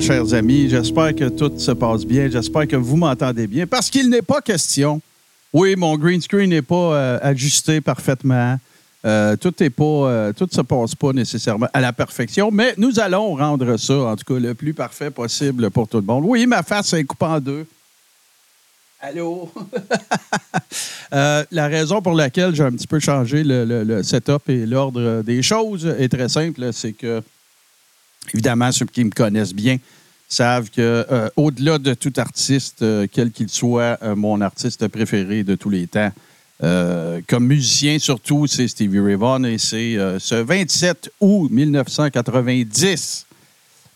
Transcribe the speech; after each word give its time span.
Chers 0.00 0.34
amis. 0.34 0.68
J'espère 0.68 1.14
que 1.14 1.28
tout 1.28 1.52
se 1.58 1.70
passe 1.70 2.04
bien. 2.04 2.28
J'espère 2.30 2.66
que 2.66 2.76
vous 2.76 2.96
m'entendez 2.96 3.46
bien. 3.46 3.66
Parce 3.66 3.88
qu'il 3.90 4.10
n'est 4.10 4.22
pas 4.22 4.40
question. 4.40 5.00
Oui, 5.52 5.76
mon 5.76 5.96
green 5.96 6.20
screen 6.20 6.50
n'est 6.50 6.62
pas 6.62 6.74
euh, 6.94 7.18
ajusté 7.22 7.80
parfaitement. 7.80 8.58
Euh, 9.06 9.36
tout 9.36 9.62
est 9.62 9.70
pas, 9.70 9.84
euh, 9.84 10.32
tout 10.32 10.48
se 10.50 10.60
passe 10.62 10.94
pas 10.94 11.12
nécessairement 11.12 11.68
à 11.72 11.80
la 11.80 11.92
perfection, 11.92 12.50
mais 12.50 12.74
nous 12.76 12.98
allons 12.98 13.34
rendre 13.36 13.76
ça, 13.76 13.94
en 13.94 14.16
tout 14.16 14.24
cas, 14.34 14.40
le 14.40 14.54
plus 14.54 14.74
parfait 14.74 15.10
possible 15.10 15.70
pour 15.70 15.86
tout 15.88 15.98
le 15.98 16.02
monde. 16.04 16.24
Oui, 16.26 16.46
ma 16.46 16.62
face 16.62 16.92
est 16.94 17.04
coupée 17.04 17.26
en 17.26 17.40
deux. 17.40 17.66
Allô? 19.00 19.50
La 21.12 21.68
raison 21.68 22.02
pour 22.02 22.14
laquelle 22.14 22.54
j'ai 22.54 22.64
un 22.64 22.72
petit 22.72 22.86
peu 22.86 22.98
changé 22.98 23.44
le- 23.44 23.84
le 23.84 24.02
setup 24.02 24.48
et 24.48 24.66
l'ordre 24.66 25.22
des 25.22 25.42
choses 25.42 25.86
est 25.98 26.08
très 26.08 26.28
simple. 26.28 26.70
C'est 26.72 26.92
que, 26.92 27.22
évidemment, 28.32 28.72
ceux 28.72 28.86
qui 28.86 29.04
me 29.04 29.10
connaissent 29.10 29.54
bien 29.54 29.78
savent 30.28 30.70
que, 30.70 31.06
euh, 31.10 31.28
au-delà 31.36 31.78
de 31.78 31.94
tout 31.94 32.12
artiste, 32.16 32.82
euh, 32.82 33.06
quel 33.10 33.30
qu'il 33.30 33.48
soit, 33.48 33.98
euh, 34.02 34.16
mon 34.16 34.40
artiste 34.40 34.88
préféré 34.88 35.44
de 35.44 35.54
tous 35.54 35.70
les 35.70 35.86
temps, 35.86 36.10
euh, 36.62 37.20
comme 37.28 37.46
musicien 37.46 37.98
surtout, 37.98 38.46
c'est 38.46 38.68
Stevie 38.68 39.00
Ray 39.00 39.16
Vaughan 39.16 39.44
et 39.44 39.58
c'est 39.58 39.96
ce 40.18 40.36
27 40.36 41.10
août 41.20 41.48
1990 41.50 43.26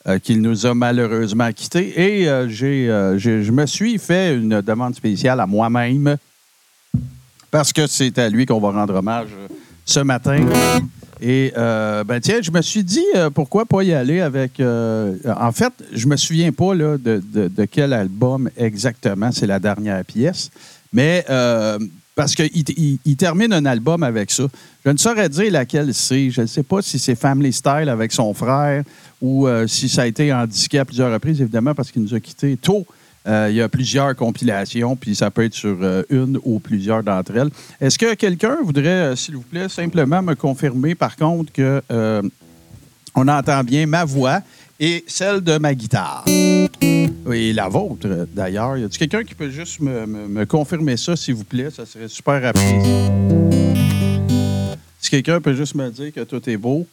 euh, 0.06 0.18
qu'il 0.18 0.42
nous 0.42 0.66
a 0.66 0.74
malheureusement 0.74 1.52
quittés. 1.52 2.00
Et 2.00 2.48
j'ai, 2.48 2.86
je 3.16 3.50
me 3.52 3.64
suis 3.66 3.98
fait 3.98 4.34
une 4.34 4.60
demande 4.60 4.94
spéciale 4.96 5.40
à 5.40 5.46
moi-même 5.46 6.16
parce 7.50 7.72
que 7.72 7.86
c'est 7.86 8.18
à 8.18 8.28
lui 8.28 8.44
qu'on 8.44 8.60
va 8.60 8.72
rendre 8.72 8.94
hommage 8.94 9.30
ce 9.88 10.00
matin. 10.00 10.44
Et 11.20 11.52
euh, 11.56 12.04
ben 12.04 12.20
tiens, 12.20 12.38
je 12.42 12.50
me 12.52 12.60
suis 12.62 12.84
dit 12.84 13.02
euh, 13.16 13.30
pourquoi 13.30 13.64
pas 13.64 13.82
y 13.82 13.92
aller 13.92 14.20
avec. 14.20 14.60
euh, 14.60 15.16
en 15.36 15.50
fait, 15.50 15.72
je 15.92 16.06
me 16.06 16.16
souviens 16.16 16.52
pas 16.52 16.74
là, 16.74 16.96
de, 16.96 17.20
de- 17.48 17.64
quel 17.64 17.92
album 17.92 18.48
exactement. 18.56 19.32
C'est 19.32 19.46
la 19.46 19.58
dernière 19.58 20.04
pièce, 20.04 20.50
mais 20.92 21.24
euh, 21.28 21.78
parce 22.14 22.34
qu'il 22.36 22.50
il- 22.54 22.98
il 23.04 23.16
termine 23.16 23.52
un 23.52 23.64
album 23.64 24.02
avec 24.04 24.30
ça. 24.30 24.44
Je 24.84 24.90
ne 24.90 24.96
saurais 24.98 25.28
dire 25.28 25.50
laquelle 25.50 25.92
c'est. 25.92 26.30
Je 26.30 26.42
ne 26.42 26.46
sais 26.46 26.62
pas 26.62 26.82
si 26.82 26.98
c'est 27.00 27.16
Family 27.16 27.52
Style 27.52 27.88
avec 27.88 28.12
son 28.12 28.32
frère 28.34 28.84
ou 29.20 29.48
si 29.66 29.88
ça 29.88 30.02
a 30.02 30.06
été 30.06 30.32
en 30.32 30.46
disquet 30.46 30.78
à 30.78 30.84
plusieurs 30.84 31.12
reprises, 31.12 31.40
évidemment, 31.40 31.74
parce 31.74 31.90
qu'il 31.90 32.02
nous 32.02 32.14
a 32.14 32.20
quittés 32.20 32.56
tôt. 32.56 32.86
Euh, 33.26 33.48
il 33.50 33.56
y 33.56 33.60
a 33.60 33.68
plusieurs 33.68 34.14
compilations, 34.16 34.96
puis 34.96 35.14
ça 35.14 35.30
peut 35.30 35.44
être 35.44 35.54
sur 35.54 35.76
euh, 35.82 36.02
une 36.08 36.38
ou 36.44 36.60
plusieurs 36.60 37.02
d'entre 37.02 37.36
elles. 37.36 37.50
Est-ce 37.80 37.98
que 37.98 38.14
quelqu'un 38.14 38.56
voudrait, 38.62 38.88
euh, 39.12 39.16
s'il 39.16 39.34
vous 39.36 39.42
plaît, 39.42 39.68
simplement 39.68 40.22
me 40.22 40.34
confirmer, 40.34 40.94
par 40.94 41.16
contre, 41.16 41.52
que 41.52 41.82
on 43.14 43.26
entend 43.28 43.64
bien 43.64 43.84
ma 43.86 44.04
voix 44.04 44.40
et 44.80 45.04
celle 45.08 45.40
de 45.40 45.58
ma 45.58 45.74
guitare? 45.74 46.24
Et 46.28 47.52
la 47.52 47.68
vôtre, 47.68 48.26
d'ailleurs. 48.32 48.76
Y 48.78 48.84
a-t-il 48.84 48.98
quelqu'un 48.98 49.24
qui 49.24 49.34
peut 49.34 49.50
juste 49.50 49.80
me, 49.80 50.06
me- 50.06 50.28
me 50.28 50.46
confirmer 50.46 50.96
ça, 50.96 51.14
s'il 51.16 51.34
vous 51.34 51.44
plaît? 51.44 51.68
Ça 51.70 51.84
serait 51.84 52.08
super 52.08 52.40
rapide. 52.40 52.82
Si 55.00 55.10
quelqu'un 55.10 55.40
peut 55.40 55.54
juste 55.54 55.74
me 55.74 55.90
dire 55.90 56.12
que 56.12 56.20
tout 56.20 56.48
est 56.48 56.56
beau? 56.56 56.86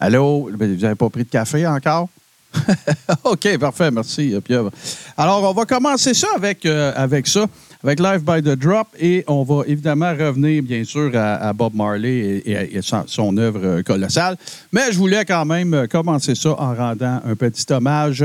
Allô? 0.00 0.50
Ben, 0.56 0.74
Vous 0.74 0.80
n'avez 0.82 0.94
pas 0.94 1.08
pris 1.10 1.24
de 1.24 1.28
café 1.30 1.66
encore? 1.66 2.08
OK, 3.24 3.58
parfait, 3.58 3.90
merci, 3.90 4.34
euh. 4.50 4.70
Alors, 5.16 5.42
on 5.42 5.52
va 5.52 5.64
commencer 5.64 6.14
ça 6.14 6.28
avec, 6.36 6.64
euh, 6.66 6.92
avec 6.94 7.26
ça, 7.26 7.46
avec 7.82 8.00
Live 8.00 8.22
by 8.24 8.42
the 8.42 8.56
Drop, 8.56 8.88
et 8.98 9.24
on 9.26 9.42
va 9.42 9.64
évidemment 9.66 10.12
revenir, 10.12 10.62
bien 10.62 10.84
sûr, 10.84 11.10
à, 11.14 11.52
Bob 11.52 11.74
Marley 11.74 12.42
et, 12.44 12.80
son, 12.82 13.36
œuvre 13.36 13.60
euh, 13.62 13.82
colossale. 13.82 14.36
Mais 14.72 14.92
je 14.92 14.98
voulais 14.98 15.24
quand 15.24 15.44
même 15.44 15.86
commencer 15.88 16.34
ça 16.34 16.50
en 16.50 16.74
rendant 16.74 17.20
un 17.24 17.34
petit 17.34 17.70
hommage 17.72 18.24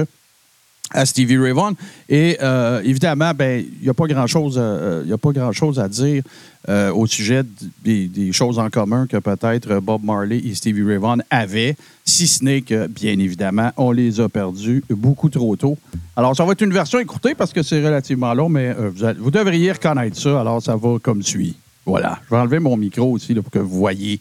à 0.94 1.06
Stevie 1.06 1.38
Ray 1.38 1.52
Vaughan. 1.52 1.74
Et 2.10 2.38
euh, 2.42 2.82
évidemment, 2.84 3.32
ben, 3.34 3.64
il 3.66 3.84
n'y 3.84 3.90
a 3.90 3.94
pas 3.94 4.08
grand-chose 4.08 4.56
euh, 4.58 5.18
pas 5.18 5.32
grand-chose 5.32 5.80
à 5.80 5.88
dire 5.88 6.24
euh, 6.70 6.92
au 6.92 7.08
sujet 7.08 7.44
des, 7.82 8.32
choses 8.34 8.60
en 8.60 8.70
commun 8.70 9.08
que 9.08 9.16
peut-être 9.18 9.80
Bob 9.80 10.04
Marley 10.04 10.40
et 10.40 10.54
Stevie 10.54 10.84
Ray 10.84 10.98
Vaughan 10.98 11.20
avaient, 11.30 11.78
si 12.04 12.28
ce 12.28 12.44
n'est 12.44 12.62
que, 12.62 12.88
bien 12.88 13.18
évidemment, 13.20 13.72
on 13.78 13.92
les 13.92 14.20
a 14.20 14.28
perdus 14.28 14.84
beaucoup 14.90 15.30
trop 15.30 15.56
tôt. 15.56 15.78
Alors, 16.18 16.36
ça 16.36 16.44
va 16.44 16.52
être 16.52 16.62
une 16.62 16.74
version 16.74 17.00
écoutée 17.00 17.36
parce 17.36 17.54
que 17.54 17.64
c'est 17.64 17.82
relativement 17.84 18.34
long, 18.34 18.50
mais 18.50 18.76
euh, 18.78 18.92
vous, 19.18 19.32
devriez 19.32 19.72
reconnaître 19.72 20.18
ça. 20.18 20.42
Alors, 20.42 20.62
ça 20.62 20.76
va 20.76 20.98
comme 21.02 21.24
suit. 21.24 21.56
Voilà. 21.86 22.20
Je 22.26 22.36
vais 22.36 22.42
enlever 22.42 22.60
mon 22.60 22.76
micro 22.76 23.12
aussi 23.12 23.34
pour 23.34 23.50
que 23.50 23.60
vous 23.60 23.78
voyez 23.78 24.20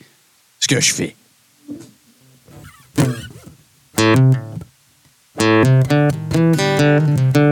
ce 0.60 0.68
que 0.68 0.80
je 0.80 0.94
fais. 0.94 1.16
Mm-hmm. 6.96 7.45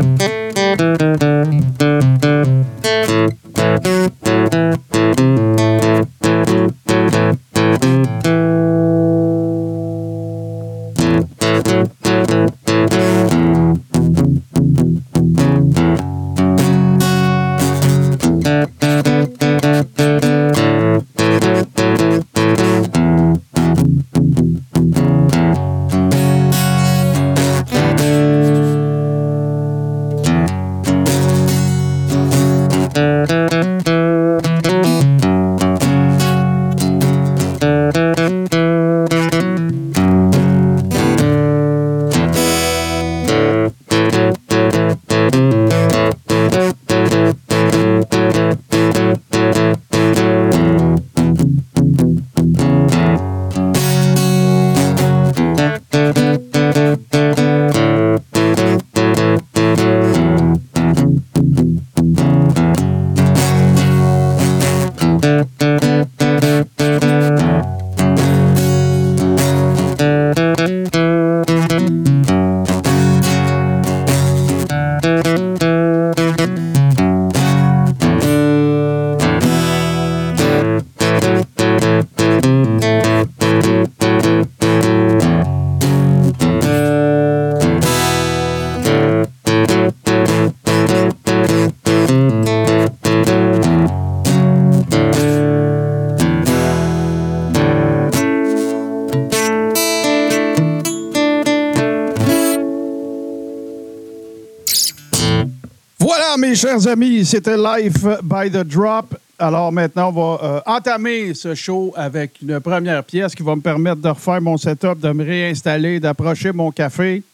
Amis, 106.94 107.24
c'était 107.24 107.56
Life 107.56 108.04
by 108.22 108.48
the 108.52 108.62
Drop. 108.64 109.16
Alors 109.36 109.72
maintenant, 109.72 110.10
on 110.10 110.12
va 110.12 110.44
euh, 110.44 110.60
entamer 110.64 111.34
ce 111.34 111.52
show 111.56 111.92
avec 111.96 112.40
une 112.40 112.60
première 112.60 113.02
pièce 113.02 113.34
qui 113.34 113.42
va 113.42 113.56
me 113.56 113.60
permettre 113.60 114.00
de 114.00 114.08
refaire 114.08 114.40
mon 114.40 114.56
setup, 114.56 115.00
de 115.00 115.10
me 115.10 115.24
réinstaller, 115.24 115.98
d'approcher 115.98 116.52
mon 116.52 116.70
café. 116.70 117.24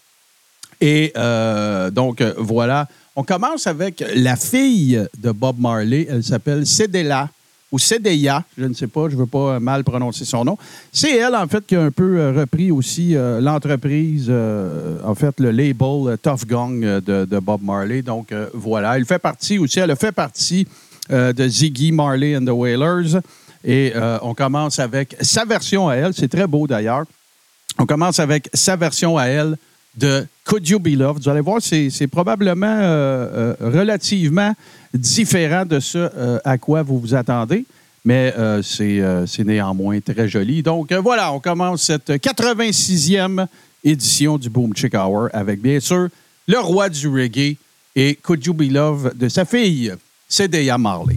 Et 0.81 1.13
euh, 1.15 1.91
donc, 1.91 2.23
euh, 2.23 2.33
voilà. 2.39 2.89
On 3.15 3.23
commence 3.23 3.67
avec 3.67 4.03
la 4.15 4.37
fille 4.37 5.07
de 5.19 5.31
Bob 5.31 5.59
Marley. 5.59 6.07
Elle 6.09 6.25
s'appelle 6.25 6.65
Cédella 6.65 7.29
ou 7.73 7.79
je 7.79 8.65
ne 8.67 8.75
sais 8.75 8.87
pas, 8.89 9.09
je 9.09 9.15
ne 9.15 9.21
veux 9.21 9.27
pas 9.27 9.61
mal 9.61 9.85
prononcer 9.85 10.25
son 10.25 10.45
nom. 10.45 10.59
C'est 10.93 11.17
elle, 11.17 11.37
en 11.37 11.47
fait, 11.47 11.65
qui 11.65 11.77
a 11.77 11.83
un 11.83 11.91
peu 11.93 12.19
euh, 12.19 12.33
repris 12.33 12.73
aussi 12.73 13.15
euh, 13.15 13.41
l'entreprise, 13.41 14.27
euh, 14.29 14.99
en 15.05 15.15
fait, 15.15 15.39
le 15.39 15.53
label 15.53 16.19
Tough 16.21 16.47
Gong 16.49 16.81
de, 16.81 17.39
Bob 17.39 17.63
Marley. 17.63 18.03
Donc, 18.03 18.33
euh, 18.33 18.49
voilà. 18.55 18.97
Elle 18.97 19.05
fait 19.05 19.21
partie 19.21 19.59
aussi, 19.59 19.79
elle 19.79 19.93
a 19.93 19.97
fait 19.97 20.13
partie 20.13 20.67
euh, 21.13 21.33
de 21.33 21.47
Ziggy 21.47 21.93
Marley 21.93 22.37
and 22.37 22.45
the 22.45 22.51
Wailers. 22.51 23.21
Et 23.63 23.93
euh, 23.95 24.19
on 24.23 24.35
commence 24.35 24.79
avec 24.79 25.17
sa 25.21 25.45
version 25.45 25.89
à 25.89 25.95
elle. 25.95 26.15
C'est 26.15 26.29
très 26.29 26.47
beau, 26.47 26.67
d'ailleurs. 26.67 27.05
On 27.79 27.87
commence 27.87 28.19
avec 28.19 28.49
sa 28.53 28.75
version 28.75 29.17
à 29.17 29.27
elle 29.27 29.57
de 29.97 30.27
Could 30.45 30.69
You 30.69 30.79
Be 30.79 30.97
Loved? 30.97 31.23
Vous 31.23 31.29
allez 31.29 31.41
voir, 31.41 31.61
c'est 31.61 32.07
probablement 32.11 32.67
euh, 32.67 33.55
euh, 33.61 33.71
relativement 33.71 34.55
différent 34.95 35.65
de 35.65 35.81
ce 35.81 35.99
euh, 35.99 36.39
à 36.45 36.59
quoi 36.59 36.83
vous 36.83 36.99
vous 36.99 37.15
attendez, 37.15 37.65
mais 38.05 38.35
euh, 38.37 38.63
c'est 38.63 39.01
euh, 39.01 39.27
c'est 39.27 39.45
néanmoins 39.45 40.01
très 40.01 40.29
joli. 40.29 40.63
Donc 40.63 40.93
voilà, 40.93 41.33
on 41.33 41.41
commence 41.41 41.83
cette 41.83 42.11
86e 42.11 43.47
édition 43.85 44.39
du 44.39 44.51
Boom 44.51 44.75
Chick 44.75 44.95
Hour 44.95 45.29
avec 45.33 45.61
bien 45.61 45.81
sûr 45.81 46.09
le 46.47 46.59
roi 46.59 46.89
du 46.89 47.09
reggae 47.09 47.57
et 47.95 48.15
Could 48.17 48.45
You 48.45 48.55
Be 48.55 48.71
Loved 48.71 49.17
de 49.17 49.29
sa 49.29 49.45
fille, 49.45 49.93
Cédéa 50.29 50.79
Marley. 50.79 51.17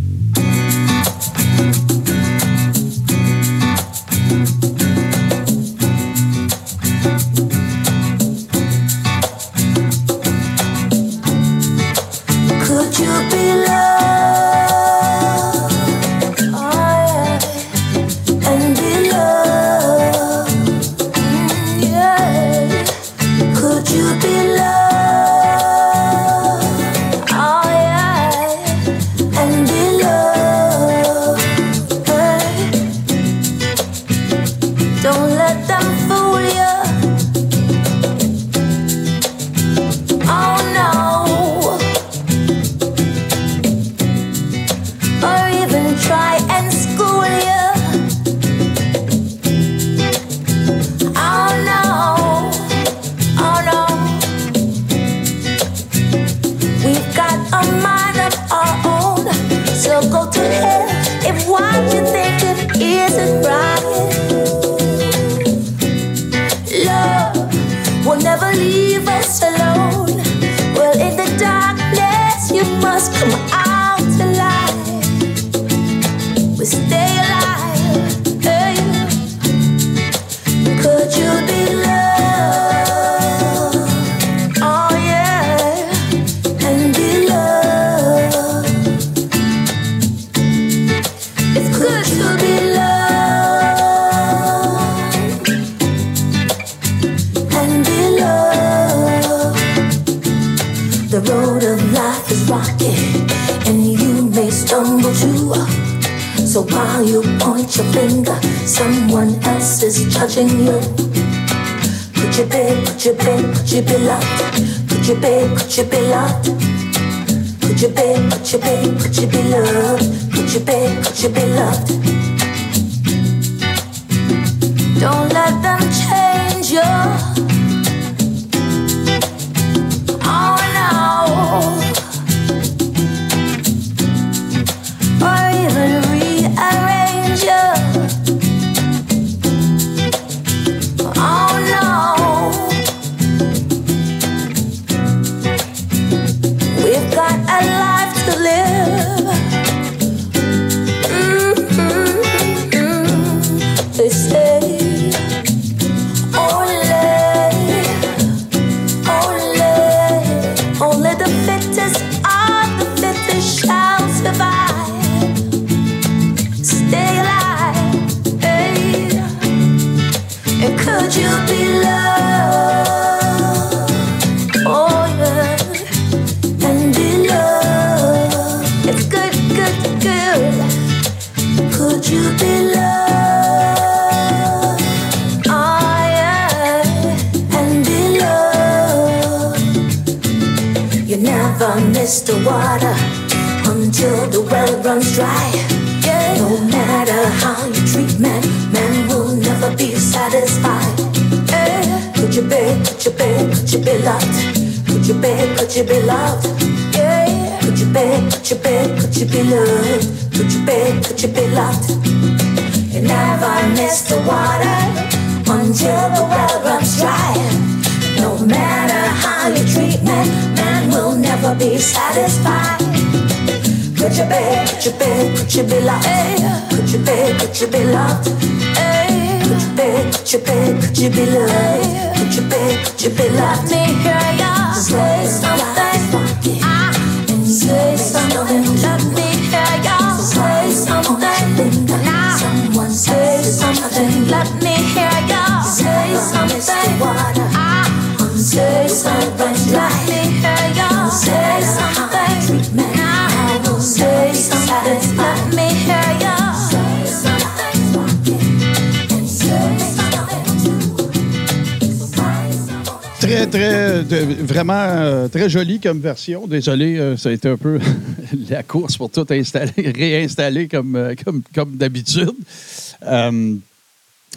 Très, 263.23 263.47
très, 263.47 264.01
vraiment 264.41 264.73
euh, 264.73 265.27
très 265.29 265.49
joli 265.49 265.79
comme 265.79 265.99
version. 265.99 266.45
Désolé, 266.45 266.99
euh, 266.99 267.15
ça 267.15 267.29
a 267.29 267.31
été 267.31 267.47
un 267.47 267.55
peu 267.55 267.79
la 268.49 268.63
course 268.63 268.97
pour 268.97 269.09
tout 269.09 269.25
installer, 269.29 269.71
réinstaller 269.95 270.67
comme, 270.67 270.97
euh, 270.97 271.15
comme, 271.23 271.41
comme 271.55 271.77
d'habitude. 271.77 272.33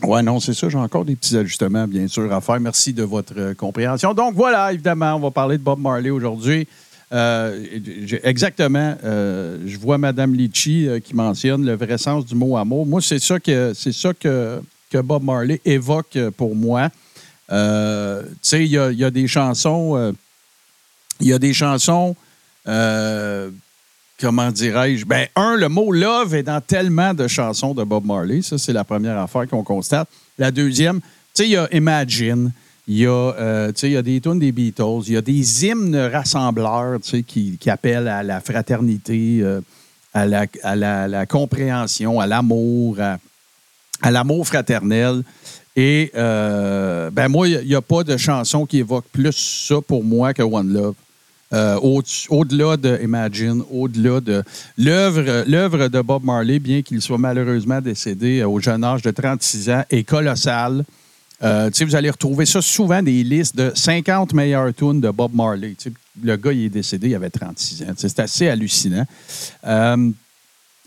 Ouais, 0.02 0.22
non, 0.22 0.38
c'est 0.38 0.54
ça. 0.54 0.68
J'ai 0.68 0.78
encore 0.78 1.04
des 1.04 1.16
petits 1.16 1.36
ajustements, 1.36 1.88
bien 1.88 2.06
sûr, 2.06 2.32
à 2.32 2.40
faire. 2.40 2.60
Merci 2.60 2.92
de 2.92 3.02
votre 3.02 3.54
compréhension. 3.54 4.14
Donc, 4.14 4.34
voilà, 4.34 4.72
évidemment, 4.72 5.14
on 5.14 5.20
va 5.20 5.30
parler 5.32 5.58
de 5.58 5.62
Bob 5.62 5.80
Marley 5.80 6.10
aujourd'hui. 6.10 6.68
Exactement. 8.22 8.94
je 9.02 9.78
vois 9.78 9.96
Mme 9.96 10.34
Litchi 10.34 10.88
qui 11.02 11.14
mentionne 11.14 11.64
le 11.64 11.74
vrai 11.76 11.96
sens 11.98 12.26
du 12.26 12.34
mot 12.34 12.56
amour. 12.56 12.86
Moi, 12.86 13.00
c'est 13.00 13.18
ça 13.18 13.40
que 13.40 13.72
c'est 13.74 13.94
ça 13.94 14.12
que, 14.12 14.60
que 14.90 14.98
Bob 14.98 15.24
Marley 15.24 15.60
évoque 15.64 16.18
pour 16.36 16.54
moi. 16.54 16.90
Euh, 17.52 18.22
tu 18.24 18.36
sais, 18.42 18.64
il 18.64 18.70
y 18.70 18.78
a, 19.04 19.10
des 19.10 19.28
chansons. 19.28 19.96
euh, 19.96 20.12
il 21.20 21.28
y 21.28 21.32
a 21.32 21.38
des 21.38 21.54
chansons. 21.54 22.16
euh, 22.66 23.50
comment 24.20 24.50
dirais-je? 24.50 25.04
Ben, 25.04 25.28
un, 25.36 25.56
le 25.56 25.68
mot 25.68 25.92
love 25.92 26.34
est 26.34 26.42
dans 26.42 26.60
tellement 26.60 27.14
de 27.14 27.28
chansons 27.28 27.74
de 27.74 27.84
Bob 27.84 28.04
Marley. 28.04 28.42
Ça, 28.42 28.58
c'est 28.58 28.72
la 28.72 28.84
première 28.84 29.18
affaire 29.18 29.46
qu'on 29.48 29.62
constate. 29.62 30.08
La 30.38 30.50
deuxième, 30.50 31.00
tu 31.00 31.06
sais, 31.34 31.44
il 31.44 31.50
y 31.52 31.56
a 31.56 31.68
Imagine. 31.72 32.52
Il 32.88 32.98
y, 32.98 33.06
a, 33.06 33.10
euh, 33.10 33.72
y 33.82 33.96
a 33.96 34.02
des 34.02 34.20
tunes 34.20 34.38
des 34.38 34.52
Beatles. 34.52 35.02
Il 35.08 35.14
y 35.14 35.16
a 35.16 35.20
des 35.20 35.66
hymnes 35.66 35.96
rassembleurs 35.96 37.00
qui, 37.26 37.58
qui 37.58 37.68
appellent 37.68 38.06
à 38.06 38.22
la 38.22 38.40
fraternité, 38.40 39.40
euh, 39.42 39.60
à, 40.14 40.24
la, 40.24 40.46
à 40.62 40.76
la- 40.76 41.26
compréhension, 41.26 42.20
à 42.20 42.28
l'amour, 42.28 42.98
à 43.00 44.10
l'amour 44.12 44.46
fraternel. 44.46 45.24
Et 45.76 46.10
euh, 46.16 47.10
ben 47.10 47.28
moi, 47.28 47.46
il 47.48 47.66
n'y 47.66 47.74
a, 47.74 47.82
pas 47.82 48.02
de 48.02 48.16
chanson 48.16 48.64
qui 48.64 48.78
évoque 48.78 49.04
plus 49.12 49.36
ça 49.68 49.76
pour 49.86 50.02
moi 50.02 50.32
que 50.32 50.42
One 50.42 50.72
Love. 50.72 50.94
Euh, 51.52 51.78
au- 51.80 52.02
au-delà 52.30 52.76
de 52.76 52.98
Imagine, 53.04 53.62
au-delà 53.70 54.20
de 54.20 54.42
l'œuvre, 54.78 55.88
de 55.88 56.00
Bob 56.00 56.24
Marley, 56.24 56.58
bien 56.58 56.82
qu'il 56.82 57.00
soit 57.00 57.18
malheureusement 57.18 57.80
décédé 57.80 58.42
au 58.42 58.58
jeune 58.58 58.82
âge 58.82 59.02
de 59.02 59.10
36 59.10 59.70
ans, 59.70 59.84
est 59.90 60.02
colossale. 60.02 60.84
Euh, 61.42 61.70
vous 61.80 61.94
allez 61.94 62.10
retrouver 62.10 62.46
ça 62.46 62.62
souvent 62.62 63.02
des 63.02 63.22
listes 63.22 63.54
de 63.54 63.70
50 63.74 64.32
meilleures 64.32 64.74
tunes 64.74 65.00
de 65.02 65.10
Bob 65.10 65.32
Marley. 65.34 65.76
Le 66.22 66.36
gars, 66.36 66.52
il 66.52 66.64
est 66.64 66.68
décédé, 66.70 67.10
il 67.10 67.14
avait 67.14 67.30
36 67.30 67.82
ans. 67.82 67.92
C'est 67.96 68.18
assez 68.18 68.48
hallucinant. 68.48 69.04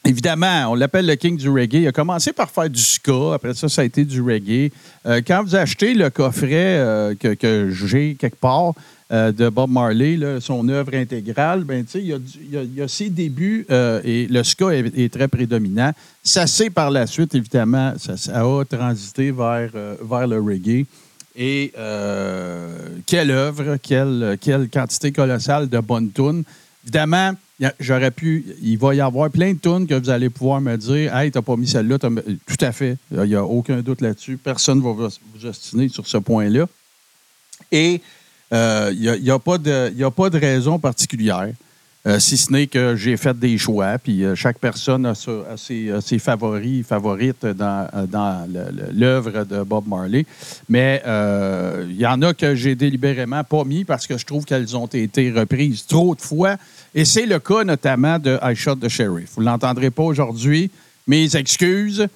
Évidemment, 0.09 0.71
on 0.71 0.73
l'appelle 0.73 1.05
le 1.05 1.13
king 1.13 1.37
du 1.37 1.47
reggae. 1.51 1.81
Il 1.81 1.87
a 1.87 1.91
commencé 1.91 2.33
par 2.33 2.49
faire 2.49 2.67
du 2.67 2.81
ska. 2.81 3.35
Après 3.35 3.53
ça, 3.53 3.69
ça 3.69 3.83
a 3.83 3.85
été 3.85 4.03
du 4.03 4.23
reggae. 4.23 4.71
Euh, 5.05 5.21
quand 5.25 5.43
vous 5.43 5.55
achetez 5.55 5.93
le 5.93 6.09
coffret 6.09 6.79
euh, 6.79 7.13
que, 7.13 7.35
que 7.35 7.69
j'ai 7.69 8.15
quelque 8.15 8.39
part 8.39 8.73
euh, 9.11 9.31
de 9.31 9.49
Bob 9.49 9.69
Marley, 9.69 10.17
son 10.39 10.67
œuvre 10.67 10.95
intégrale, 10.95 11.63
ben, 11.63 11.85
il, 11.93 12.07
y 12.07 12.13
a 12.13 12.17
il 12.41 12.73
y 12.75 12.81
a- 12.81 12.87
ses 12.87 13.11
débuts 13.11 13.67
et 14.03 14.25
le 14.27 14.41
ska 14.41 14.71
est, 14.71 15.13
très 15.13 15.27
prédominant. 15.27 15.91
Ça 16.23 16.47
s'est 16.47 16.71
par 16.71 16.89
la 16.89 17.05
suite, 17.05 17.35
évidemment, 17.35 17.93
ça, 17.99 18.15
a 18.33 18.65
transité 18.65 19.29
vers, 19.29 19.69
vers 20.01 20.27
le 20.27 20.39
reggae. 20.41 20.87
Et 21.35 21.71
quelle 23.05 23.29
œuvre, 23.29 23.77
quelle, 23.77 24.39
quelle 24.41 24.69
quantité 24.69 25.11
colossale 25.11 25.69
de 25.69 25.79
bonnes 25.79 26.11
tunes. 26.11 26.43
Évidemment, 26.83 27.33
j'aurais 27.79 28.11
pu. 28.11 28.45
Il 28.61 28.77
va 28.77 28.95
y 28.95 29.01
avoir 29.01 29.29
plein 29.29 29.53
de 29.53 29.59
tunes 29.59 29.85
que 29.85 29.95
vous 29.95 30.09
allez 30.09 30.29
pouvoir 30.29 30.61
me 30.61 30.75
dire 30.77 31.15
Hey, 31.15 31.31
t'as 31.31 31.41
pas 31.41 31.55
mis 31.55 31.67
celle-là. 31.67 31.97
Tout 31.99 32.09
à 32.61 32.71
fait. 32.71 32.97
Il 33.11 33.21
n'y 33.23 33.35
a 33.35 33.43
aucun 33.43 33.81
doute 33.81 34.01
là-dessus. 34.01 34.37
Personne 34.37 34.79
ne 34.79 34.83
va 34.83 35.09
vous 35.33 35.45
ostiner 35.45 35.89
sur 35.89 36.07
ce 36.07 36.17
point-là. 36.17 36.67
Et 37.71 38.01
euh, 38.53 38.91
il 38.93 38.99
n'y 38.99 39.25
y 39.25 39.31
a 39.31 39.35
a 39.35 39.39
pas 39.39 39.57
de 39.57 40.39
raison 40.39 40.79
particulière. 40.79 41.49
Euh, 42.07 42.17
si 42.17 42.37
ce 42.37 42.49
n'est 42.53 42.67
que 42.67 42.95
j'ai 42.95 43.17
fait 43.17 43.37
des 43.37 43.57
choix, 43.57 43.97
puis 44.01 44.23
euh, 44.23 44.33
chaque 44.33 44.57
personne 44.57 45.05
a, 45.05 45.13
ses, 45.15 46.19
favoris, 46.19 46.85
favorites 46.87 47.45
dans, 47.45 47.89
euh, 47.93 48.45
l'œuvre 48.93 49.43
de 49.43 49.63
Bob 49.63 49.85
Marley. 49.85 50.25
Mais 50.69 51.03
il 51.89 51.97
y 51.97 52.07
en 52.07 52.21
a 52.21 52.33
que 52.33 52.55
j'ai 52.55 52.75
délibérément 52.75 53.43
pas 53.43 53.65
mis 53.65 53.83
parce 53.83 54.07
que 54.07 54.17
je 54.17 54.25
trouve 54.25 54.45
qu'elles 54.45 54.77
ont 54.77 54.85
été 54.87 55.29
reprises 55.31 55.85
trop 55.85 56.15
de 56.15 56.21
fois. 56.21 56.55
Et 56.95 57.03
c'est 57.03 57.25
le 57.25 57.37
cas 57.39 57.65
notamment 57.65 58.17
de 58.17 58.39
I 58.41 58.55
Shot 58.55 58.77
the 58.77 58.87
Sheriff. 58.87 59.31
Vous 59.35 59.41
ne 59.41 59.47
l'entendrez 59.47 59.89
pas 59.89 60.03
aujourd'hui. 60.03 60.71
Mes 61.05 61.35
excuses. 61.35 62.07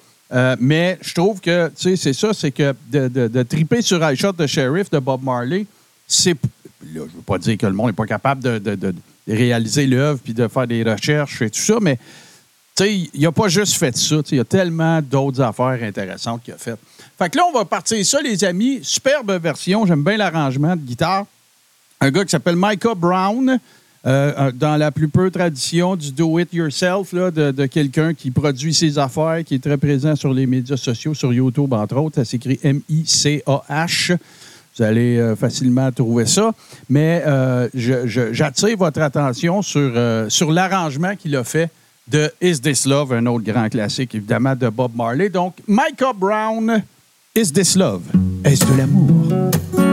Mais 0.58 0.98
je 1.02 1.14
trouve 1.14 1.40
que, 1.40 1.68
tu 1.68 1.74
sais, 1.90 1.96
c'est 1.96 2.12
ça, 2.14 2.32
c'est 2.32 2.50
que 2.50 2.74
de, 2.90 3.08
de- 3.28 3.42
triper 3.42 3.82
sur 3.82 4.02
I 4.02 4.16
Shot 4.16 4.32
the 4.32 4.46
Sheriff 4.46 4.88
de 4.90 4.98
Bob 4.98 5.22
Marley, 5.22 5.66
c'est. 6.08 6.30
Là, 6.32 6.36
je 6.94 6.98
ne 7.00 7.04
veux 7.04 7.22
pas 7.24 7.38
dire 7.38 7.56
que 7.58 7.66
le 7.66 7.72
monde 7.72 7.88
n'est 7.88 7.92
pas 7.92 8.06
capable 8.06 8.42
de- 8.42 8.58
de 8.58 8.94
réaliser 9.28 9.86
l'œuvre 9.86 10.20
puis 10.22 10.34
de 10.34 10.48
faire 10.48 10.66
des 10.66 10.82
recherches 10.82 11.42
et 11.42 11.50
tout 11.50 11.60
ça, 11.60 11.78
mais 11.80 11.98
il 12.80 13.20
n'a 13.20 13.32
pas 13.32 13.48
juste 13.48 13.74
fait 13.74 13.96
ça. 13.96 14.16
Il 14.30 14.36
y 14.36 14.40
a 14.40 14.44
tellement 14.44 15.00
d'autres 15.00 15.40
affaires 15.40 15.78
intéressantes 15.82 16.42
qu'il 16.42 16.54
a 16.54 16.58
faites. 16.58 16.78
Fait 17.16 17.30
que 17.30 17.38
là, 17.38 17.44
on 17.48 17.56
va 17.56 17.64
partir 17.64 18.04
ça, 18.04 18.20
les 18.20 18.42
amis. 18.44 18.80
Superbe 18.82 19.40
version. 19.40 19.86
J'aime 19.86 20.02
bien 20.02 20.16
l'arrangement 20.16 20.74
de 20.74 20.80
guitare. 20.80 21.26
Un 22.00 22.10
gars 22.10 22.24
qui 22.24 22.30
s'appelle 22.30 22.56
Micah 22.58 22.94
Brown, 22.94 23.58
euh, 24.06 24.50
dans 24.52 24.76
la 24.76 24.90
plus 24.90 25.08
peu 25.08 25.30
tradition 25.30 25.94
du 25.94 26.10
do-it-yourself, 26.10 27.14
de, 27.14 27.52
de 27.52 27.66
quelqu'un 27.66 28.12
qui 28.12 28.30
produit 28.32 28.74
ses 28.74 28.98
affaires, 28.98 29.42
qui 29.46 29.54
est 29.54 29.62
très 29.62 29.78
présent 29.78 30.16
sur 30.16 30.34
les 30.34 30.46
médias 30.46 30.76
sociaux, 30.76 31.14
sur 31.14 31.32
YouTube, 31.32 31.72
entre 31.72 31.96
autres. 31.96 32.16
Ça 32.16 32.24
s'écrit 32.24 32.58
M-I-C-A-H. 32.62 34.16
Vous 34.76 34.82
allez 34.82 35.18
euh, 35.18 35.36
facilement 35.36 35.90
trouver 35.92 36.26
ça. 36.26 36.52
Mais 36.88 37.22
euh, 37.26 37.68
j'attire 37.74 38.76
votre 38.76 39.00
attention 39.00 39.62
sur, 39.62 39.92
euh, 39.94 40.28
sur 40.28 40.50
l'arrangement 40.50 41.14
qu'il 41.16 41.36
a 41.36 41.44
fait 41.44 41.70
de 42.08 42.30
Is 42.40 42.60
This 42.60 42.86
Love, 42.86 43.12
un 43.12 43.26
autre 43.26 43.44
grand 43.44 43.68
classique, 43.68 44.14
évidemment, 44.14 44.54
de 44.54 44.68
Bob 44.68 44.92
Marley. 44.94 45.28
Donc, 45.28 45.54
Micah 45.66 46.12
Brown, 46.14 46.82
Is 47.34 47.52
This 47.52 47.76
Love? 47.76 48.02
Est-ce 48.44 48.64
de 48.66 48.76
l'amour? 48.76 49.83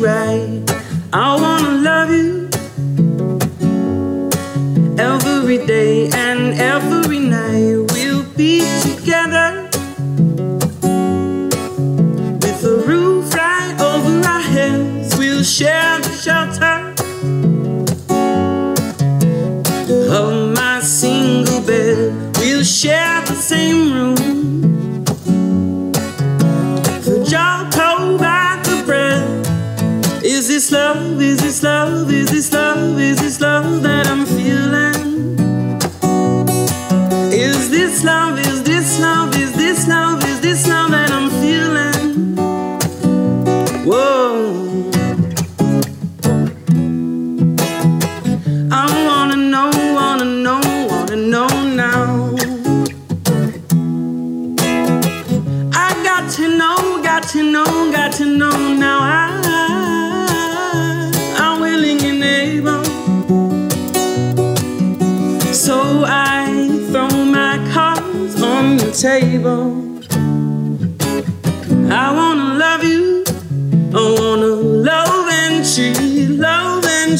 Right. 0.00 0.62
I 1.12 1.36
wanna 1.40 1.72
love 1.82 2.10
you 2.10 2.48
every 4.98 5.58
day 5.66 6.08
and 6.14 6.54
every 6.54 7.18
night. 7.18 7.92
We'll 7.92 8.24
be 8.34 8.60
together 8.80 9.69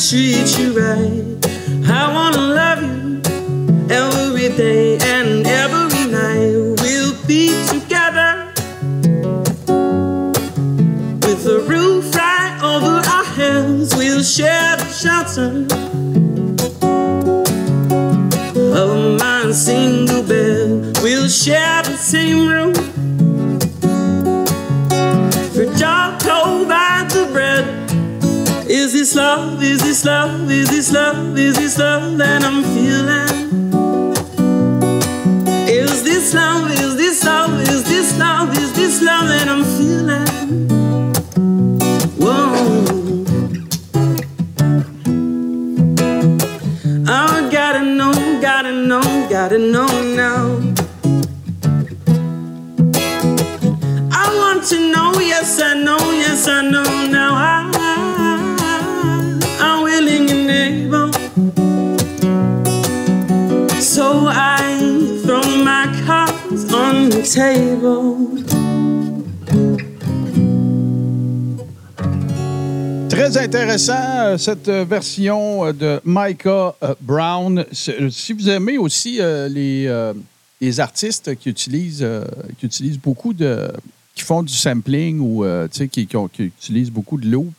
treat 0.09 0.59
you 0.59 0.73
right. 0.73 1.23
I 1.87 2.11
wanna 2.15 2.41
love 2.41 2.83
you 2.83 3.21
every 3.91 4.49
day 4.57 4.97
and 4.97 5.47
every 5.47 6.07
night. 6.11 6.81
We'll 6.81 7.15
be 7.27 7.49
together 7.69 8.51
with 11.27 11.45
a 11.47 11.63
roof 11.69 12.15
right 12.15 12.59
over 12.63 13.03
our 13.11 13.25
heads. 13.25 13.95
We'll 13.95 14.23
share 14.23 14.77
the 14.79 14.89
shelter 14.89 15.67
of 18.75 19.21
my 19.21 19.53
single 19.53 20.23
bed. 20.23 20.97
We'll 21.03 21.29
share 21.29 21.83
the 21.83 21.97
same 21.99 22.49
room. 22.49 22.80
This 29.11 29.17
love? 29.17 29.61
Is 29.61 29.81
this 29.83 30.05
love? 30.05 30.51
Is 30.51 30.71
this 30.71 30.93
love? 30.93 31.37
Is 31.37 31.57
this 31.57 31.79
love 31.79 32.17
that 32.19 32.45
I'm 32.45 32.63
feeling? 32.63 33.51
Is 35.69 36.05
this 36.05 36.33
love? 36.33 36.70
Très 73.09 73.39
intéressant, 73.39 73.95
euh, 73.95 74.37
cette 74.37 74.69
euh, 74.69 74.85
version 74.85 75.65
euh, 75.65 75.73
de 75.73 76.01
Micah 76.05 76.77
Brown. 77.01 77.65
Si 77.73 78.35
vous 78.35 78.51
aimez 78.51 78.77
aussi 78.77 79.21
les, 79.49 80.13
les 80.61 80.81
artistes 80.81 81.35
qui 81.37 81.49
utilisent, 81.49 82.07
qui 82.59 82.67
utilisent 82.67 83.01
beaucoup 83.01 83.33
de. 83.33 83.73
qui 84.15 84.23
font 84.23 84.43
du 84.43 84.53
sampling 84.53 85.19
ou 85.21 85.43
qui, 85.71 85.89
qui 85.89 86.43
utilisent 86.43 86.91
beaucoup 86.91 87.17
de 87.17 87.27
loop, 87.27 87.55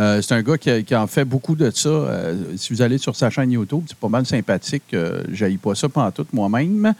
euh, 0.00 0.22
c'est 0.22 0.32
un 0.32 0.42
gars 0.42 0.56
qui, 0.56 0.94
en 0.94 1.06
fait 1.06 1.26
beaucoup 1.26 1.54
de 1.54 1.70
ça. 1.70 1.88
Euh, 1.88 2.56
si 2.56 2.72
vous 2.72 2.80
allez 2.80 2.96
sur 2.96 3.14
sa 3.14 3.28
chaîne 3.28 3.52
YouTube, 3.52 3.84
c'est 3.86 3.96
pas 3.96 4.08
mal 4.08 4.24
sympathique. 4.24 4.94
Euh, 4.94 5.22
J'haïs 5.30 5.58
pas 5.58 5.74
ça 5.74 5.90
pendant 5.90 6.10
tout 6.10 6.26
moi-même. 6.32 6.94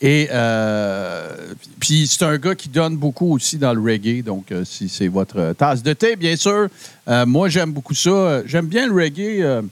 Et 0.00 0.28
euh, 0.30 1.34
puis 1.80 2.06
c'est 2.06 2.24
un 2.24 2.38
gars 2.38 2.54
qui 2.54 2.68
donne 2.68 2.96
beaucoup 2.96 3.34
aussi 3.34 3.58
dans 3.58 3.74
le 3.74 3.80
reggae. 3.80 4.22
Donc, 4.22 4.54
si 4.64 4.88
c'est 4.88 5.08
votre 5.08 5.54
tasse 5.54 5.82
de 5.82 5.92
thé, 5.92 6.14
bien 6.14 6.36
sûr. 6.36 6.68
Moi, 7.26 7.48
j'aime 7.48 7.72
beaucoup 7.72 7.94
ça. 7.94 8.46
J'aime 8.46 8.66
bien 8.66 8.86
le 8.86 8.94
reggae. 8.94 9.64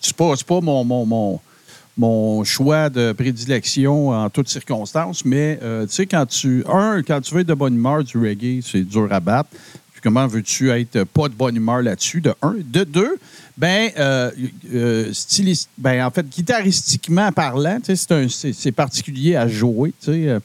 C'est 0.00 0.16
pas, 0.16 0.34
pas 0.46 0.60
mon, 0.60 2.44
choix 2.44 2.90
de 2.90 3.12
prédilection 3.12 4.10
en 4.10 4.30
toutes 4.30 4.48
circonstances, 4.48 5.24
mais 5.24 5.58
tu 5.60 5.94
sais, 5.94 6.06
quand 6.06 6.26
tu. 6.26 6.64
Un, 6.68 7.02
quand 7.02 7.20
tu 7.20 7.34
veux 7.34 7.40
être 7.42 7.46
de 7.46 7.54
bonne 7.54 7.74
humeur 7.74 8.02
du 8.02 8.18
reggae, 8.18 8.62
c'est 8.62 8.82
dur 8.82 9.08
à 9.12 9.20
battre. 9.20 9.50
Puis 9.98 10.02
comment 10.04 10.28
veux-tu 10.28 10.70
être 10.70 11.02
pas 11.02 11.28
de 11.28 11.34
bonne 11.34 11.56
humeur 11.56 11.82
là-dessus, 11.82 12.20
de 12.20 12.32
un? 12.40 12.54
De 12.64 12.84
deux, 12.84 13.18
ben, 13.56 13.90
euh, 13.98 14.30
euh, 14.72 15.12
stylis- 15.12 15.66
ben 15.76 16.06
en 16.06 16.10
fait, 16.12 16.24
guitaristiquement 16.28 17.32
parlant, 17.32 17.80
c'est 17.82 18.70
particulier 18.70 19.34
à 19.34 19.48
jouer, 19.48 19.92
euh, 20.06 20.38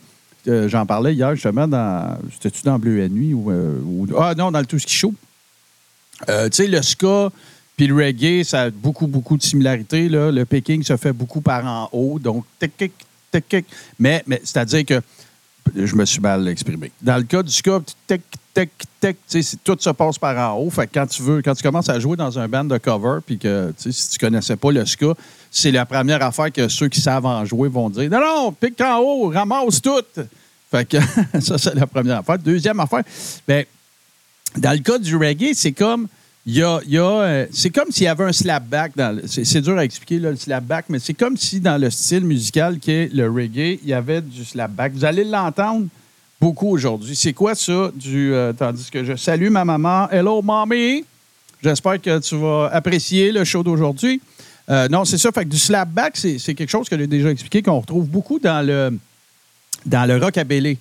J'en 0.67 0.87
parlais 0.87 1.13
hier 1.13 1.35
justement 1.35 1.67
dans. 1.67 2.17
C'était-tu 2.31 2.63
dans 2.63 2.79
Bleu 2.79 2.99
et 2.99 3.09
Nuit 3.09 3.35
ou, 3.35 4.07
Ah 4.17 4.33
non, 4.35 4.49
dans 4.49 4.59
le 4.59 4.65
Tout 4.65 4.79
Ski 4.79 4.91
Show. 4.91 5.13
Euh, 6.29 6.49
tu 6.49 6.55
sais, 6.63 6.67
le 6.67 6.81
ska 6.81 7.31
puis 7.77 7.85
le 7.87 7.95
reggae, 7.95 8.43
ça 8.43 8.63
a 8.63 8.69
beaucoup, 8.71 9.05
beaucoup 9.05 9.37
de 9.37 9.43
similarités. 9.43 10.09
Là. 10.09 10.31
Le 10.31 10.45
picking 10.45 10.81
se 10.83 10.97
fait 10.97 11.13
beaucoup 11.13 11.41
par 11.41 11.65
en 11.65 11.89
haut. 11.91 12.17
Donc, 12.19 12.45
tic, 12.59 12.75
tic, 12.75 12.91
tic, 13.31 13.47
tic. 13.47 13.65
Mais, 13.99 14.23
mais 14.25 14.41
c'est-à-dire 14.43 14.83
que 14.85 15.01
je 15.75 15.95
me 15.95 16.05
suis 16.05 16.19
mal 16.19 16.47
exprimé. 16.47 16.91
Dans 17.01 17.17
le 17.17 17.23
cas 17.23 17.41
du 17.43 17.51
tic, 17.51 18.21
tu 18.53 19.15
sais, 19.27 19.41
c'est- 19.41 19.63
tout 19.63 19.77
se 19.79 19.89
passe 19.89 20.17
par 20.17 20.37
en 20.53 20.57
haut. 20.59 20.69
Fait 20.69 20.87
que 20.87 20.93
quand 20.93 21.07
tu 21.07 21.21
veux, 21.23 21.41
quand 21.41 21.55
tu 21.55 21.63
commences 21.63 21.89
à 21.89 21.99
jouer 21.99 22.15
dans 22.17 22.37
un 22.37 22.47
band 22.47 22.65
de 22.65 22.77
cover, 22.77 23.19
puis 23.25 23.37
que 23.39 23.73
si 23.77 24.09
tu 24.09 24.19
connaissais 24.19 24.55
pas 24.55 24.71
le 24.71 24.85
ska, 24.85 25.13
c'est 25.49 25.71
la 25.71 25.85
première 25.85 26.21
affaire 26.23 26.51
que 26.51 26.67
ceux 26.67 26.87
qui 26.89 27.01
savent 27.01 27.25
en 27.25 27.43
jouer 27.45 27.69
vont 27.69 27.89
dire 27.89 28.09
Non, 28.09 28.19
non, 28.19 28.51
pique 28.51 28.79
en 28.81 28.99
haut, 28.99 29.29
ramasse 29.29 29.81
tout. 29.81 29.91
Fait 30.71 30.85
que 30.87 30.97
ça, 31.41 31.57
c'est 31.57 31.75
la 31.75 31.87
première 31.87 32.19
affaire. 32.19 32.37
Deuxième 32.39 32.79
affaire, 32.79 33.03
ben, 33.47 33.65
dans 34.57 34.71
le 34.71 34.79
cas 34.79 34.97
du 34.99 35.15
reggae, 35.15 35.53
c'est 35.53 35.71
comme. 35.71 36.07
Il 36.45 36.57
y 36.57 36.61
a, 36.61 36.81
euh, 36.99 37.45
c'est 37.53 37.69
comme 37.69 37.89
s'il 37.89 38.03
y 38.03 38.07
avait 38.07 38.25
un 38.25 38.33
slapback. 38.33 38.91
C'est 39.27 39.61
dur 39.61 39.77
à 39.77 39.85
expliquer, 39.85 40.19
le 40.19 40.35
slapback, 40.35 40.85
mais 40.89 40.99
c'est 40.99 41.13
comme 41.13 41.37
si 41.37 41.61
dans 41.61 41.79
le 41.79 41.89
style 41.89 42.25
musical 42.25 42.79
qui 42.79 42.91
est 42.91 43.13
le 43.13 43.29
reggae, 43.29 43.79
il 43.81 43.87
y 43.87 43.93
avait 43.93 44.21
du 44.21 44.43
slapback. 44.43 44.91
Vous 44.91 45.05
allez 45.05 45.23
l'entendre 45.23 45.87
beaucoup 46.41 46.67
aujourd'hui. 46.67 47.15
C'est 47.15 47.31
quoi 47.31 47.55
ça? 47.55 47.91
Du, 47.95 48.33
euh, 48.33 48.51
tandis 48.51 48.89
que 48.91 49.05
je 49.05 49.15
salue 49.15 49.47
ma 49.47 49.63
maman? 49.63 50.09
Hello, 50.11 50.41
mommy! 50.41 51.05
J'espère 51.63 52.01
que 52.01 52.19
tu 52.19 52.35
vas 52.35 52.69
apprécier 52.73 53.31
le 53.31 53.45
show 53.45 53.63
d'aujourd'hui. 53.63 54.19
Euh, 54.69 54.89
non, 54.89 55.05
c'est 55.05 55.17
ça. 55.17 55.31
Fait 55.31 55.45
du 55.45 55.57
slapback, 55.57 56.17
c'est 56.17 56.53
quelque 56.55 56.69
chose 56.69 56.89
que 56.89 56.97
j'ai 56.97 57.07
déjà 57.07 57.31
expliqué, 57.31 57.61
qu'on 57.61 57.79
retrouve 57.79 58.07
beaucoup 58.07 58.39
dans 58.39 58.65
le, 58.65 58.99
dans 59.85 60.05
le 60.05 60.17
rockabilly. 60.17 60.77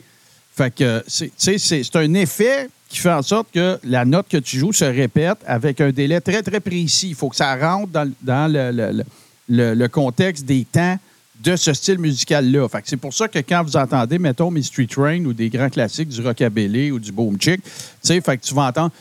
Fait 0.57 0.85
c'est 1.07 1.97
un 1.97 2.15
effet 2.15 2.69
qui 2.93 2.99
fait 2.99 3.11
en 3.11 3.23
sorte 3.23 3.49
que 3.55 3.79
la 3.85 4.05
note 4.05 4.29
que 4.29 4.37
tu 4.37 4.59
joues 4.59 4.75
se 4.75 4.85
répète 4.85 5.39
avec 5.47 5.81
un 5.81 5.91
délai 5.91 6.21
très, 6.21 6.43
très 6.43 6.61
précis. 6.61 7.09
Il 7.09 7.15
faut 7.15 7.31
que 7.31 7.37
ça 7.37 7.57
rentre 7.57 7.91
dans, 8.21 8.53
le- 8.53 9.87
contexte 9.89 10.45
des 10.45 10.67
temps 10.71 10.99
de 11.43 11.57
ce 11.57 11.73
style 11.73 11.99
musical-là. 11.99 12.69
C'est 12.85 12.99
pour 12.99 13.15
ça 13.15 13.29
que 13.29 13.39
quand 13.39 13.65
vous 13.65 13.79
entendez, 13.79 14.19
mettons, 14.19 14.51
mes 14.51 14.63
Street 14.63 14.87
Train 14.87 15.25
ou 15.25 15.33
des 15.33 15.49
grands 15.49 15.71
classiques 15.71 16.11
du 16.11 16.21
rockabilly 16.21 16.91
ou 16.91 16.99
du 16.99 17.11
boom 17.13 17.41
chick, 17.41 17.63
tu 18.05 18.21
fait 18.21 18.37
que 18.37 18.45
tu 18.45 18.55
vas 18.55 18.67
entendre 18.67 18.93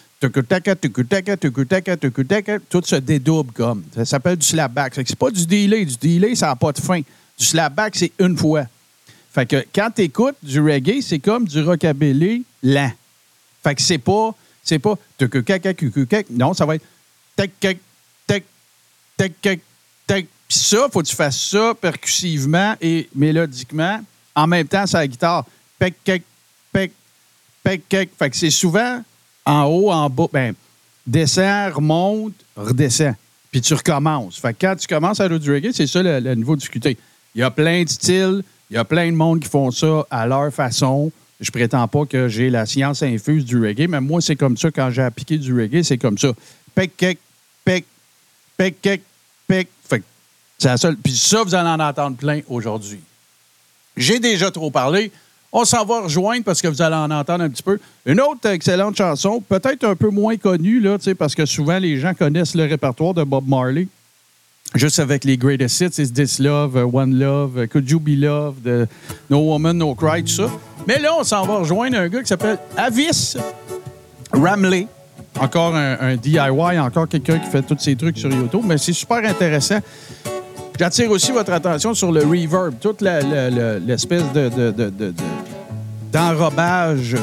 tout 2.70 2.82
se 2.86 2.96
dédouble 2.96 3.52
comme. 3.52 3.84
Ça 3.94 4.06
s'appelle 4.06 4.38
du 4.38 4.46
slapback. 4.46 4.94
C'est 4.96 5.16
pas 5.18 5.32
du 5.32 5.46
delay. 5.46 5.84
Du 5.84 5.98
delay, 5.98 6.36
ça 6.36 6.48
n'a 6.48 6.56
pas 6.56 6.72
de 6.72 6.80
fin. 6.80 7.02
Du 7.38 7.46
slapback, 7.46 7.96
c'est 7.98 8.12
une 8.20 8.38
fois. 8.38 8.66
Fait 9.34 9.46
que 9.46 9.66
quand 9.76 9.90
tu 9.94 10.04
écoutes 10.04 10.36
du 10.42 10.62
reggae, 10.62 11.02
c'est 11.02 11.20
comme 11.20 11.46
du 11.46 11.62
rockabilly 11.62 12.44
lent. 12.64 12.92
Fait 13.64 13.76
que 13.76 13.82
c'est 13.82 13.98
pas 13.98 14.36
c'est 14.64 14.80
pas. 14.80 14.96
Non, 16.30 16.54
ça 16.54 16.66
va 16.66 16.76
être 16.76 16.86
tac 17.36 17.52
tac 17.60 17.78
tac 18.28 20.26
ça, 20.50 20.90
faut 20.92 21.02
que 21.02 21.08
tu 21.08 21.16
fasses 21.16 21.40
ça 21.40 21.74
percussivement 21.80 22.76
et 22.82 23.10
mélodiquement 23.16 24.02
en 24.36 24.48
même 24.48 24.68
temps 24.68 24.86
sur 24.86 24.98
la 24.98 25.08
guitare. 25.08 25.46
Pec 25.80 25.96
pec 26.04 26.24
pec. 27.64 28.10
Fait 28.18 28.30
que 28.30 28.36
c'est 28.36 28.50
souvent 28.50 29.02
en 29.46 29.64
haut, 29.64 29.92
en 29.92 30.10
bas, 30.10 30.28
ben 30.32 30.54
descend, 31.08 31.74
remonte, 31.74 32.34
redescend. 32.56 33.16
Puis 33.52 33.62
tu 33.62 33.74
recommences. 33.74 34.40
Fait 34.40 34.54
que 34.54 34.66
quand 34.66 34.76
tu 34.76 34.88
commences 34.88 35.20
à 35.20 35.28
reggae, 35.28 35.72
c'est 35.74 35.88
ça 35.88 36.04
le, 36.04 36.20
le 36.20 36.36
niveau 36.36 36.56
de 36.56 36.60
difficulté. 36.60 36.98
Il 37.34 37.42
y 37.42 37.44
a 37.44 37.52
plein 37.52 37.84
de 37.84 37.90
styles, 37.90 38.44
il 38.70 38.76
y 38.76 38.78
a 38.78 38.86
plein 38.86 39.12
de 39.12 39.16
monde 39.16 39.40
qui 39.40 39.50
font 39.50 39.72
ça 39.72 40.06
à 40.10 40.28
leur 40.28 40.54
façon. 40.54 41.12
Je 41.42 41.50
prétends 41.50 41.88
pas 41.88 42.06
que 42.06 42.28
j'ai 42.28 42.52
la 42.52 42.68
science 42.68 43.02
infuse 43.02 43.44
du 43.44 43.60
reggae, 43.60 43.88
mais 43.90 44.00
moi, 44.00 44.22
c'est 44.22 44.36
comme 44.36 44.56
ça. 44.56 44.70
Quand 44.70 44.92
j'ai 44.92 45.02
appliqué 45.02 45.40
du 45.40 45.60
reggae, 45.60 45.84
c'est 45.84 45.98
comme 45.98 46.18
ça. 46.18 46.30
Pec, 46.76 46.96
pec, 46.96 47.18
pec, 47.66 47.86
pec. 48.58 49.02
Fait 49.90 50.00
que 50.00 50.06
c'est 50.60 50.68
la 50.68 50.78
seule. 50.78 50.98
Puis 50.98 51.18
ça, 51.18 51.44
vous 51.44 51.56
allez 51.56 51.70
en 51.70 51.80
entendre 51.80 52.16
plein 52.16 52.42
aujourd'hui. 52.48 53.00
J'ai 53.98 54.20
déjà 54.20 54.52
trop 54.52 54.70
parlé. 54.70 55.12
On 55.52 55.66
s'en 55.66 55.84
va 55.84 56.02
rejoindre 56.02 56.46
parce 56.46 56.62
que 56.62 56.68
vous 56.68 56.82
allez 56.82 56.96
en 56.96 57.12
entendre 57.12 57.44
un 57.44 57.50
petit 57.50 57.64
peu. 57.64 57.80
Une 58.06 58.22
autre 58.22 58.48
excellente 58.48 58.96
chanson, 58.96 59.42
peut-être 59.42 59.84
un 59.84 59.96
peu 59.96 60.10
moins 60.10 60.38
connue, 60.38 60.80
là, 60.80 60.98
parce 61.18 61.36
que 61.36 61.46
souvent 61.46 61.78
les 61.78 62.00
gens 62.00 62.14
connaissent 62.14 62.56
le 62.56 62.64
répertoire 62.64 63.14
de 63.14 63.24
Bob 63.24 63.48
Marley. 63.48 63.88
Juste 64.74 65.00
avec 65.00 65.26
les 65.26 65.38
greatest 65.38 65.82
hits, 65.82 66.02
Is 66.02 66.12
This 66.14 66.40
Love, 66.40 66.76
uh, 66.78 66.84
One 66.84 67.16
Love, 67.20 67.58
uh, 67.62 67.68
Could 67.68 67.90
You 67.90 68.00
Be 68.00 68.16
Loved, 68.18 68.66
uh, 68.66 68.86
No 69.30 69.40
Woman, 69.40 69.78
No 69.78 69.94
Cry, 69.96 70.24
tout 70.24 70.30
ça. 70.32 70.50
Mais 70.88 70.98
là, 70.98 71.10
on 71.20 71.24
s'en 71.24 71.46
va 71.46 71.58
rejoindre 71.58 71.98
un 71.98 72.08
gars 72.08 72.22
qui 72.22 72.28
s'appelle 72.28 72.58
Avis 72.78 73.36
Ramley. 74.32 74.88
Encore 75.40 75.76
un, 75.76 76.16
DIY, 76.18 76.40
encore 76.80 77.08
quelqu'un 77.08 77.40
qui 77.40 77.50
fait 77.50 77.62
tous 77.62 77.78
ces 77.80 77.96
trucs 77.96 78.18
sur 78.18 78.30
YouTube, 78.30 78.62
mais 78.66 78.78
c'est 78.78 78.92
super 78.94 79.18
intéressant. 79.26 79.80
J'attire 80.78 81.10
aussi 81.12 81.32
votre 81.32 81.52
attention 81.54 81.94
sur 81.94 82.12
le 82.12 82.22
reverb, 82.24 82.74
toute 82.80 83.02
l'espèce 83.02 84.24
de, 84.34 84.50
de- 84.50 84.72
de- 84.72 84.90
de- 84.90 84.90
de- 84.90 85.14
d'enrobage 86.12 87.16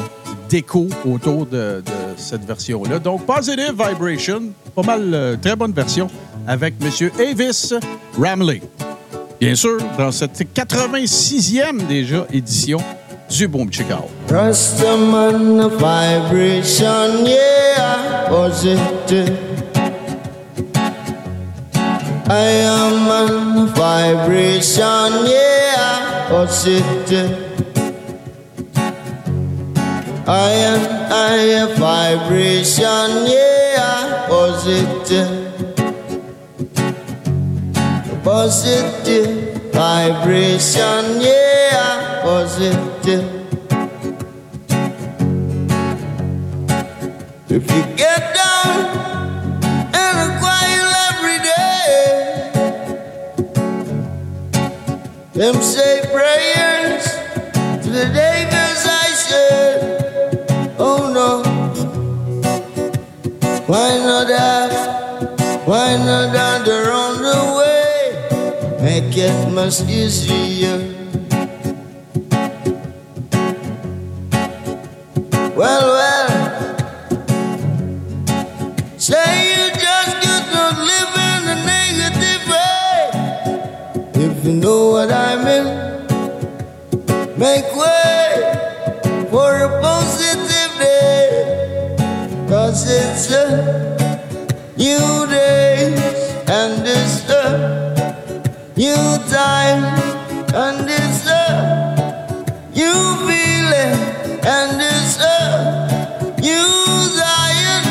d'écho 0.49 0.87
autour 1.05 1.45
de, 1.45 1.83
cette 2.17 2.45
version-là. 2.45 2.99
Donc, 2.99 3.25
Positive 3.25 3.73
Vibration, 3.77 4.41
pas 4.75 4.81
mal, 4.81 5.13
euh, 5.13 5.35
très 5.39 5.55
bonne 5.55 5.71
version, 5.73 6.07
avec 6.47 6.75
M. 6.81 7.09
Avis 7.19 7.73
Ramley. 8.19 8.61
Bien 9.39 9.55
sûr, 9.55 9.77
dans 9.97 10.11
cette 10.11 10.41
86e 10.53 11.87
déjà 11.87 12.25
édition 12.33 12.79
du 13.29 13.47
Boom 13.47 13.71
Chicago. 13.71 14.09
Rastaman 14.29 15.69
vibration, 15.69 17.25
yeah, 17.25 18.27
positive. 18.27 19.37
I 22.31 22.61
am 22.61 23.07
on 23.07 23.67
vibration, 23.67 25.25
yeah, 25.25 26.27
positive. 26.29 27.37
I 30.27 30.51
am 30.51 30.81
I 31.11 31.37
am 31.57 31.69
vibration, 31.79 33.25
yeah, 33.25 34.27
positive. 34.27 35.48
Positive 38.29 39.71
vibration, 39.73 41.19
yeah, 41.19 42.21
positive. 42.21 43.25
If 47.49 47.65
you 47.73 47.83
get 47.97 48.21
down 48.35 48.77
and 49.95 50.39
quiet 50.39 50.89
every 51.09 51.39
day, 51.41 52.51
them 55.33 55.55
say 55.63 55.93
prayers 56.13 57.03
to 57.83 57.89
the 57.89 58.05
Davis 58.13 58.85
I 58.85 59.07
said, 59.25 59.75
oh 60.77 61.01
no. 61.17 61.31
Why 63.65 63.89
not 63.97 64.29
have, 64.29 64.75
why 65.67 65.97
not 65.97 66.35
under 66.35 66.91
on 66.91 67.13
the 67.23 67.39
way, 67.57 67.68
make 68.89 69.15
it 69.17 69.51
much 69.51 69.81
easier. 69.83 70.79
Well, 75.59 75.85
well. 75.97 76.31
Say 78.97 79.31
you 79.53 79.65
just 79.85 80.11
could 80.23 80.47
not 80.57 80.75
live 80.91 81.13
in 81.29 81.41
a 81.55 81.57
negative 81.75 82.43
way. 82.53 82.97
If 84.25 84.35
you 84.45 84.53
know 84.53 84.81
what 84.95 85.11
I 85.11 85.31
mean, 85.47 85.67
make 87.37 87.69
time 99.39 99.83
and 100.63 100.89
it's 100.99 101.23
a 101.25 101.47
new 102.79 103.01
feeling 103.27 103.95
and 104.55 104.71
it's 104.91 105.15
a 105.37 105.39
new 106.47 106.71
Zion 107.17 107.83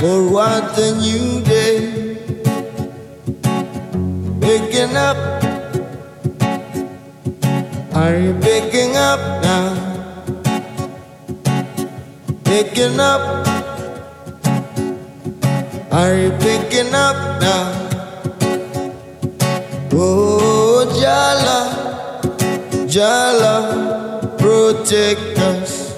for 0.00 0.18
what 0.34 0.64
a 0.86 0.90
new 1.04 1.28
day. 1.52 1.76
Waking 4.44 4.96
up, 5.08 5.20
are 8.02 8.16
you 8.24 8.32
picking 8.48 8.96
up 8.96 9.22
now? 9.48 9.66
Picking 12.50 12.98
up, 13.12 13.22
are 16.00 16.14
you 16.22 16.30
picking 16.48 16.94
up 16.94 17.18
now? 17.42 17.83
Oh, 19.96 20.84
Jala, 21.00 21.60
Jala, 22.88 24.34
protect 24.38 25.38
us. 25.38 25.94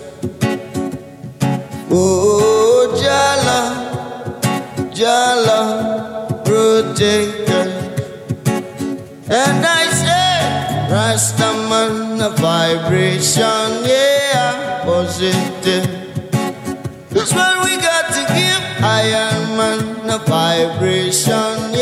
Oh, 1.91 2.93
Jala, 3.03 3.59
Jala, 4.93 6.43
protect 6.45 7.49
us. 7.49 7.73
And 9.31 9.65
I 9.65 9.89
say, 9.89 10.93
Rastaman, 10.93 12.21
a 12.21 12.31
vibration, 12.37 13.85
yeah, 13.89 14.83
positive. 14.85 15.89
That's 17.11 17.33
what 17.33 17.65
we 17.65 17.79
got 17.79 18.13
to 18.13 18.23
give. 18.35 18.63
Iron 18.85 19.57
Man, 19.57 20.11
a 20.11 20.19
vibration, 20.19 21.73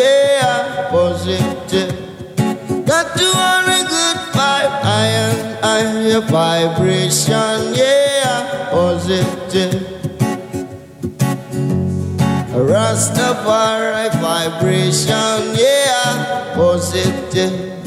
Vibration, 6.20 7.74
yeah, 7.74 8.68
positive. 8.70 9.82
Rastafari 12.54 14.10
vibration, 14.20 15.58
yeah, 15.58 16.54
positive. 16.54 17.83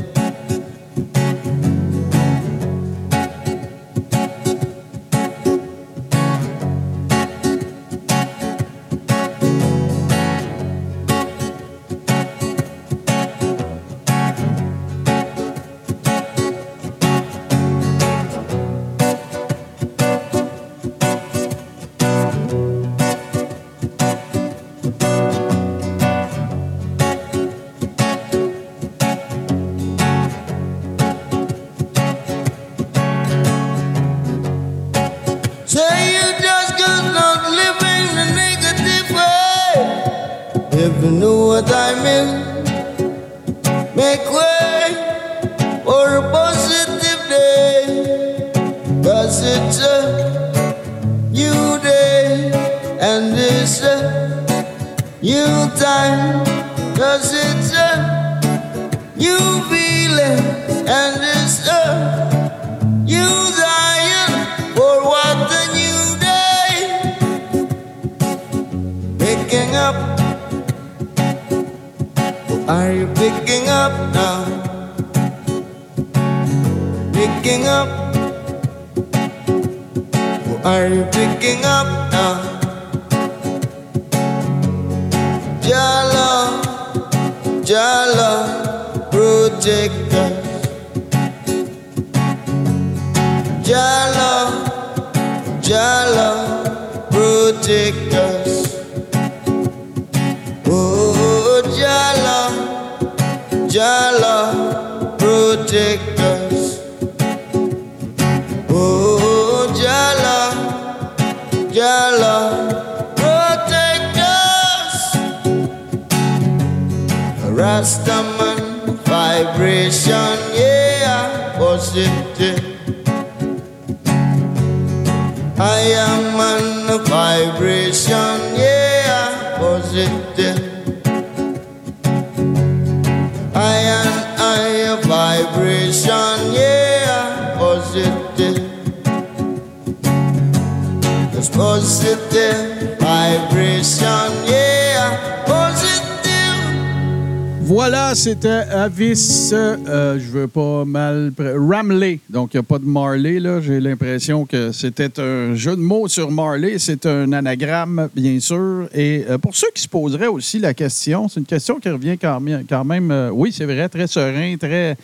Voilà, 147.78 148.16
c'était 148.16 148.48
Avis, 148.50 149.50
euh, 149.52 150.18
je 150.18 150.32
veux 150.32 150.48
pas 150.48 150.86
mal... 150.86 151.34
Ramley, 151.38 152.20
donc 152.30 152.54
il 152.54 152.58
n'y 152.58 152.60
a 152.62 152.64
pas 152.64 152.80
de 152.80 152.86
Marley, 152.86 153.40
là. 153.40 153.60
J'ai 153.60 153.80
l'impression 153.80 154.46
que 154.46 154.72
c'était 154.72 155.20
un 155.20 155.54
jeu 155.54 155.76
de 155.76 155.82
mots 155.82 156.08
sur 156.08 156.32
Marley. 156.32 156.80
C'est 156.80 157.06
un 157.06 157.32
anagramme, 157.34 158.10
bien 158.16 158.40
sûr. 158.40 158.88
Et 158.94 159.26
euh, 159.30 159.38
pour 159.38 159.56
ceux 159.56 159.68
qui 159.76 159.84
se 159.84 159.90
poseraient 159.90 160.28
aussi 160.28 160.60
la 160.60 160.74
question, 160.74 161.28
c'est 161.28 161.42
une 161.42 161.46
question 161.46 161.80
qui 161.80 161.90
revient 161.90 162.18
quand 162.18 162.40
même, 162.40 162.64
quand 162.70 162.86
même 162.86 163.12
euh, 163.12 163.30
oui, 163.34 163.52
c'est 163.52 163.66
vrai, 163.66 163.90
très 163.90 164.08
serein, 164.08 164.56
très... 164.58 164.96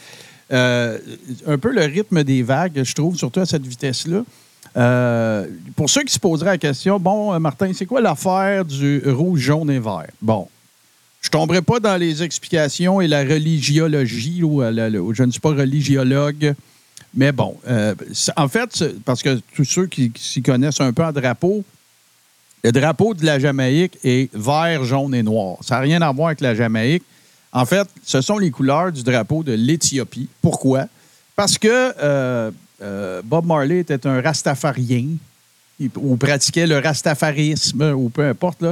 euh, 0.53 0.99
un 1.47 1.57
peu 1.57 1.71
le 1.71 1.81
rythme 1.81 2.23
des 2.23 2.43
vagues, 2.43 2.83
je 2.83 2.93
trouve, 2.93 3.15
surtout 3.15 3.39
à 3.39 3.45
cette 3.45 3.65
vitesse-là. 3.65 4.23
Euh, 4.75 5.47
pour 5.75 5.89
ceux 5.89 6.03
qui 6.03 6.13
se 6.13 6.19
poseraient 6.19 6.51
la 6.51 6.57
question, 6.57 6.99
bon, 6.99 7.33
euh, 7.33 7.39
Martin, 7.39 7.71
c'est 7.73 7.85
quoi 7.85 8.01
l'affaire 8.01 8.63
du 8.65 9.01
rouge, 9.05 9.39
jaune 9.39 9.69
et 9.69 9.79
vert? 9.79 10.07
Bon, 10.21 10.47
je 11.21 11.29
tomberai 11.29 11.61
pas 11.61 11.79
dans 11.79 11.97
les 11.97 12.23
explications 12.23 13.01
et 13.01 13.07
la 13.07 13.23
religiologie, 13.23 14.43
ou, 14.43 14.61
je 14.61 15.23
ne 15.23 15.31
suis 15.31 15.41
pas 15.41 15.49
religiologue, 15.49 16.53
mais 17.15 17.31
bon, 17.31 17.55
en 18.35 18.47
fait, 18.47 18.83
parce 19.05 19.21
que 19.21 19.39
tous 19.55 19.65
ceux 19.65 19.87
qui, 19.87 20.11
qui 20.11 20.23
s'y 20.23 20.41
connaissent 20.41 20.81
un 20.81 20.93
peu 20.93 21.03
en 21.03 21.11
drapeau, 21.11 21.63
le 22.63 22.71
drapeau 22.71 23.13
de 23.13 23.25
la 23.25 23.39
Jamaïque 23.39 23.97
est 24.05 24.33
vert, 24.33 24.85
jaune 24.85 25.13
et 25.13 25.21
noir. 25.21 25.57
Ça 25.61 25.75
n'a 25.75 25.81
rien 25.81 26.01
à 26.01 26.11
voir 26.13 26.27
avec 26.27 26.39
la 26.39 26.55
Jamaïque. 26.55 27.03
En 27.53 27.65
fait, 27.65 27.87
ce 28.03 28.19
sont 28.19 28.39
les 28.39 28.49
couleurs 28.49 28.91
du 28.91 29.03
drapeau 29.03 29.43
de 29.43 29.53
l'Éthiopie. 29.53 30.27
Pourquoi? 30.41 30.87
Parce 31.35 31.59
que 31.59 31.67
euh, 31.69 32.51
euh, 32.81 33.21
Bob 33.23 33.45
Marley 33.45 33.79
était 33.79 34.07
un 34.07 34.21
rastafarien 34.21 35.05
ou 35.95 36.15
pratiquait 36.17 36.65
le 36.65 36.79
rastafarisme, 36.79 37.93
ou 37.95 38.09
peu 38.09 38.25
importe. 38.27 38.63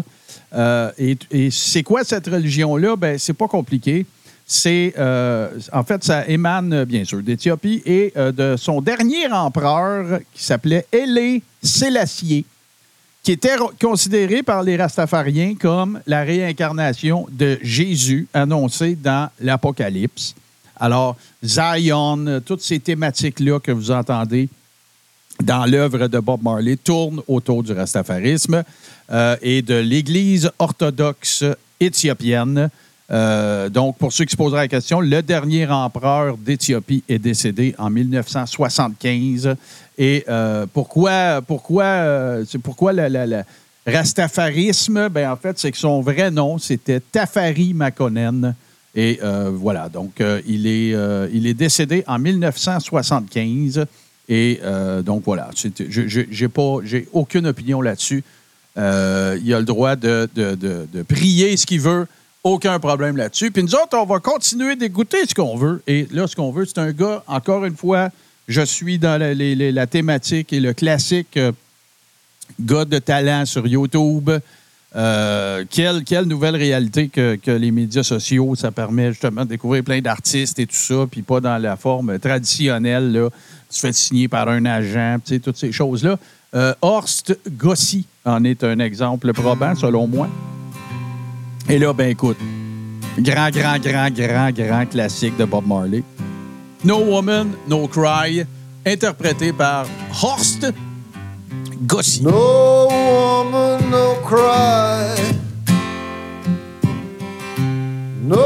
Euh, 0.54 0.91
et 0.98 1.52
c'est 1.52 1.84
quoi 1.84 2.04
cette 2.04 2.28
religion-là? 2.28 2.96
Ben, 2.96 3.20
c'est 3.20 3.34
pas 3.34 3.48
compliqué. 3.48 4.06
C'est, 4.46 4.94
en 4.98 5.84
fait, 5.84 6.04
ça 6.04 6.28
émane, 6.28 6.84
bien 6.86 7.06
sûr, 7.06 7.22
d'Éthiopie 7.22 7.82
et 7.86 8.13
de 8.15 8.56
son 8.58 8.82
dernier 8.82 9.32
empereur 9.32 10.20
qui 10.34 10.44
s'appelait 10.44 10.86
Haile 10.91 11.41
Sélassié, 11.63 12.44
qui 13.24 13.32
était 13.34 13.56
considéré 13.80 14.42
par 14.42 14.64
les 14.64 14.78
Rastafariens 14.78 15.56
comme 15.56 16.00
la 16.08 16.24
réincarnation 16.24 17.28
de 17.32 17.60
Jésus 17.62 18.28
annoncé 18.34 18.96
dans 18.96 19.30
l'Apocalypse. 19.40 20.34
Alors, 20.80 21.16
Zion, 21.44 22.42
toutes 22.44 22.62
ces 22.62 22.80
thématiques-là 22.80 23.60
que 23.60 23.72
vous 23.72 23.92
entendez 23.92 24.50
dans 25.44 25.66
l'œuvre 25.66 26.08
de 26.08 26.20
Bob 26.20 26.42
Marley 26.44 26.78
tournent 26.78 27.22
autour 27.28 27.64
du 27.64 27.72
rastafarisme 27.72 28.64
euh, 29.12 29.36
et 29.42 29.62
de 29.62 29.76
l'Église 29.76 30.52
orthodoxe 30.60 31.44
éthiopienne. 31.80 32.70
Euh, 33.12 33.70
donc, 33.70 33.98
pour 33.98 34.14
ceux 34.14 34.26
qui 34.26 34.32
se 34.32 34.38
poseraient 34.38 34.62
la 34.62 34.68
question, 34.68 35.02
le 35.02 35.22
dernier 35.22 35.68
empereur 35.68 36.38
d'Éthiopie 36.38 37.04
est 37.10 37.20
décédé 37.20 37.76
en 37.78 37.90
1975. 37.90 39.56
Et 39.98 40.24
euh, 40.30 40.66
pourquoi, 40.74 41.42
pourquoi, 41.46 41.84
euh, 41.84 42.46
pourquoi 42.64 42.94
le, 42.94 43.44
rastafarisme? 43.86 45.10
Ben, 45.10 45.30
en 45.32 45.36
fait, 45.36 45.58
c'est 45.60 45.72
que 45.72 45.78
son 45.78 46.02
vrai 46.02 46.32
nom, 46.32 46.58
c'était 46.58 47.00
Tafari 47.00 47.74
Makonnen. 47.74 48.56
Et 48.94 49.20
euh, 49.24 49.50
voilà, 49.54 49.88
donc 49.90 50.22
il, 50.48 50.68
est, 50.68 50.96
il 51.34 51.48
est 51.48 51.54
décédé 51.54 52.04
en 52.08 52.20
1975. 52.20 53.86
Et 54.30 54.60
donc 55.06 55.24
voilà, 55.26 55.50
j'ai 55.54 56.48
pas, 56.48 56.78
j'ai 56.84 57.08
aucune 57.14 57.48
opinion 57.48 57.82
là-dessus. 57.82 58.24
Il 58.78 58.82
a 58.82 59.60
le 59.60 59.64
droit 59.64 59.96
de, 59.96 60.28
de- 60.36 60.56
de- 60.56 60.88
de 60.92 61.02
prier 61.04 61.56
ce 61.58 61.66
qu'il 61.66 61.82
veut, 61.82 62.08
aucun 62.44 62.80
problème 62.80 63.18
là-dessus. 63.18 63.52
Puis 63.52 63.64
nous 63.64 63.76
autres, 63.76 63.98
on 63.98 64.06
va 64.06 64.20
continuer 64.20 64.76
d'écouter 64.76 65.18
ce 65.28 65.34
qu'on 65.36 65.56
veut. 65.58 65.82
Et 65.88 66.08
là, 66.12 66.28
ce 66.28 66.36
qu'on 66.36 66.52
veut, 66.52 66.66
c'est 66.66 66.78
un 66.80 66.92
gars, 66.92 67.24
encore 67.28 67.66
une 67.66 67.76
fois, 67.76 68.10
je 68.52 68.62
suis 68.62 69.00
dans 69.00 69.20
la, 69.20 69.88
thématique 69.88 70.52
et 70.54 70.60
le 70.60 70.74
classique 70.74 71.38
euh, 71.38 71.52
gars 72.60 72.86
de 72.86 73.00
talent 73.00 73.46
sur 73.46 73.66
YouTube. 73.66 74.30
Euh, 74.94 75.64
quelle, 75.70 76.26
nouvelle 76.26 76.58
réalité 76.58 77.08
que, 77.08 77.38
que 77.38 77.52
les 77.52 77.72
médias 77.72 78.04
sociaux, 78.04 78.56
ça 78.56 78.72
permet 78.72 79.12
justement 79.12 79.46
de 79.46 79.50
découvrir 79.52 79.86
plein 79.86 80.02
d'artistes 80.02 80.60
et 80.60 80.66
tout 80.66 80.76
ça, 80.76 81.06
puis 81.10 81.22
pas 81.22 81.40
dans 81.40 81.58
la 81.58 81.78
forme 81.78 82.20
traditionnelle, 82.20 83.14
là, 83.14 83.30
tu 83.70 83.80
fais 83.80 83.94
signer 83.94 84.28
par 84.28 84.50
un 84.50 84.66
agent, 84.66 85.20
tu 85.26 85.36
sais, 85.36 85.40
toutes 85.40 85.56
ces 85.56 85.72
choses-là. 85.72 86.20
Euh, 86.54 86.74
Horst 86.82 87.38
Gossi 87.52 88.06
en 88.26 88.44
est 88.44 88.66
un 88.66 88.80
exemple 88.80 89.32
probant, 89.32 89.76
selon 89.76 90.08
moi. 90.08 90.28
Et 91.70 91.80
là, 91.80 91.94
ben 91.94 92.10
écoute, 92.10 92.38
grand, 93.18 93.50
grand, 93.50 93.80
grand, 93.80 94.10
grand, 94.10 94.52
grand 94.52 94.86
classique 94.88 95.38
de 95.38 95.46
Bob 95.46 95.66
Marley. 95.66 96.04
No 96.84 96.98
Woman, 97.00 97.56
No 97.67 97.88
Cry, 97.88 98.46
interprété 98.86 99.54
par 99.54 99.86
Horst 100.12 100.65
Gossi. 101.88 102.24
No 102.24 102.88
woman, 102.89 103.89
no 103.89 104.15
cry. 104.26 105.15
No 108.24 108.38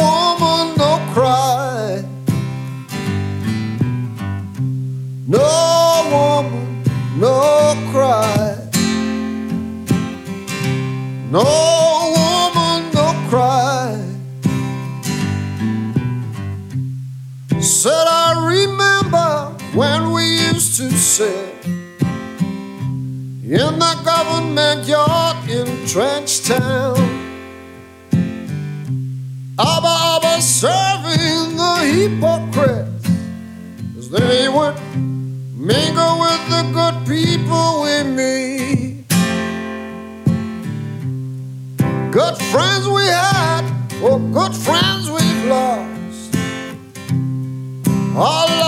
woman, 0.00 0.74
no 0.76 0.98
cry. 1.14 2.04
No 5.26 5.38
woman, 6.10 6.82
no 7.18 7.74
cry. 7.92 8.56
No 11.30 11.71
when 19.74 20.12
we 20.12 20.22
used 20.52 20.76
to 20.76 20.90
sit 20.90 21.64
in 23.42 23.78
the 23.78 24.00
government 24.04 24.86
yard 24.86 25.36
in 25.48 25.86
Trench 25.86 26.42
Town. 26.42 26.96
Abba 29.58 29.94
Abba 30.16 30.42
serving 30.42 31.56
the 31.56 31.76
hypocrites 31.94 33.08
as 33.96 34.10
they 34.10 34.48
would 34.48 34.78
mingle 35.56 36.20
with 36.20 36.42
the 36.50 36.62
good 36.74 37.06
people 37.06 37.82
we 37.84 38.02
meet. 38.02 39.08
Good 42.12 42.36
friends 42.52 42.86
we 42.88 43.06
had, 43.06 43.64
or 44.02 44.18
good 44.18 44.54
friends 44.54 45.10
we've 45.10 45.44
lost 45.46 46.34
along 48.14 48.61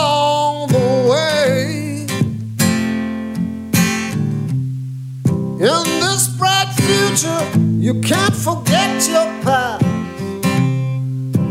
future, 7.14 7.58
you 7.78 8.00
can't 8.00 8.34
forget 8.34 9.08
your 9.08 9.26
past. 9.42 9.84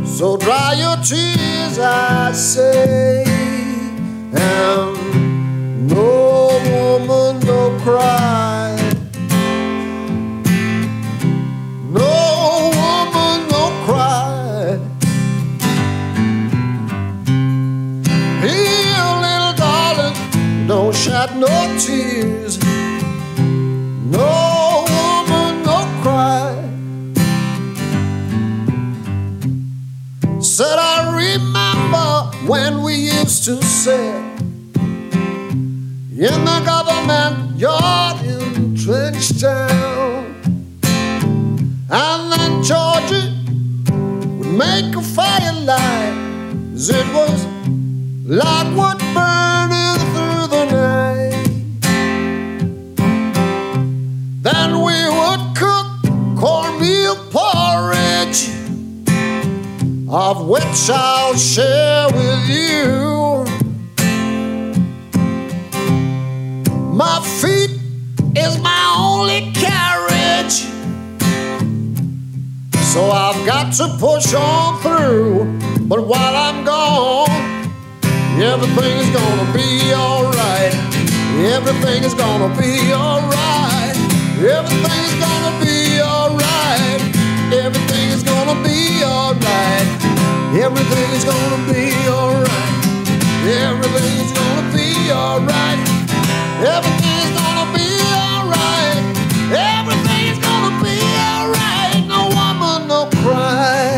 So 0.05 0.37
dry 0.37 0.73
your 0.73 0.97
tears, 0.97 1.79
I 1.79 2.31
say, 2.33 3.23
and 4.33 5.87
no 5.87 6.59
woman, 6.69 7.39
no 7.45 7.79
cry. 7.81 8.75
No 11.89 12.71
woman, 12.81 13.47
no 13.49 13.63
cry. 13.85 14.77
Here, 18.41 19.09
little 19.25 19.53
darling, 19.55 20.67
don't 20.67 20.95
shed 20.95 21.37
no 21.37 21.77
tears. 21.79 22.59
No 24.11 24.42
when 32.47 32.83
we 32.83 32.95
used 32.95 33.45
to 33.45 33.61
sit 33.63 34.15
in 36.11 36.45
the 36.45 36.61
government 36.65 37.57
yard 37.57 38.25
in 38.25 38.75
Trench 38.75 39.39
Town. 39.39 40.35
And 41.89 42.31
then 42.33 42.63
Georgie 42.63 43.29
would 44.37 44.57
make 44.57 44.95
a 44.95 45.01
firelight 45.01 46.13
as 46.73 46.89
it 46.89 47.07
was 47.13 47.45
like 48.25 48.67
wood 48.75 48.99
much 60.13 60.91
I'll 60.91 61.35
share 61.35 62.07
with 62.09 62.47
you. 62.47 63.45
My 66.93 67.19
feet 67.41 67.71
is 68.35 68.59
my 68.61 68.95
only 68.95 69.51
carriage. 69.53 70.67
So 72.93 73.09
I've 73.09 73.43
got 73.47 73.73
to 73.73 73.87
push 73.97 74.35
on 74.35 74.79
through. 74.83 75.59
But 75.87 76.05
while 76.05 76.35
I'm 76.35 76.63
gone, 76.63 77.31
everything 78.39 78.97
is 78.99 79.09
gonna 79.09 79.51
be 79.51 79.95
alright. 79.95 80.75
Everything 81.55 82.03
is 82.03 82.13
gonna 82.13 82.55
be 82.61 82.93
alright. 82.93 83.97
Everything 84.37 85.05
is 85.09 85.15
gonna 85.25 85.65
be 85.65 86.01
alright. 86.01 87.01
Everything 87.51 88.09
is 88.09 88.21
gonna 88.21 88.63
be 88.63 89.03
alright. 89.03 90.02
Everything 90.55 91.09
is 91.17 91.25
gonna 91.25 91.73
be 91.73 91.91
alright. 92.07 92.85
Everything 93.43 94.19
is 94.23 94.31
gonna 94.31 94.71
be 94.71 95.11
alright. 95.11 95.79
Everything 96.61 97.17
is 97.25 97.31
gonna 97.41 97.73
be 97.73 97.89
alright. 98.13 99.01
Everything 99.49 100.27
is 100.31 100.37
gonna 100.37 100.73
be 100.83 100.95
alright. 101.25 102.05
No 102.07 102.29
woman, 102.37 102.87
no 102.87 103.09
cry. 103.23 103.97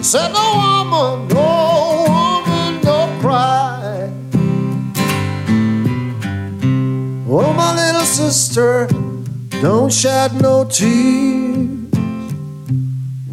Said 0.00 0.32
no 0.32 0.46
woman, 0.56 1.28
no 1.28 2.06
woman, 2.08 2.80
no 2.82 2.98
cry. 3.20 4.10
Oh, 7.28 7.52
my 7.52 7.74
little 7.76 8.06
sister, 8.06 8.88
don't 9.60 9.92
shed 9.92 10.40
no 10.40 10.64
tears. 10.64 11.43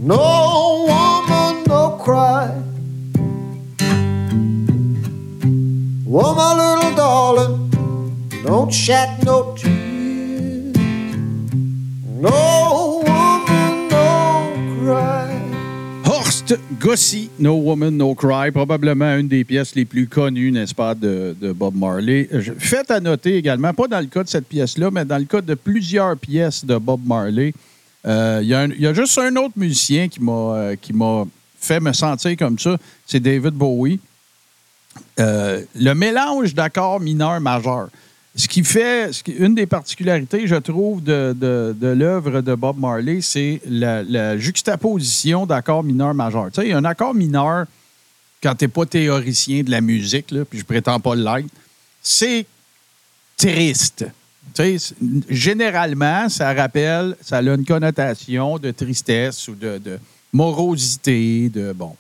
No 0.04 0.86
woman, 0.88 1.64
no 1.68 1.92
cry. 2.04 2.50
Oh, 6.10 6.34
my 6.34 6.54
little 6.58 6.96
darling, 6.96 7.70
don't 8.44 8.74
shed 8.74 9.24
no 9.24 9.54
tears. 9.56 10.76
No 12.20 13.04
woman, 13.06 13.90
no 13.90 14.52
cry. 14.82 15.30
Horst 16.04 16.58
Gossi, 16.80 17.30
No 17.38 17.58
Woman, 17.58 17.96
No 17.96 18.16
Cry, 18.16 18.50
probablement 18.52 19.16
une 19.18 19.28
des 19.28 19.44
pièces 19.44 19.76
les 19.76 19.86
plus 19.86 20.08
connues, 20.08 20.52
n'est-ce 20.52 20.74
pas, 20.74 20.96
de, 20.96 21.36
de 21.40 21.52
Bob 21.52 21.76
Marley. 21.76 22.28
Faites 22.58 22.90
à 22.90 23.00
noter 23.00 23.38
également, 23.38 23.72
pas 23.72 23.88
dans 23.88 24.00
le 24.00 24.08
cas 24.08 24.24
de 24.24 24.30
cette 24.30 24.48
pièce-là, 24.48 24.90
mais 24.92 25.06
dans 25.06 25.20
le 25.20 25.26
cas 25.26 25.42
de 25.42 25.54
plusieurs 25.54 26.18
pièces 26.18 26.66
de 26.66 26.76
Bob 26.80 27.02
Marley, 27.06 27.54
euh, 28.08 28.40
il 28.42 28.48
y, 28.48 28.54
a 28.54 28.62
un- 28.62 28.72
il 28.72 28.82
y 28.82 28.88
a 28.88 28.94
juste 28.94 29.18
un 29.18 29.36
autre 29.36 29.54
musicien 29.56 30.08
qui 30.08 30.22
m'a 30.22 30.32
euh, 30.32 30.76
qui 30.76 30.94
m'a 30.94 31.26
fait 31.60 31.80
me 31.80 31.94
sentir 31.94 32.36
comme 32.38 32.58
ça, 32.58 32.78
c'est 33.06 33.20
David 33.20 33.54
Bowie. 33.54 34.00
Euh, 35.20 35.64
le 35.76 35.94
mélange 35.94 36.54
d'accords 36.54 37.00
mineurs 37.00 37.40
majeurs. 37.40 37.90
Ce 38.36 38.48
qui 38.48 38.64
fait, 38.64 39.12
une 39.28 39.56
des 39.56 39.66
particularités, 39.66 40.48
je 40.48 40.56
trouve, 40.56 41.04
de, 41.04 41.36
de, 41.38 41.88
l'œuvre 41.88 42.40
de 42.42 42.56
Bob 42.56 42.80
Marley, 42.80 43.20
c'est 43.22 43.62
la, 43.66 44.38
juxtaposition 44.38 45.46
d'accords 45.46 45.84
mineurs 45.84 46.14
majeurs. 46.14 46.50
Tu 46.54 46.62
sais, 46.62 46.72
un 46.72 46.86
accord 46.86 47.14
mineur, 47.14 47.66
quand 48.42 48.56
tu 48.56 48.64
n'es 48.64 48.70
pas 48.70 48.86
théoricien 48.86 49.64
de 49.64 49.72
la 49.72 49.82
musique, 49.82 50.28
puis 50.50 50.60
je 50.60 50.64
prétends 50.64 51.00
pas 51.00 51.14
l'être, 51.14 51.50
c'est 52.02 52.46
triste. 53.36 54.06
Généralement, 55.30 56.30
ça 56.30 56.54
rappelle, 56.54 57.16
ça 57.22 57.38
a 57.38 57.42
une 57.42 57.66
connotation 57.66 58.58
de 58.58 58.72
tristesse 58.72 59.48
ou 59.48 59.56
de, 59.56 60.00
morosité, 60.34 61.50
de 61.50 61.74
bon. 61.74 61.96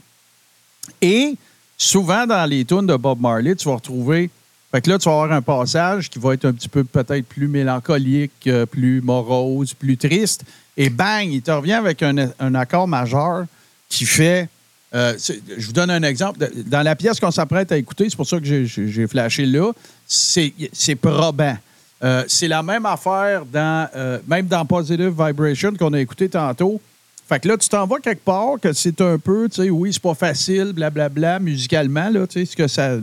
Et 1.01 1.35
souvent, 1.77 2.25
dans 2.25 2.45
les 2.49 2.65
tunes 2.65 2.87
de 2.87 2.95
Bob 2.95 3.19
Marley, 3.19 3.55
tu 3.55 3.67
vas 3.67 3.75
retrouver. 3.75 4.29
Fait 4.71 4.81
que 4.81 4.89
là, 4.89 4.97
tu 4.97 5.05
vas 5.09 5.11
avoir 5.21 5.31
un 5.33 5.41
passage 5.41 6.09
qui 6.09 6.17
va 6.17 6.33
être 6.33 6.45
un 6.45 6.53
petit 6.53 6.69
peu 6.69 6.83
peut-être 6.83 7.25
plus 7.25 7.47
mélancolique, 7.47 8.47
euh, 8.47 8.65
plus 8.65 9.01
morose, 9.01 9.73
plus 9.73 9.97
triste. 9.97 10.43
Et 10.77 10.89
bang, 10.89 11.27
il 11.29 11.41
te 11.41 11.51
revient 11.51 11.73
avec 11.73 12.01
un, 12.01 12.55
accord 12.55 12.87
majeur 12.87 13.45
qui 13.89 14.05
fait. 14.05 14.47
euh, 14.93 15.17
je 15.57 15.65
vous 15.67 15.73
donne 15.73 15.89
un 15.89 16.03
exemple. 16.03 16.39
Dans 16.67 16.83
la 16.83 16.95
pièce 16.95 17.19
qu'on 17.19 17.31
s'apprête 17.31 17.71
à 17.73 17.77
écouter, 17.77 18.09
c'est 18.09 18.15
pour 18.15 18.27
ça 18.27 18.39
que 18.39 18.45
j'ai- 18.45 19.07
flashé 19.07 19.45
là, 19.45 19.71
c'est 20.07 20.95
probant. 20.95 21.57
Euh, 22.03 22.23
c'est 22.27 22.47
la 22.47 22.63
même 22.63 22.85
affaire 22.85 23.45
dans, 23.45 23.87
euh, 23.95 24.19
même 24.27 24.47
dans 24.47 24.65
Positive 24.65 25.13
Vibration 25.17 25.73
qu'on 25.73 25.93
a 25.93 25.99
écouté 25.99 26.29
tantôt. 26.29 26.81
Fait 27.29 27.39
que 27.39 27.47
là, 27.47 27.57
tu 27.57 27.69
t'en 27.69 27.85
vas 27.85 27.99
quelque 27.99 28.25
part, 28.25 28.59
que 28.61 28.73
c'est 28.73 28.99
un 29.01 29.17
peu, 29.17 29.47
tu 29.47 29.63
sais, 29.63 29.69
oui, 29.69 29.93
c'est 29.93 30.01
pas 30.01 30.15
facile, 30.15 30.73
blablabla, 30.73 31.39
musicalement, 31.39 32.09
là, 32.09 32.27
tu 32.27 32.45
sais, 32.45 32.55
que 32.55 32.67
ça, 32.67 32.97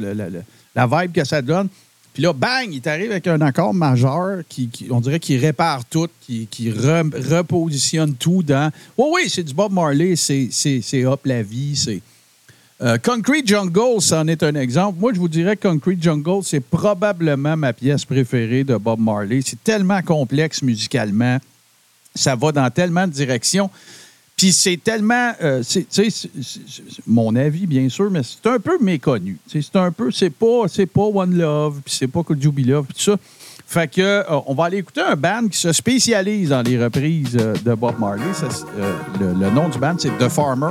la 0.75 0.87
vibe 0.87 1.13
que 1.13 1.25
ça 1.25 1.41
donne. 1.41 1.69
Puis 2.13 2.23
là, 2.25 2.33
bang, 2.33 2.69
il 2.71 2.81
t'arrive 2.81 3.13
avec 3.13 3.27
un 3.29 3.41
accord 3.41 3.73
majeur 3.73 4.41
qui, 4.49 4.69
on 4.91 5.01
dirait 5.01 5.21
qu'il 5.21 5.39
répare 5.41 5.85
tout, 5.85 6.09
qui, 6.21 6.49
qui 6.51 6.71
re- 6.71 7.15
repositionne 7.33 8.15
tout 8.15 8.43
dans. 8.43 8.73
Oui, 8.99 9.07
oui, 9.15 9.31
c'est 9.31 9.45
du 9.45 9.55
Bob 9.55 9.73
Marley, 9.73 10.17
c'est 10.17 11.05
hop 11.05 11.21
la 11.25 11.43
vie, 11.43 11.77
c'est. 11.77 12.03
Euh, 12.81 12.97
Concrete 12.99 13.47
Jungle, 13.47 14.01
c'en 14.01 14.29
est 14.29 14.43
un 14.45 14.55
exemple. 14.55 14.99
Moi, 15.01 15.13
je 15.13 15.19
vous 15.19 15.29
dirais 15.29 15.57
Concrete 15.57 16.01
Jungle, 16.01 16.45
c'est 16.45 16.61
probablement 16.61 17.57
ma 17.57 17.73
pièce 17.73 18.05
préférée 18.05 18.63
de 18.63 18.77
Bob 18.77 19.01
Marley. 19.01 19.41
C'est 19.45 19.63
tellement 19.65 20.01
complexe 20.03 20.63
musicalement. 20.63 21.39
Ça 22.15 22.37
va 22.37 22.53
dans 22.53 22.71
tellement 22.71 23.07
de 23.09 23.13
directions. 23.13 23.69
Puis 24.37 24.53
c'est 24.53 24.77
tellement, 24.77 25.33
euh, 25.43 25.63
c'est- 25.65 25.87
c'est- 25.91 26.31
mon 27.09 27.35
avis 27.35 27.67
bien 27.67 27.89
sûr, 27.89 28.09
mais 28.13 28.21
c'est 28.23 28.49
un 28.49 28.61
peu 28.61 28.79
méconnu. 28.81 29.37
C'est 29.49 29.75
un 29.75 29.91
peu, 29.91 30.13
c'est 30.13 30.31
pas, 30.31 30.69
c'est 30.69 30.87
pas 30.87 31.03
One 31.03 31.37
Love, 31.37 31.81
puis 31.85 31.93
c'est 31.99 32.07
pas 32.07 32.23
Be 32.23 32.59
Love, 32.65 32.85
puis 32.87 32.95
tout 32.95 33.11
ça. 33.11 33.17
Fait 33.67 33.91
que 33.93 34.01
euh, 34.01 34.23
on 34.47 34.55
va 34.55 34.67
aller 34.67 34.79
écouter 34.79 35.01
un 35.01 35.17
band 35.17 35.49
qui 35.51 35.59
se 35.59 35.73
spécialise 35.73 36.51
dans 36.51 36.63
les 36.63 36.81
reprises 36.83 37.33
de 37.33 37.75
Bob 37.75 37.99
Marley. 37.99 38.23
Le, 39.19 39.35
le 39.35 39.51
nom 39.51 39.69
du 39.69 39.79
band, 39.81 39.97
c'est 39.99 40.17
The 40.19 40.29
Farmer. 40.29 40.71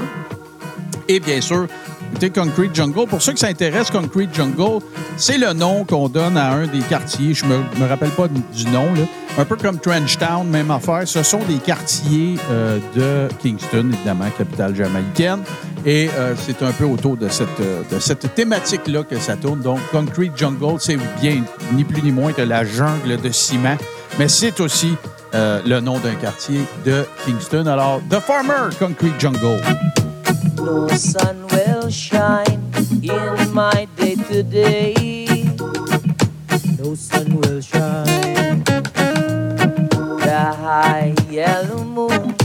Et 1.10 1.20
bien 1.20 1.40
sûr, 1.42 1.68
écoutez 2.08 2.30
Concrete 2.30 2.74
Jungle. 2.74 3.08
Pour 3.08 3.22
ceux 3.22 3.34
qui 3.34 3.40
s'intéressent, 3.40 3.92
Concrete 3.92 4.34
Jungle, 4.34 4.84
c'est 5.18 5.38
le 5.38 5.54
nom 5.54 5.84
qu'on 5.84 6.10
donne 6.10 6.38
à 6.38 6.52
un 6.52 6.68
des 6.68 6.80
quartiers. 6.80 7.34
Je 7.34 7.46
me, 7.46 7.58
me 7.80 7.88
rappelle 7.88 8.10
pas 8.12 8.28
du 8.28 8.66
nom. 8.68 8.86
Là. 8.94 9.04
Un 9.38 9.46
peu 9.46 9.56
comme 9.56 9.80
Trenchtown, 9.80 10.48
même 10.48 10.72
affaire. 10.72 11.04
Ce 11.06 11.24
sont 11.24 11.40
des 11.48 11.58
quartiers 11.58 12.36
euh, 12.50 12.80
de 12.96 13.34
Kingston, 13.40 13.92
évidemment, 13.94 14.30
capitale 14.38 14.76
jamaïcaine. 14.76 15.42
Et 15.86 16.10
euh, 16.18 16.34
c'est 16.38 16.64
un 16.64 16.72
peu 16.72 16.86
autour 16.86 17.18
de 17.18 17.30
cette, 17.30 17.60
euh, 17.60 17.84
de 17.92 18.00
cette 18.00 18.34
thématique-là 18.34 19.04
que 19.04 19.20
ça 19.20 19.36
tourne. 19.36 19.62
Donc, 19.62 19.80
Concrete 19.92 20.36
Jungle, 20.36 20.80
c'est 20.80 20.98
bien 21.22 21.44
ni 21.74 21.84
plus 21.84 22.02
ni 22.02 22.12
moins 22.12 22.32
que 22.32 22.42
la 22.42 22.64
jungle 22.66 23.18
de 23.22 23.30
ciment. 23.30 23.78
Mais 24.18 24.28
c'est 24.28 24.60
aussi 24.60 24.96
le 25.34 25.80
nom 25.82 26.00
d'un 26.00 26.16
quartier 26.16 26.62
de 26.84 27.06
Kingston. 27.24 27.68
Alors, 27.68 28.02
The 28.10 28.20
Farmer, 28.20 28.74
Concrete 28.80 29.20
Jungle. 29.20 29.62
No 30.60 30.88
sun 30.90 31.48
will 31.48 31.90
shine 31.90 32.62
in 33.02 33.54
my 33.54 33.88
day 33.96 34.16
today. 34.16 34.94
No 36.80 36.96
sun 36.96 37.40
will 37.40 37.62
shine. 37.62 38.64
The 40.26 40.44
high 40.58 41.16
yellow 41.30 41.84
moon 41.84 42.36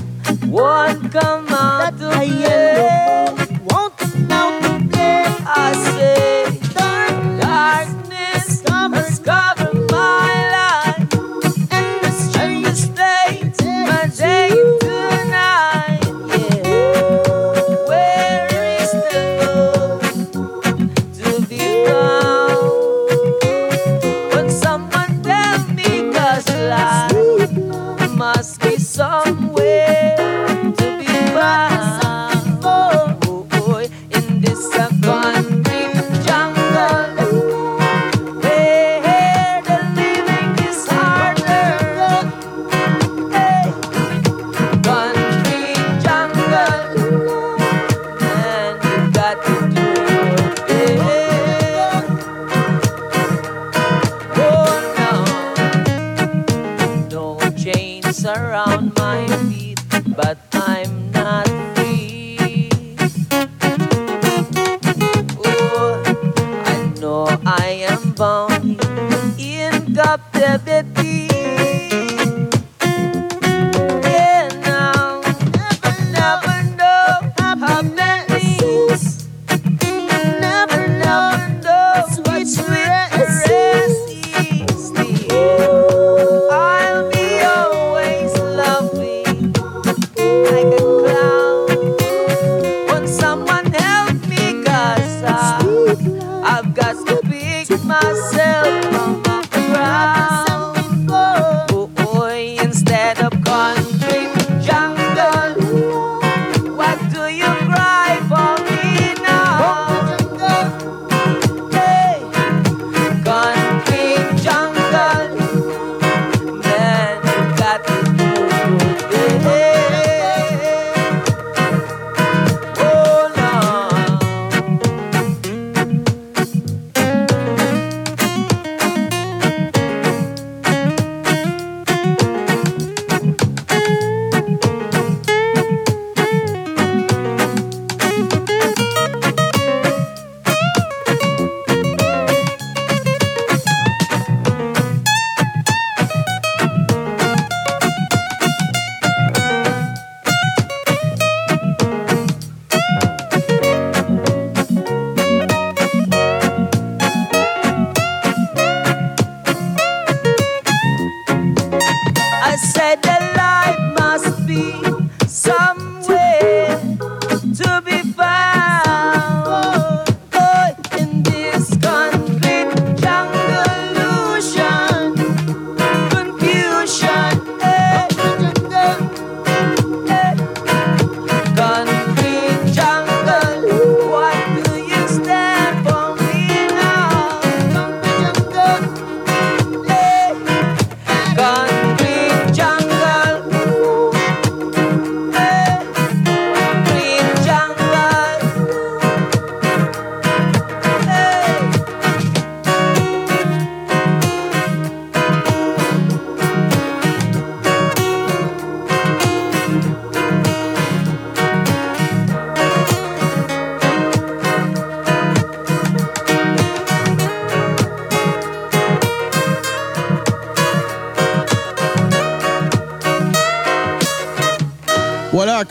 won't 0.47 1.11
come 1.13 1.49
out 1.49 1.99
to 1.99 2.11
play. 2.11 3.27
Won't 3.71 3.97
come 3.99 4.31
out 4.31 4.63
to 4.63 4.89
play. 4.89 5.25
I 5.47 5.73
say 5.97 6.61
dark 6.75 7.41
darkness 7.41 8.63
has 8.69 9.19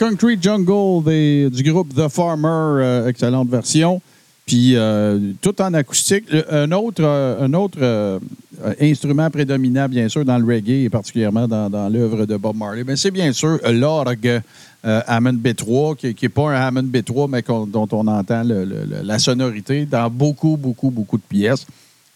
Concrete 0.01 0.41
Jungle 0.41 1.03
des- 1.05 1.47
du 1.51 1.61
groupe 1.71 1.93
The 1.93 2.07
Farmer, 2.07 2.47
euh, 2.83 3.07
excellente 3.07 3.47
version. 3.49 4.01
Puis 4.47 4.75
euh, 4.75 5.19
tout 5.41 5.61
en 5.61 5.75
acoustique. 5.75 6.25
Un 6.49 6.71
autre, 6.71 7.03
euh, 7.03 7.45
un 7.45 7.53
autre 7.53 8.19
instrument 8.79 9.29
prédominant, 9.29 9.87
bien 9.87 10.09
sûr, 10.09 10.25
dans 10.25 10.39
le 10.39 10.45
reggae 10.55 10.85
et 10.85 10.89
particulièrement 10.89 11.47
dans, 11.47 11.69
dans 11.69 11.87
l'œuvre 11.87 12.25
de 12.25 12.35
Bob 12.35 12.55
Marley, 12.57 12.83
ben, 12.83 12.95
c'est 12.95 13.11
bien 13.11 13.31
sûr 13.31 13.59
l'orgue 13.71 14.41
Hammond 14.83 15.33
B3, 15.37 15.95
qui 15.95 16.15
n'est 16.25 16.29
pas 16.29 16.49
un 16.49 16.55
Hammond 16.67 16.89
B3, 16.91 17.29
mais 17.29 17.43
dont 17.67 17.87
on 17.91 18.07
entend 18.07 18.41
la 18.43 19.19
sonorité 19.19 19.85
dans 19.85 20.09
beaucoup, 20.09 20.57
beaucoup, 20.57 20.89
beaucoup 20.89 21.17
de 21.17 21.23
pièces. 21.29 21.67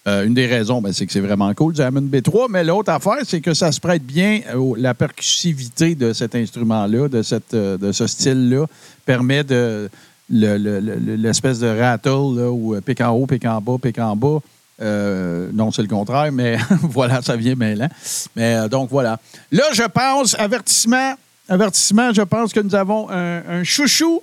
Euh, 0.08 0.26
une 0.26 0.36
des 0.36 0.46
raisons, 0.46 0.82
ben, 0.84 0.94
c'est 0.94 1.08
que 1.08 1.12
c'est 1.12 1.20
vraiment 1.20 1.52
cool 1.56 1.74
du 1.74 1.82
Hammond 1.82 2.02
B3, 2.02 2.46
mais 2.50 2.64
l'autre 2.64 2.92
affaire, 2.92 3.18
c'est 3.24 3.42
que 3.42 3.56
ça 3.56 3.72
se 3.72 3.80
prête 3.80 4.04
bien 4.04 4.42
la 4.78 4.94
percussivité 4.94 5.96
de 5.96 6.14
cet 6.14 6.36
instrument-là, 6.36 7.08
de, 7.08 7.24
cette, 7.24 7.56
euh, 7.56 7.76
de 7.78 7.92
ce 7.92 8.06
style-là, 8.06 8.66
permet 9.04 9.44
de 9.44 9.90
le- 10.30 10.58
le- 10.58 10.80
le- 10.80 11.16
l'espèce 11.16 11.60
de 11.60 11.68
rattle, 11.68 12.10
là, 12.38 12.52
où 12.52 12.76
euh, 12.76 12.82
en 13.02 13.10
haut, 13.10 13.26
pic 13.26 13.46
en 13.46 13.60
bas, 13.62 13.78
pic 13.82 13.98
en 13.98 14.16
bas. 14.16 14.40
Non, 15.54 15.72
c'est 15.72 15.82
le 15.82 15.88
contraire, 15.88 16.32
mais 16.32 16.58
voilà, 16.84 17.24
ça 17.24 17.36
vient 17.36 17.56
mêlant. 17.56 17.90
Mais 18.36 18.70
donc 18.70 18.90
voilà. 18.92 19.20
Là, 19.52 19.64
je 19.74 19.84
pense, 19.84 20.36
avertissement, 20.38 21.16
avertissement, 21.50 22.14
je 22.14 22.22
pense 22.22 22.54
que 22.54 22.60
nous 22.60 22.76
avons 22.76 23.10
un 23.10 23.64
chouchou 23.64 24.22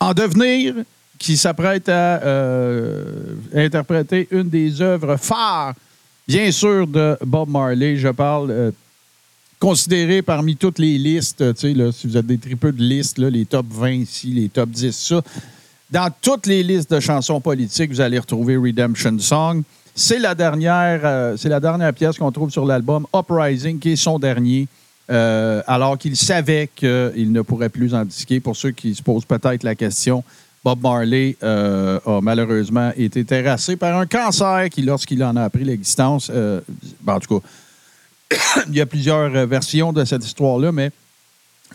en 0.00 0.14
devenir 0.14 0.74
qui 1.20 1.36
s'apprête 1.36 1.88
à 1.90 2.22
euh, 2.22 3.04
interpréter 3.54 4.26
une 4.30 4.48
des 4.48 4.80
œuvres 4.80 5.16
phares, 5.16 5.74
bien 6.26 6.50
sûr, 6.50 6.86
de 6.86 7.16
Bob 7.24 7.50
Marley. 7.50 7.96
Je 7.96 8.08
parle 8.08 8.50
euh, 8.50 8.70
considéré 9.58 10.22
parmi 10.22 10.56
toutes 10.56 10.78
les 10.78 10.96
listes, 10.96 11.42
là, 11.42 11.92
si 11.92 12.06
vous 12.06 12.16
êtes 12.16 12.26
des 12.26 12.38
tripeux 12.38 12.72
de 12.72 12.82
listes, 12.82 13.18
là, 13.18 13.28
les 13.28 13.44
top 13.44 13.66
20 13.68 13.90
ici, 13.90 14.28
les 14.28 14.48
top 14.48 14.70
10, 14.70 14.96
ça. 14.96 15.22
Dans 15.90 16.08
toutes 16.22 16.46
les 16.46 16.62
listes 16.62 16.90
de 16.90 17.00
chansons 17.00 17.40
politiques, 17.40 17.90
vous 17.90 18.00
allez 18.00 18.18
retrouver 18.18 18.56
Redemption 18.56 19.18
Song. 19.18 19.62
C'est 19.94 20.20
la 20.20 20.34
dernière, 20.34 21.00
euh, 21.04 21.36
c'est 21.36 21.50
la 21.50 21.60
dernière 21.60 21.92
pièce 21.92 22.16
qu'on 22.16 22.32
trouve 22.32 22.50
sur 22.50 22.64
l'album 22.64 23.06
Uprising, 23.14 23.78
qui 23.78 23.90
est 23.90 23.96
son 23.96 24.18
dernier. 24.18 24.66
euh, 25.10 25.60
alors 25.66 25.98
qu'il 25.98 26.16
savait 26.16 26.70
qu'il 26.74 27.32
ne 27.32 27.42
pourrait 27.42 27.68
plus 27.68 27.94
en 27.94 28.04
disquer. 28.04 28.38
Pour 28.40 28.56
ceux 28.56 28.70
qui 28.70 28.94
se 28.94 29.02
posent 29.02 29.24
peut-être 29.24 29.64
la 29.64 29.74
question, 29.74 30.22
Bob 30.62 30.80
Marley 30.82 31.36
euh, 31.42 31.98
a 32.04 32.20
malheureusement 32.20 32.92
été 32.96 33.24
terrassé 33.24 33.76
par 33.76 33.98
un 33.98 34.06
cancer 34.06 34.68
qui, 34.70 34.82
lorsqu'il 34.82 35.24
en 35.24 35.34
a 35.36 35.42
appris 35.44 35.64
l'existence, 35.64 36.30
euh, 36.34 36.60
ben, 37.02 37.14
en 37.14 37.20
tout 37.20 37.40
cas, 37.40 38.36
il 38.68 38.74
y 38.76 38.80
a 38.80 38.86
plusieurs 38.86 39.34
euh, 39.34 39.46
versions 39.46 39.92
de 39.92 40.04
cette 40.04 40.24
histoire-là, 40.24 40.70
mais 40.70 40.90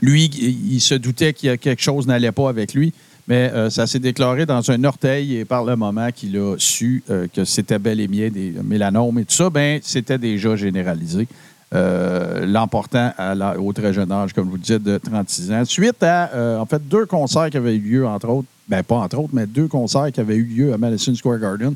lui, 0.01 0.25
il 0.25 0.79
se 0.81 0.93
doutait 0.95 1.33
qu'il 1.33 1.47
y 1.47 1.49
a 1.49 1.57
quelque 1.57 1.81
chose 1.81 2.05
n'allait 2.05 2.31
pas 2.31 2.49
avec 2.49 2.73
lui. 2.73 2.93
Mais 3.27 3.51
ça 3.71 3.87
s'est 3.87 3.97
déclaré 3.97 4.45
dans 4.45 4.69
un 4.69 4.83
orteil 4.83 5.37
et 5.37 5.45
par 5.45 5.63
le 5.63 5.75
moment 5.75 6.11
qu'il 6.11 6.37
a 6.37 6.55
su 6.59 7.01
que 7.33 7.43
c'était 7.43 7.79
bel 7.79 7.99
et 7.99 8.07
bien 8.07 8.29
des 8.29 8.53
mélanomes 8.63 9.17
et 9.17 9.25
tout 9.25 9.33
ça, 9.33 9.49
ben 9.49 9.79
c'était 9.81 10.19
déjà 10.19 10.55
généralisé. 10.55 11.27
Euh, 11.73 12.45
L'emportant 12.45 13.11
la- 13.17 13.59
au 13.59 13.73
très 13.73 13.93
jeune 13.93 14.11
âge, 14.11 14.31
comme 14.33 14.47
vous 14.47 14.57
le 14.57 14.61
dites, 14.61 14.83
de 14.83 14.99
36 14.99 15.51
ans. 15.53 15.65
Suite 15.65 16.03
à, 16.03 16.29
en 16.59 16.67
fait, 16.67 16.87
deux 16.87 17.07
concerts 17.07 17.49
qui 17.49 17.57
avaient 17.57 17.75
eu 17.75 17.79
lieu, 17.79 18.05
entre 18.07 18.29
autres, 18.29 18.47
ben 18.67 18.83
pas 18.83 18.95
entre 18.95 19.19
autres, 19.19 19.33
mais 19.33 19.45
deux 19.45 19.67
concerts 19.67 20.11
qui 20.11 20.19
avaient 20.19 20.35
eu 20.35 20.43
lieu 20.43 20.73
à 20.73 20.77
Madison 20.77 21.13
Square 21.15 21.39
Garden. 21.39 21.75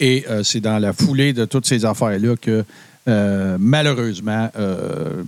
Et 0.00 0.24
euh, 0.28 0.42
c'est 0.42 0.60
dans 0.60 0.78
la 0.78 0.92
foulée 0.92 1.32
de 1.32 1.44
toutes 1.44 1.66
ces 1.66 1.84
affaires-là 1.84 2.34
que, 2.36 2.64
euh, 3.08 3.56
malheureusement, 3.58 4.50
euh, 4.58 5.22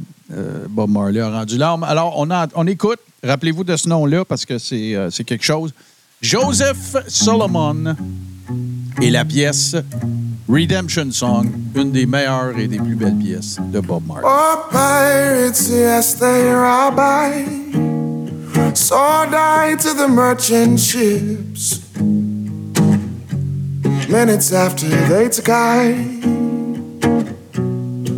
Bob 0.68 0.90
Marley 0.90 1.20
a 1.20 1.30
rendu 1.30 1.56
l'arme. 1.58 1.84
Alors, 1.84 2.14
on, 2.16 2.66
écoute, 2.66 2.98
rappelez-vous 3.22 3.62
de 3.62 3.76
ce 3.76 3.88
nom-là, 3.88 4.24
parce 4.24 4.44
que 4.44 4.58
c'est 4.58 5.24
quelque 5.24 5.44
chose. 5.44 5.72
Joseph 6.20 6.96
Solomon 7.06 7.94
et 9.00 9.10
la 9.10 9.24
pièce 9.24 9.76
Redemption 10.48 11.10
Song, 11.12 11.50
une 11.74 11.92
des 11.92 12.06
meilleures 12.06 12.58
et 12.58 12.66
des 12.66 12.78
plus 12.78 12.96
belles 12.96 13.16
pièces 13.16 13.58
de 13.72 13.80
Bob 13.80 14.02
Marley. 14.06 14.26
Oh, 14.26 14.56
pirates, 14.70 15.68
yes, 15.70 16.18
they 16.18 16.52
rob 16.52 16.98
Sold 18.74 19.34
I 19.34 19.76
to 19.76 19.94
the 19.94 20.08
merchant 20.08 20.80
ships. 20.80 21.80
Minutes 24.08 24.52
after 24.52 24.86
they 24.86 25.28
took 25.28 25.48
I 25.48 25.94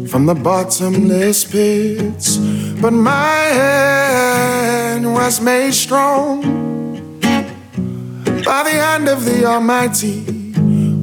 from 0.08 0.24
the 0.24 0.34
bottomless 0.34 1.44
pits. 1.44 2.38
But 2.80 2.92
my 2.92 3.36
hand 3.60 5.12
was 5.12 5.42
made 5.42 5.74
strong 5.74 6.40
by 7.20 8.62
the 8.62 8.70
hand 8.70 9.08
of 9.08 9.26
the 9.26 9.44
Almighty. 9.44 10.24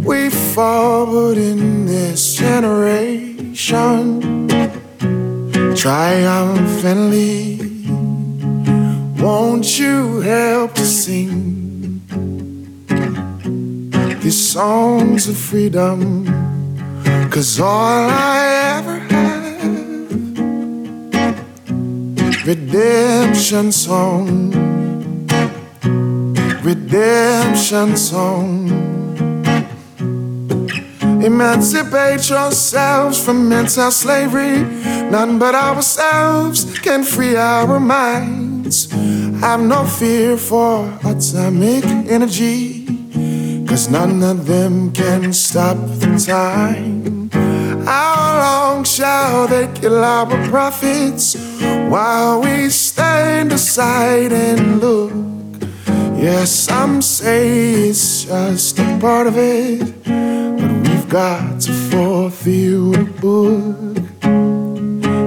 We 0.03 0.29
forward 0.29 1.37
in 1.37 1.85
this 1.85 2.35
generation 2.35 4.47
triumphantly. 5.75 7.62
Won't 9.23 9.79
you 9.79 10.19
help 10.19 10.73
to 10.73 10.85
sing 10.85 12.01
these 14.19 14.51
songs 14.51 15.29
of 15.29 15.37
freedom? 15.37 16.25
Cause 17.31 17.57
all 17.57 18.09
I 18.09 18.79
ever 18.79 18.99
have, 18.99 19.31
redemption 22.45 23.71
song, 23.71 24.51
redemption 26.61 27.95
song. 27.95 28.69
Emancipate 31.23 32.29
yourselves 32.29 33.23
from 33.23 33.47
mental 33.47 33.89
slavery. 33.89 34.63
None 35.09 35.39
but 35.39 35.55
ourselves 35.55 36.77
can 36.79 37.05
free 37.05 37.37
our 37.37 37.79
minds. 37.79 39.02
I 39.43 39.47
have 39.47 39.61
no 39.61 39.83
fear 39.83 40.37
for 40.37 40.87
atomic 41.03 41.83
energy. 42.07 42.85
Cause 43.67 43.89
none 43.89 44.23
of 44.23 44.47
them 44.47 44.93
can 44.93 45.33
stop 45.33 45.75
the 45.99 46.15
time. 46.17 47.29
How 47.83 48.37
long 48.39 48.85
shall 48.85 49.49
they 49.49 49.67
kill 49.73 50.01
our 50.01 50.27
prophets 50.47 51.35
while 51.89 52.41
we 52.41 52.69
stand 52.69 53.51
aside 53.51 54.31
and 54.31 54.79
look? 54.79 55.11
Yes, 56.15 56.49
some 56.49 57.01
say 57.01 57.89
it's 57.89 58.23
just 58.23 58.79
a 58.79 58.97
part 59.01 59.27
of 59.27 59.37
it, 59.37 60.05
but 60.05 60.71
we've 60.87 61.09
got 61.09 61.59
to 61.63 61.73
fulfill 61.91 62.91
the 62.93 63.03
book. 63.19 64.07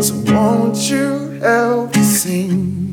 So 0.03 0.14
won't 0.33 0.91
you 0.91 1.39
help 1.43 1.95
sing 1.97 2.86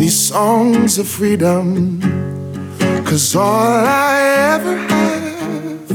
these 0.00 0.18
songs 0.18 0.98
of 0.98 1.06
freedom? 1.06 2.00
Cause 3.04 3.36
all 3.36 3.84
I 3.84 4.18
ever 4.56 4.76
have, 4.88 5.90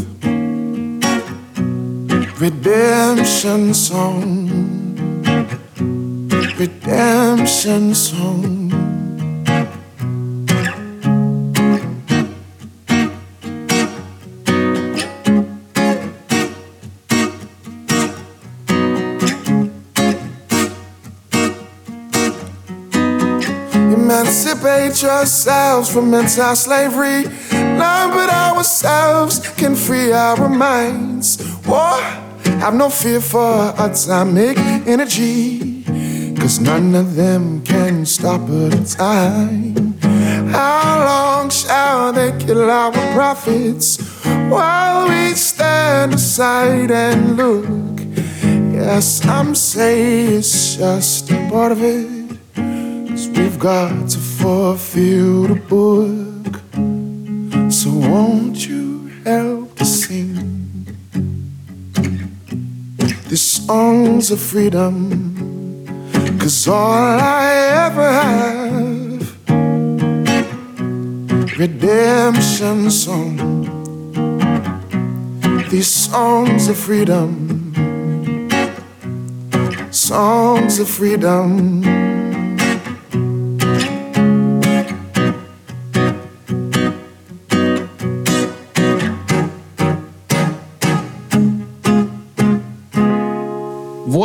redemption 2.39 3.73
song, 3.73 4.47
redemption 6.59 7.95
song. 7.95 8.64
Emancipate 24.65 25.03
yourselves 25.03 25.93
from 25.93 26.09
mental 26.09 26.55
slavery. 26.55 27.25
None 27.51 28.09
but 28.09 28.29
ourselves 28.31 29.37
can 29.57 29.75
free 29.75 30.11
our 30.11 30.49
minds. 30.49 31.37
War, 31.67 31.99
have 32.61 32.73
no 32.73 32.89
fear 32.89 33.21
for 33.21 33.75
atomic 33.77 34.57
energy. 34.87 35.83
Cause 36.33 36.59
none 36.59 36.95
of 36.95 37.15
them 37.15 37.61
can 37.63 38.07
stop 38.07 38.47
the 38.47 38.71
time. 38.97 39.93
How 40.51 41.05
long 41.05 41.51
shall 41.51 42.11
they 42.11 42.35
kill 42.39 42.67
our 42.71 42.91
prophets 43.13 43.99
while 44.49 45.07
we 45.07 45.35
stand 45.35 46.15
aside 46.15 46.89
and 46.89 47.37
look? 47.37 47.99
Yes, 48.73 49.23
I'm 49.27 49.53
saying 49.53 50.39
it's 50.39 50.75
just 50.75 51.29
a 51.29 51.49
part 51.51 51.71
of 51.71 51.83
it. 51.83 52.39
Cause 52.55 53.27
we've 53.29 53.59
got 53.59 54.09
to 54.09 54.34
fulfill 54.45 55.47
the 55.47 55.55
book. 55.55 56.53
So 57.71 57.89
won't 57.89 58.67
you 58.67 59.09
help 59.23 59.75
to 59.77 59.85
sing 59.85 60.85
the 63.27 63.37
songs 63.37 64.29
of 64.29 64.39
freedom? 64.39 64.93
is 66.43 66.67
all 66.67 67.17
I 67.41 67.45
ever 67.85 68.09
have. 68.29 69.23
Redemption 71.57 72.91
song. 72.91 73.35
These 75.71 75.91
songs 76.07 76.67
of 76.67 76.77
freedom. 76.77 77.23
Songs 79.89 80.77
of 80.79 80.87
freedom. 80.87 82.04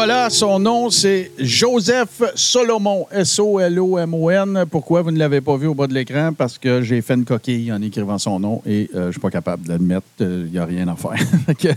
Voilà, 0.03 0.31
son 0.31 0.59
nom, 0.59 0.89
c'est 0.89 1.31
Joseph 1.39 2.23
Solomon, 2.35 3.07
S-O-L-O-M-O-N. 3.13 4.65
Pourquoi 4.71 5.03
vous 5.03 5.11
ne 5.11 5.19
l'avez 5.19 5.43
pas 5.43 5.59
vu 5.59 5.67
au 5.67 5.75
bas 5.75 5.87
de 5.87 5.93
l'écran? 5.93 6.33
Parce 6.33 6.57
que 6.57 6.81
j'ai 6.81 7.03
fait 7.03 7.13
une 7.13 7.27
coquille 7.27 7.71
en 7.71 7.83
écrivant 7.83 8.17
son 8.17 8.41
nom 8.41 8.63
et 8.65 8.89
euh, 8.95 9.03
je 9.03 9.07
ne 9.09 9.13
suis 9.13 9.21
pas 9.21 9.29
capable 9.29 9.65
de 9.65 9.69
l'admettre. 9.69 10.07
Il 10.21 10.49
n'y 10.53 10.57
a 10.57 10.65
rien 10.65 10.89
à 10.89 10.97
faire. 10.97 11.77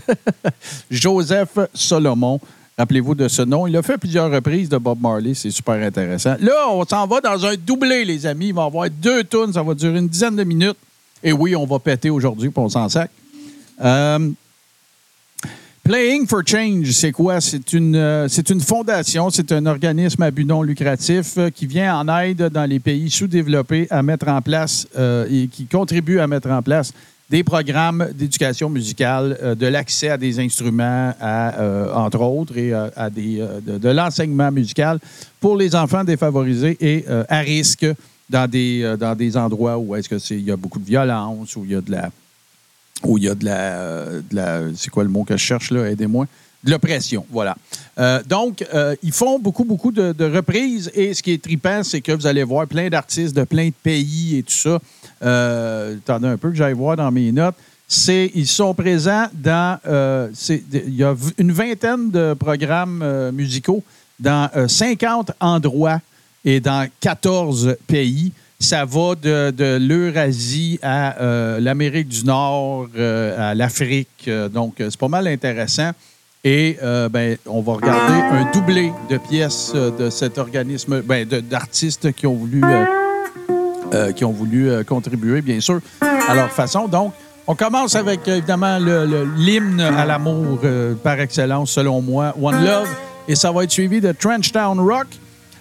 Joseph 0.90 1.58
Solomon. 1.74 2.40
Rappelez-vous 2.78 3.14
de 3.14 3.28
ce 3.28 3.42
nom. 3.42 3.66
Il 3.66 3.76
a 3.76 3.82
fait 3.82 3.98
plusieurs 3.98 4.30
reprises 4.30 4.70
de 4.70 4.78
Bob 4.78 5.02
Marley. 5.02 5.34
C'est 5.34 5.50
super 5.50 5.74
intéressant. 5.74 6.36
Là, 6.40 6.70
on 6.70 6.82
s'en 6.86 7.06
va 7.06 7.20
dans 7.20 7.44
un 7.44 7.56
doublé, 7.56 8.06
les 8.06 8.24
amis. 8.24 8.46
Il 8.46 8.54
va 8.54 8.62
y 8.62 8.66
avoir 8.66 8.88
deux 8.88 9.22
tunes. 9.24 9.52
Ça 9.52 9.62
va 9.62 9.74
durer 9.74 9.98
une 9.98 10.08
dizaine 10.08 10.36
de 10.36 10.44
minutes. 10.44 10.78
Et 11.22 11.34
oui, 11.34 11.54
on 11.54 11.66
va 11.66 11.78
péter 11.78 12.08
aujourd'hui, 12.08 12.48
puis 12.48 12.58
on 12.58 12.70
s'en 12.70 12.88
sac. 12.88 13.10
Euh, 13.84 14.30
Playing 15.84 16.26
for 16.26 16.40
Change, 16.46 16.92
c'est 16.92 17.12
quoi? 17.12 17.42
C'est 17.42 17.74
une, 17.74 17.94
euh, 17.94 18.26
c'est 18.26 18.48
une 18.48 18.62
fondation, 18.62 19.28
c'est 19.28 19.52
un 19.52 19.66
organisme 19.66 20.22
à 20.22 20.30
but 20.30 20.46
non 20.46 20.62
lucratif 20.62 21.36
euh, 21.36 21.50
qui 21.50 21.66
vient 21.66 21.98
en 21.98 22.08
aide 22.20 22.48
dans 22.48 22.64
les 22.64 22.80
pays 22.80 23.10
sous-développés 23.10 23.86
à 23.90 24.02
mettre 24.02 24.28
en 24.28 24.40
place 24.40 24.88
euh, 24.96 25.26
et 25.30 25.46
qui 25.46 25.66
contribue 25.66 26.20
à 26.20 26.26
mettre 26.26 26.48
en 26.48 26.62
place 26.62 26.94
des 27.28 27.44
programmes 27.44 28.08
d'éducation 28.14 28.70
musicale, 28.70 29.36
euh, 29.42 29.54
de 29.54 29.66
l'accès 29.66 30.08
à 30.08 30.16
des 30.16 30.40
instruments, 30.40 31.12
à, 31.20 31.52
entre 31.94 32.22
autres, 32.22 32.56
et 32.56 32.72
à 32.72 33.10
des, 33.10 33.46
de, 33.66 33.76
de 33.76 33.88
l'enseignement 33.90 34.50
musical 34.50 34.98
pour 35.38 35.54
les 35.54 35.76
enfants 35.76 36.02
défavorisés 36.02 36.78
et 36.80 37.04
à 37.28 37.40
risque 37.40 37.86
dans 38.30 38.48
des, 38.50 38.96
dans 38.98 39.14
des 39.14 39.36
endroits 39.36 39.76
où 39.76 39.94
est-ce 39.94 40.08
que 40.08 40.18
c'est, 40.18 40.36
il 40.36 40.44
y 40.44 40.50
a 40.50 40.56
beaucoup 40.56 40.78
de 40.78 40.86
violence, 40.86 41.54
où 41.56 41.64
il 41.66 41.72
y 41.72 41.74
a 41.74 41.82
de 41.82 41.90
la 41.90 42.10
où 43.02 43.18
il 43.18 43.24
y 43.24 43.28
a 43.28 43.34
de 43.34 43.44
la, 43.44 44.60
c'est 44.76 44.90
quoi 44.90 45.04
le 45.04 45.10
mot 45.10 45.24
que 45.24 45.36
je 45.36 45.42
cherche 45.42 45.70
là, 45.70 45.90
aidez-moi, 45.90 46.26
de 46.62 46.70
l'oppression, 46.70 47.26
voilà. 47.30 47.56
Euh, 47.98 48.22
donc, 48.22 48.64
euh, 48.72 48.96
ils 49.02 49.12
font 49.12 49.38
beaucoup, 49.38 49.64
beaucoup 49.64 49.92
de, 49.92 50.24
reprises 50.24 50.90
et 50.94 51.12
ce 51.12 51.22
qui 51.22 51.32
est 51.32 51.42
trippant, 51.42 51.82
c'est 51.82 52.00
que 52.00 52.12
vous 52.12 52.26
allez 52.26 52.42
voir 52.42 52.66
plein 52.66 52.88
d'artistes 52.88 53.36
de 53.36 53.44
plein 53.44 53.68
de 53.68 53.74
pays 53.82 54.38
et 54.38 54.42
tout 54.42 54.52
ça. 54.52 54.78
Euh, 55.22 55.96
attendez 55.96 56.28
un 56.28 56.38
peu 56.38 56.50
que 56.50 56.56
j'aille 56.56 56.74
voir 56.74 56.96
dans 56.96 57.10
mes 57.10 57.32
notes. 57.32 57.56
C'est, 57.86 58.30
ils 58.34 58.46
sont 58.46 58.72
présents 58.72 59.26
dans, 59.34 59.78
il 60.48 60.94
y 60.94 61.04
a 61.04 61.14
une 61.36 61.52
vingtaine 61.52 62.10
de 62.10 62.34
programmes 62.34 63.30
musicaux 63.32 63.84
dans 64.18 64.50
euh, 64.56 64.68
50 64.68 65.32
endroits 65.40 66.00
et 66.44 66.60
dans 66.60 66.88
14 67.00 67.76
pays. 67.86 68.32
Ça 68.60 68.84
va 68.84 69.14
de, 69.14 69.76
l'Eurasie 69.78 70.78
à 70.82 71.20
euh, 71.20 71.60
l'Amérique 71.60 72.08
du 72.08 72.24
Nord, 72.24 72.86
euh, 72.96 73.50
à 73.50 73.54
l'Afrique. 73.54 74.24
Euh, 74.28 74.48
donc, 74.48 74.74
c'est 74.78 74.96
pas 74.96 75.08
mal 75.08 75.26
intéressant. 75.26 75.90
Et 76.46 76.76
ben, 77.10 77.38
on 77.46 77.62
va 77.62 77.72
regarder 77.72 78.12
un 78.12 78.50
doublé 78.52 78.92
de 79.08 79.16
pièces 79.16 79.72
de 79.74 80.10
cet 80.10 80.36
organisme, 80.36 81.00
ben, 81.00 81.26
d'artistes 81.26 82.12
qui 82.12 82.26
ont 82.26 82.34
voulu, 82.34 82.62
qui 84.14 84.26
ont 84.26 84.32
voulu 84.32 84.84
contribuer, 84.84 85.40
bien 85.40 85.58
sûr, 85.60 85.80
à 86.02 86.34
leur 86.34 86.50
façon. 86.50 86.86
Donc, 86.86 87.14
on 87.46 87.54
commence 87.54 87.96
avec, 87.96 88.28
évidemment, 88.28 88.76
l'hymne 89.38 89.80
à 89.80 90.04
l'amour 90.04 90.60
par 91.02 91.18
excellence, 91.18 91.70
selon 91.70 92.02
moi, 92.02 92.34
One 92.38 92.62
Love. 92.62 92.90
Et 93.26 93.36
ça 93.36 93.50
va 93.50 93.64
être 93.64 93.70
suivi 93.70 94.02
de 94.02 94.12
Trenchtown 94.12 94.78
Rock. 94.80 95.06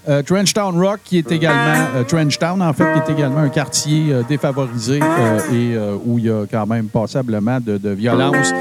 Euh, 0.10 0.22
Trenchtown 0.22 0.78
Rock, 0.78 1.00
qui 1.06 1.18
est 1.18 1.32
également, 1.32 1.88
euh, 1.96 2.04
Trenchtown, 2.04 2.62
en 2.62 2.74
fait, 2.74 2.84
qui 2.94 3.12
est 3.12 3.14
également 3.16 3.40
un 3.40 3.50
quartier 3.50 4.12
euh, 4.12 4.24
défavorisé 4.28 5.00
euh, 5.02 5.40
et 5.54 5.76
euh, 5.78 5.96
où 6.06 6.20
il 6.20 6.26
y 6.26 6.30
a 6.30 6.46
quand 6.52 6.66
même 6.66 6.88
passablement 6.88 7.60
de, 7.62 7.78
de 7.78 7.90
violence 7.92 8.52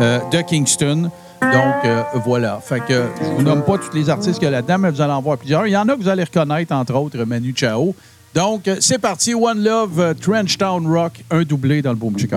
euh, 0.00 0.20
de 0.30 0.40
Kingston. 0.42 1.10
Donc, 1.40 1.84
euh, 1.84 2.02
voilà. 2.24 2.60
Fait 2.62 2.78
que 2.80 3.02
je 3.20 3.26
vous 3.36 3.42
nomme 3.42 3.62
pas 3.62 3.78
tous 3.78 3.92
les 3.96 4.08
artistes 4.08 4.34
qu'il 4.34 4.44
y 4.44 4.46
a 4.46 4.52
là-dedans, 4.52 4.78
mais 4.78 4.90
vous 4.90 5.00
allez 5.00 5.12
en 5.12 5.20
voir 5.20 5.38
plusieurs. 5.38 5.66
Il 5.66 5.70
y 5.72 5.76
en 5.76 5.88
a 5.88 5.96
que 5.96 6.02
vous 6.02 6.08
allez 6.08 6.22
reconnaître, 6.22 6.72
entre 6.72 6.94
autres, 6.94 7.18
Manu 7.24 7.52
Chao. 7.56 7.96
Donc, 8.32 8.68
euh, 8.68 8.76
c'est 8.78 8.98
parti. 8.98 9.34
One 9.34 9.62
Love, 9.62 9.98
euh, 9.98 10.14
Trenchtown 10.14 10.86
Rock, 10.86 11.24
un 11.32 11.42
doublé 11.42 11.82
dans 11.82 11.90
le 11.90 11.96
Boom 11.96 12.16
Chick 12.16 12.32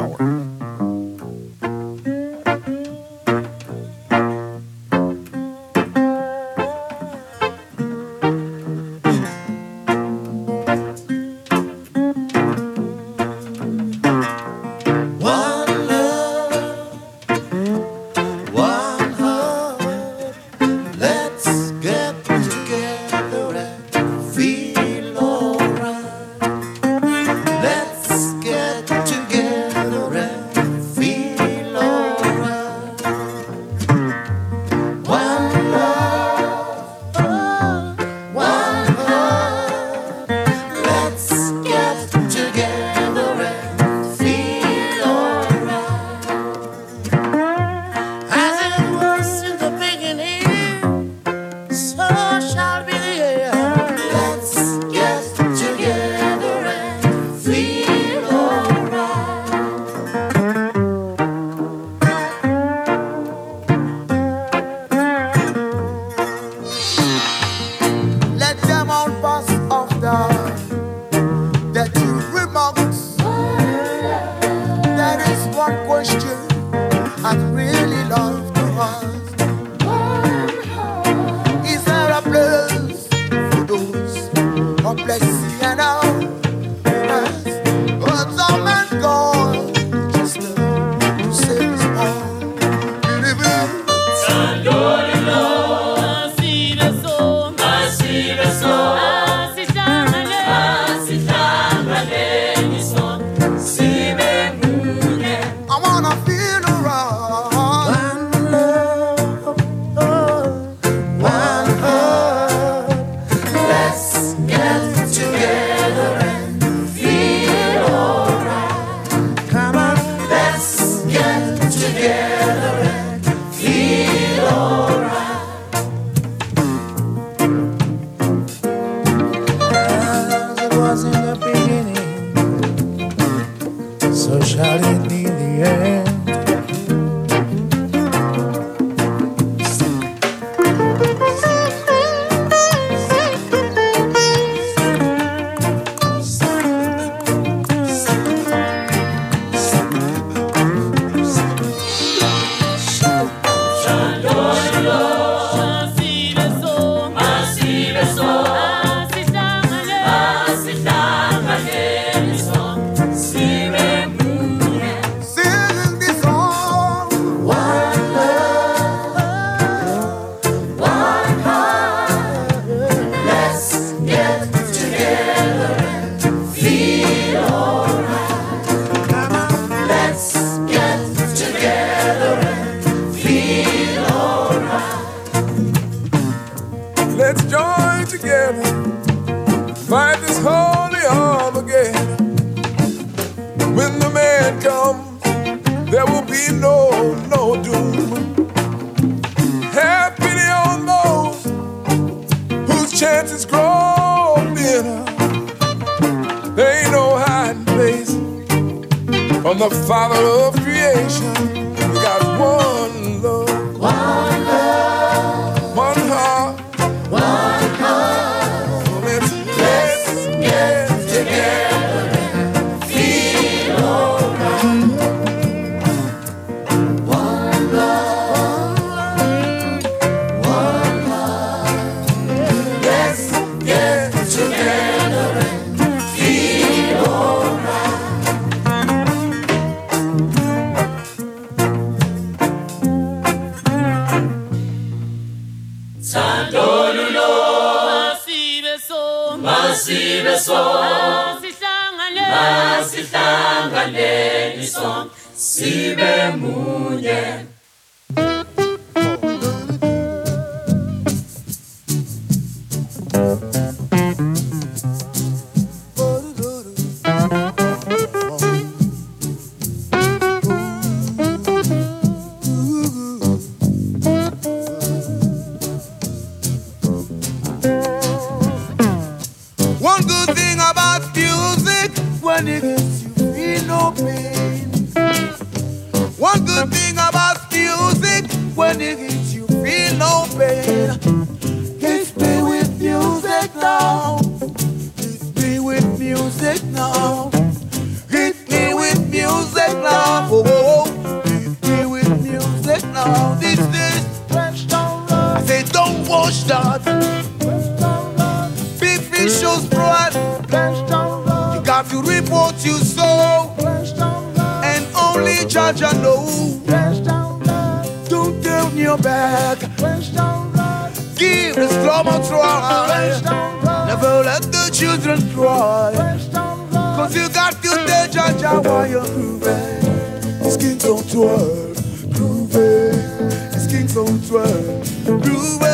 skin's 333.96 334.10
on 334.10 334.20
twirl, 334.28 335.22
grooving. 335.22 335.70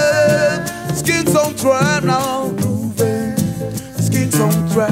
On 1.33 2.05
now, 2.05 2.49
grooving. 2.49 3.35
Skin's 3.97 4.39
on 4.39 4.69
twirl, 4.69 4.89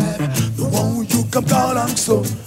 the 0.55 0.69
one 0.71 1.05
you 1.05 1.23
come 1.29 1.45
call, 1.45 1.77
I'm 1.77 1.89
so. 1.89 2.38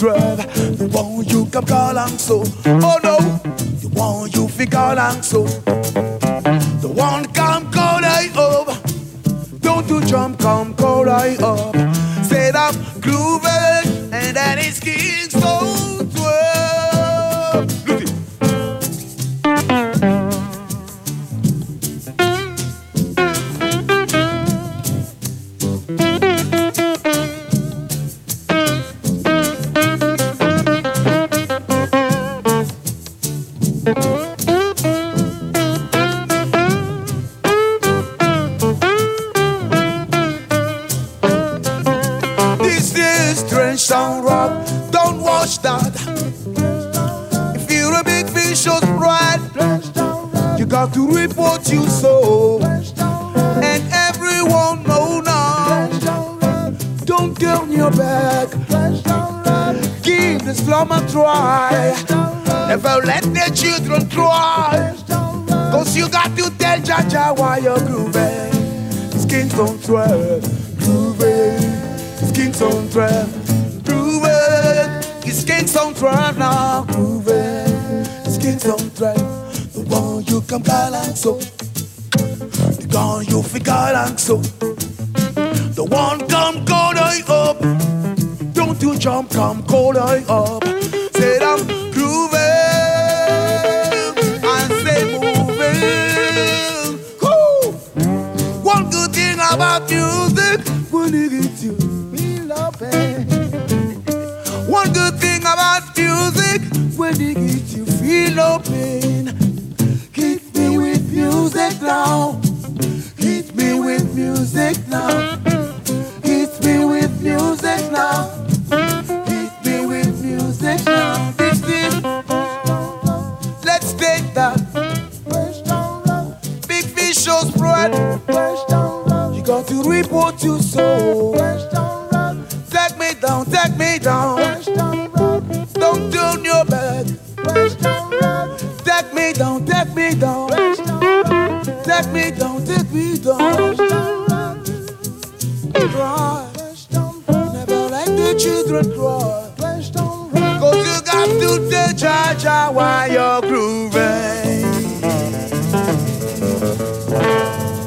drive 0.00 0.69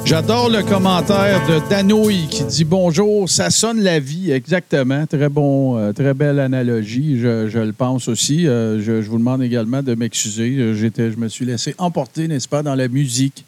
J'adore 0.06 0.50
le 0.50 0.62
commentaire 0.62 1.42
de 1.48 1.60
Danouille 1.70 2.28
qui 2.30 2.44
dit 2.44 2.66
bonjour, 2.66 3.28
ça 3.30 3.50
sonne 3.50 3.82
la 3.82 4.00
vie, 4.00 4.32
exactement. 4.32 5.08
Très 5.08 5.30
bon, 5.30 5.78
euh, 5.78 5.92
très 5.92 6.14
belle 6.14 6.40
analogie, 6.40 7.20
je, 7.20 7.58
le 7.58 7.74
pense 7.74 8.08
aussi. 8.08 8.48
Euh, 8.48 8.80
je, 8.80 9.02
je 9.02 9.10
vous 9.10 9.18
demande 9.18 9.42
également 9.42 9.82
de 9.82 9.96
m'excuser. 9.96 10.76
J'étais, 10.76 11.10
je 11.12 11.18
me 11.18 11.30
suis 11.30 11.46
laissé 11.46 11.74
emporter, 11.78 12.28
n'est-ce 12.28 12.48
pas, 12.48 12.62
dans 12.62 12.76
la 12.76 12.90
musique. 12.90 13.44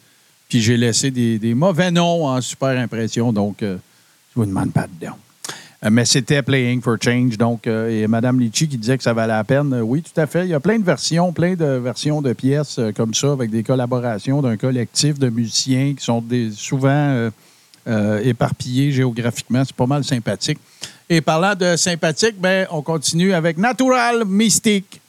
Puis 0.48 0.60
j'ai 0.60 0.76
laissé 0.76 1.10
des, 1.10 1.38
des 1.38 1.54
mauvais 1.54 1.90
noms 1.90 2.26
en 2.26 2.40
super 2.40 2.78
impression, 2.78 3.32
donc 3.32 3.62
euh, 3.62 3.76
je 4.34 4.40
vous 4.40 4.46
demande 4.46 4.72
pardon. 4.72 5.16
Euh, 5.84 5.90
Mais 5.90 6.04
c'était 6.04 6.42
Playing 6.42 6.80
for 6.80 6.96
Change, 7.00 7.36
donc, 7.36 7.66
euh, 7.66 7.88
et 7.90 8.06
Mme 8.06 8.40
Litchi 8.40 8.68
qui 8.68 8.78
disait 8.78 8.96
que 8.96 9.02
ça 9.02 9.12
valait 9.12 9.32
la 9.32 9.44
peine. 9.44 9.72
Euh, 9.72 9.80
Oui, 9.80 10.02
tout 10.02 10.18
à 10.20 10.26
fait. 10.26 10.44
Il 10.44 10.50
y 10.50 10.54
a 10.54 10.60
plein 10.60 10.78
de 10.78 10.84
versions, 10.84 11.32
plein 11.32 11.54
de 11.54 11.64
versions 11.64 12.22
de 12.22 12.32
pièces 12.32 12.78
euh, 12.78 12.92
comme 12.92 13.12
ça, 13.12 13.32
avec 13.32 13.50
des 13.50 13.62
collaborations 13.62 14.40
d'un 14.40 14.56
collectif 14.56 15.18
de 15.18 15.28
musiciens 15.28 15.94
qui 15.98 16.04
sont 16.04 16.22
souvent 16.54 17.30
éparpillés 18.24 18.90
géographiquement. 18.90 19.62
C'est 19.64 19.76
pas 19.76 19.86
mal 19.86 20.02
sympathique. 20.02 20.58
Et 21.08 21.20
parlant 21.20 21.54
de 21.54 21.76
sympathique, 21.76 22.34
ben, 22.40 22.66
on 22.70 22.82
continue 22.82 23.32
avec 23.32 23.58
Natural 23.58 24.24
Mystique. 24.24 25.00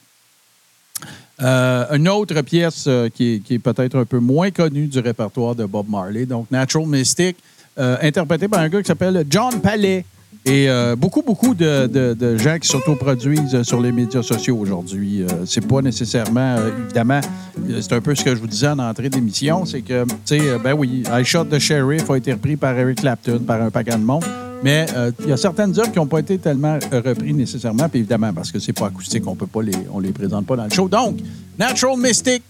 Euh, 1.40 1.86
une 1.94 2.08
autre 2.08 2.40
pièce 2.42 2.86
euh, 2.88 3.08
qui 3.08 3.42
est, 3.48 3.58
peut-être 3.58 3.96
un 3.96 4.04
peu 4.04 4.18
moins 4.18 4.50
connue 4.50 4.86
du 4.86 4.98
répertoire 4.98 5.54
de 5.54 5.64
Bob 5.66 5.88
Marley, 5.88 6.26
donc 6.26 6.50
Natural 6.50 6.86
Mystic, 6.86 7.36
euh, 7.78 7.96
interprété 8.02 8.48
par 8.48 8.60
un 8.60 8.68
gars 8.68 8.80
qui 8.80 8.88
s'appelle 8.88 9.24
John 9.30 9.60
Palais. 9.60 10.04
Et 10.50 10.66
euh, 10.70 10.96
beaucoup, 10.96 11.20
beaucoup 11.20 11.54
de, 11.54 11.86
de- 11.86 12.14
de 12.14 12.36
gens 12.38 12.58
qui 12.58 12.66
s'autoproduisent 12.68 13.62
sur 13.64 13.82
les 13.82 13.92
médias 13.92 14.22
sociaux 14.22 14.56
aujourd'hui. 14.58 15.22
Euh, 15.22 15.26
c'est 15.44 15.66
pas 15.66 15.82
nécessairement, 15.82 16.56
euh, 16.58 16.70
évidemment, 16.84 17.20
euh, 17.68 17.80
c'est 17.82 17.92
un 17.92 18.00
peu 18.00 18.14
ce 18.14 18.24
que 18.24 18.34
je 18.34 18.40
vous 18.40 18.46
disais 18.46 18.68
en 18.68 18.78
entrée 18.78 19.10
d'émission, 19.10 19.66
c'est 19.66 19.82
que, 19.82 20.04
tu 20.04 20.10
sais, 20.24 20.40
euh, 20.40 20.58
ben 20.58 20.72
oui, 20.72 21.02
I 21.12 21.22
Shot 21.22 21.44
the 21.46 21.58
Sheriff 21.58 22.08
a 22.08 22.16
été 22.16 22.32
repris 22.32 22.56
par 22.56 22.78
Eric 22.78 23.00
Clapton, 23.00 23.40
par 23.46 23.60
un 23.60 23.70
paquet 23.70 23.90
de 23.92 23.96
monde. 24.02 24.24
Mais 24.64 24.86
euh, 24.96 25.12
il 25.20 25.28
y 25.28 25.32
a 25.32 25.36
certaines 25.36 25.78
œuvres 25.78 25.92
qui 25.92 25.98
n'ont 25.98 26.06
pas 26.06 26.20
été 26.20 26.38
tellement 26.38 26.78
euh, 26.94 27.02
reprises 27.04 27.34
nécessairement, 27.34 27.88
puis 27.90 27.98
évidemment, 28.00 28.32
parce 28.32 28.50
que 28.50 28.58
c'est 28.58 28.72
pas 28.72 28.86
acoustique, 28.86 29.24
on 29.26 29.36
peut 29.36 29.46
pas 29.46 29.62
les, 29.62 29.72
on 29.92 30.00
les 30.00 30.12
présente 30.12 30.46
pas 30.46 30.56
dans 30.56 30.64
le 30.64 30.70
show. 30.70 30.88
Donc, 30.88 31.18
Natural 31.58 31.96
Mystic, 31.98 32.42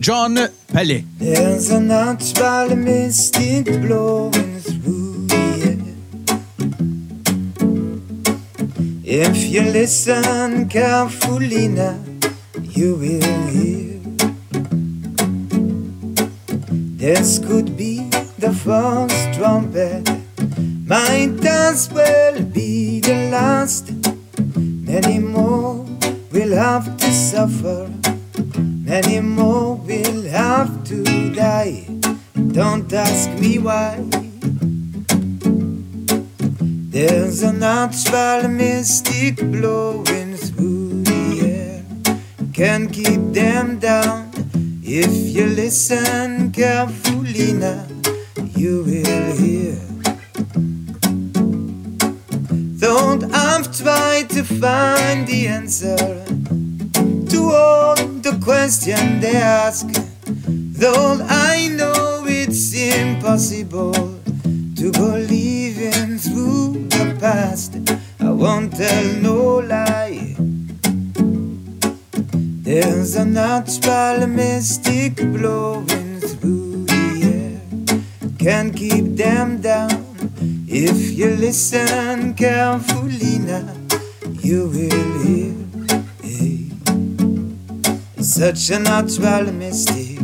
John 0.00 0.38
Palais. 0.72 1.04
There's 1.20 1.70
a 1.70 1.78
natural 1.78 2.76
mystic 2.76 3.80
blowing 3.80 4.32
through 4.64 5.21
If 9.14 9.50
you 9.52 9.60
listen 9.60 10.70
carefully 10.70 11.68
now, 11.68 11.98
you 12.62 12.94
will 12.94 13.46
hear. 13.52 14.00
This 16.96 17.38
could 17.38 17.76
be 17.76 18.08
the 18.38 18.54
first 18.64 19.34
trumpet, 19.34 20.08
might 20.86 21.44
as 21.44 21.92
well 21.92 22.40
be 22.42 23.00
the 23.00 23.28
last. 23.30 23.92
Many 24.56 25.18
more 25.18 25.84
will 26.32 26.56
have 26.56 26.96
to 26.96 27.12
suffer. 27.12 27.92
Many 28.56 29.20
more 29.20 29.76
will 29.76 30.22
have 30.30 30.84
to 30.84 31.04
die. 31.34 31.84
Don't 32.52 32.90
ask 32.90 33.28
me 33.38 33.58
why. 33.58 34.31
There's 36.92 37.42
a 37.42 37.54
natural 37.54 38.48
mystic 38.48 39.36
blowing 39.36 40.36
through 40.36 41.02
the 41.04 41.40
air. 41.40 41.84
Can 42.52 42.90
keep 42.90 43.32
them 43.32 43.78
down 43.78 44.30
if 44.82 45.10
you 45.34 45.46
listen 45.46 46.52
carefully 46.52 47.54
now. 47.54 47.86
You 48.54 48.84
will 48.84 49.36
hear. 49.40 49.80
Don't 52.76 53.24
I've 53.32 53.74
tried 53.74 54.28
to 54.36 54.44
find 54.44 55.26
the 55.26 55.48
answer 55.48 55.96
to 55.96 57.40
all 57.54 57.96
the 58.20 58.38
questions 58.44 59.22
they 59.22 59.36
ask. 59.36 59.86
Though 60.26 61.26
I 61.26 61.68
know 61.68 62.24
it's 62.26 62.74
impossible 62.74 64.11
to 64.82 64.90
believe 64.90 65.80
in 65.80 66.18
through 66.18 66.72
the 66.88 67.16
past, 67.20 67.76
I 68.18 68.30
won't 68.30 68.74
tell 68.74 69.06
no 69.28 69.60
lie. 69.60 70.34
There's 72.66 73.14
a 73.14 73.24
natural 73.24 74.26
mystic 74.26 75.14
blowing 75.14 76.18
through 76.20 76.86
the 76.86 77.04
air, 77.38 77.60
Can't 78.40 78.74
keep 78.74 79.14
them 79.14 79.60
down 79.60 80.04
if 80.66 81.16
you 81.16 81.30
listen 81.36 82.34
carefully 82.34 83.38
now. 83.38 83.72
You 84.40 84.66
will 84.66 85.12
hear. 85.22 85.54
Hey. 86.24 86.70
Such 88.20 88.70
a 88.70 88.80
natural 88.80 89.52
mystic 89.52 90.18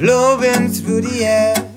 blowing 0.00 0.72
through 0.72 1.02
the 1.02 1.24
air. 1.24 1.69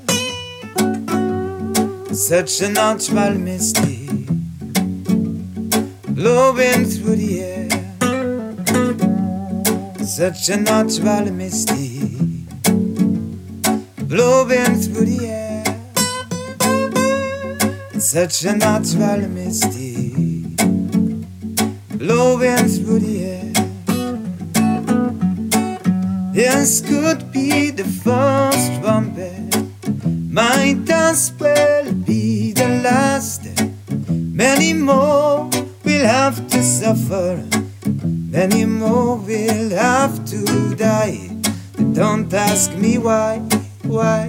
Such 2.14 2.61
a 2.61 2.70
natural 2.70 3.39
mystic 3.39 4.28
blowing 6.09 6.86
through 6.86 7.16
the 7.16 7.41
air. 7.41 7.70
Such 10.05 10.49
a 10.49 10.57
natural 10.57 11.32
mystic 11.32 12.11
blowing 14.07 14.76
through 14.76 15.05
the 15.05 15.26
air. 15.26 15.64
Such 17.99 18.45
a 18.45 18.55
natural 18.57 19.28
mystic 19.30 20.55
blowing 21.97 22.68
through 22.68 22.99
the 22.99 23.24
air. 23.26 23.53
This 26.32 26.82
could 26.82 27.32
be 27.32 27.72
the 27.72 27.86
first 27.86 28.82
trumpet, 28.82 29.55
might 30.30 30.88
as 30.89 31.34
well 31.39 31.93
last. 32.94 33.41
Many 34.44 34.74
more 34.74 35.50
will 35.86 36.06
have 36.20 36.38
to 36.54 36.60
suffer, 36.80 37.44
many 38.38 38.66
more 38.66 39.18
will 39.30 39.70
have 39.89 40.16
to 40.32 40.41
die. 40.76 41.20
But 41.76 41.88
Don't 41.94 42.34
ask 42.34 42.70
me 42.84 42.98
why, 42.98 43.32
why. 43.96 44.22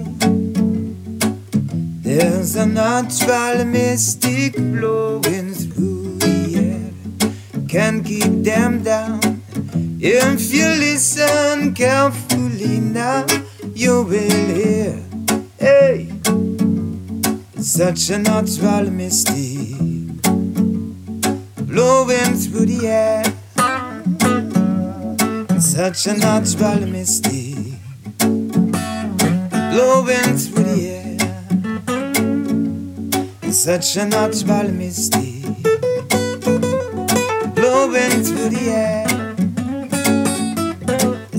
There's 2.06 2.52
a 2.56 2.66
natural 2.66 3.64
mystic 3.64 4.52
blowing 4.72 5.50
through 5.62 6.18
the 6.24 6.36
air. 6.68 6.90
can't 7.72 8.02
keep 8.04 8.32
them 8.50 8.72
down. 8.82 9.20
If 10.00 10.52
you 10.56 10.68
listen 10.86 11.74
carefully 11.74 12.76
now, 12.80 13.26
you 13.74 13.94
will 14.12 14.46
hear. 14.60 14.92
Hey, 15.58 16.03
such 17.76 18.10
a 18.10 18.18
natural 18.18 18.88
mystic 18.88 19.76
blowing 21.66 22.34
through 22.42 22.66
the 22.66 22.86
air. 22.86 23.24
Such 25.58 26.06
a 26.06 26.14
natural 26.16 26.86
mystic 26.86 27.56
blowing 29.72 30.36
through 30.38 30.64
the 30.70 30.78
air. 30.94 31.18
Such 33.50 33.96
a 33.96 34.04
natural 34.06 34.70
mystic 34.70 35.44
blowing 37.56 38.22
through 38.26 38.50
the 38.54 38.64
air. 38.84 39.08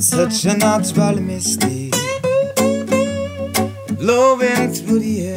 Such 0.01 0.43
a 0.51 0.57
natural 0.57 1.17
mystic 1.21 1.93
blowing 3.97 4.73
through 4.73 4.99
the 4.99 5.27
air. 5.27 5.34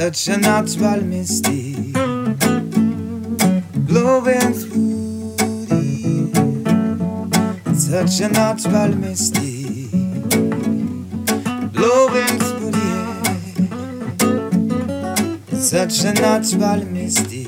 Such 0.00 0.28
a 0.28 0.36
natural 0.38 1.02
mystic 1.04 1.92
blowing 3.86 4.52
through 4.60 5.36
the 5.68 5.82
air. 7.66 7.74
Such 7.74 8.20
a 8.22 8.28
natural 8.30 8.96
mystic 8.96 9.90
blowing 11.74 12.38
through 12.46 12.70
the 12.78 12.90
air. 15.52 15.60
Such 15.60 16.04
a 16.04 16.12
natural 16.14 16.82
mystic 16.86 17.39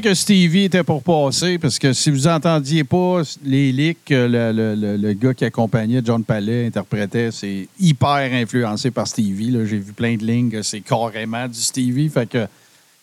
que 0.00 0.14
Stevie 0.14 0.64
était 0.64 0.82
pour 0.82 1.02
passer, 1.02 1.58
parce 1.58 1.78
que 1.78 1.92
si 1.92 2.10
vous 2.10 2.26
entendiez 2.26 2.84
pas 2.84 3.22
les 3.44 3.72
leaks 3.72 3.98
que 4.06 4.14
le, 4.26 4.52
le- 4.52 4.96
le- 4.96 5.12
gars 5.12 5.34
qui 5.34 5.44
accompagnait 5.44 6.00
John 6.04 6.22
Palais 6.24 6.66
interprétait, 6.66 7.30
c'est 7.32 7.68
hyper 7.80 8.32
influencé 8.32 8.90
par 8.90 9.06
Stevie. 9.06 9.52
J'ai 9.66 9.78
vu 9.78 9.92
plein 9.92 10.16
de 10.16 10.24
lignes 10.24 10.62
c'est 10.62 10.80
carrément 10.80 11.46
du 11.48 11.58
Stevie. 11.60 12.08
Fait 12.08 12.28
que 12.28 12.46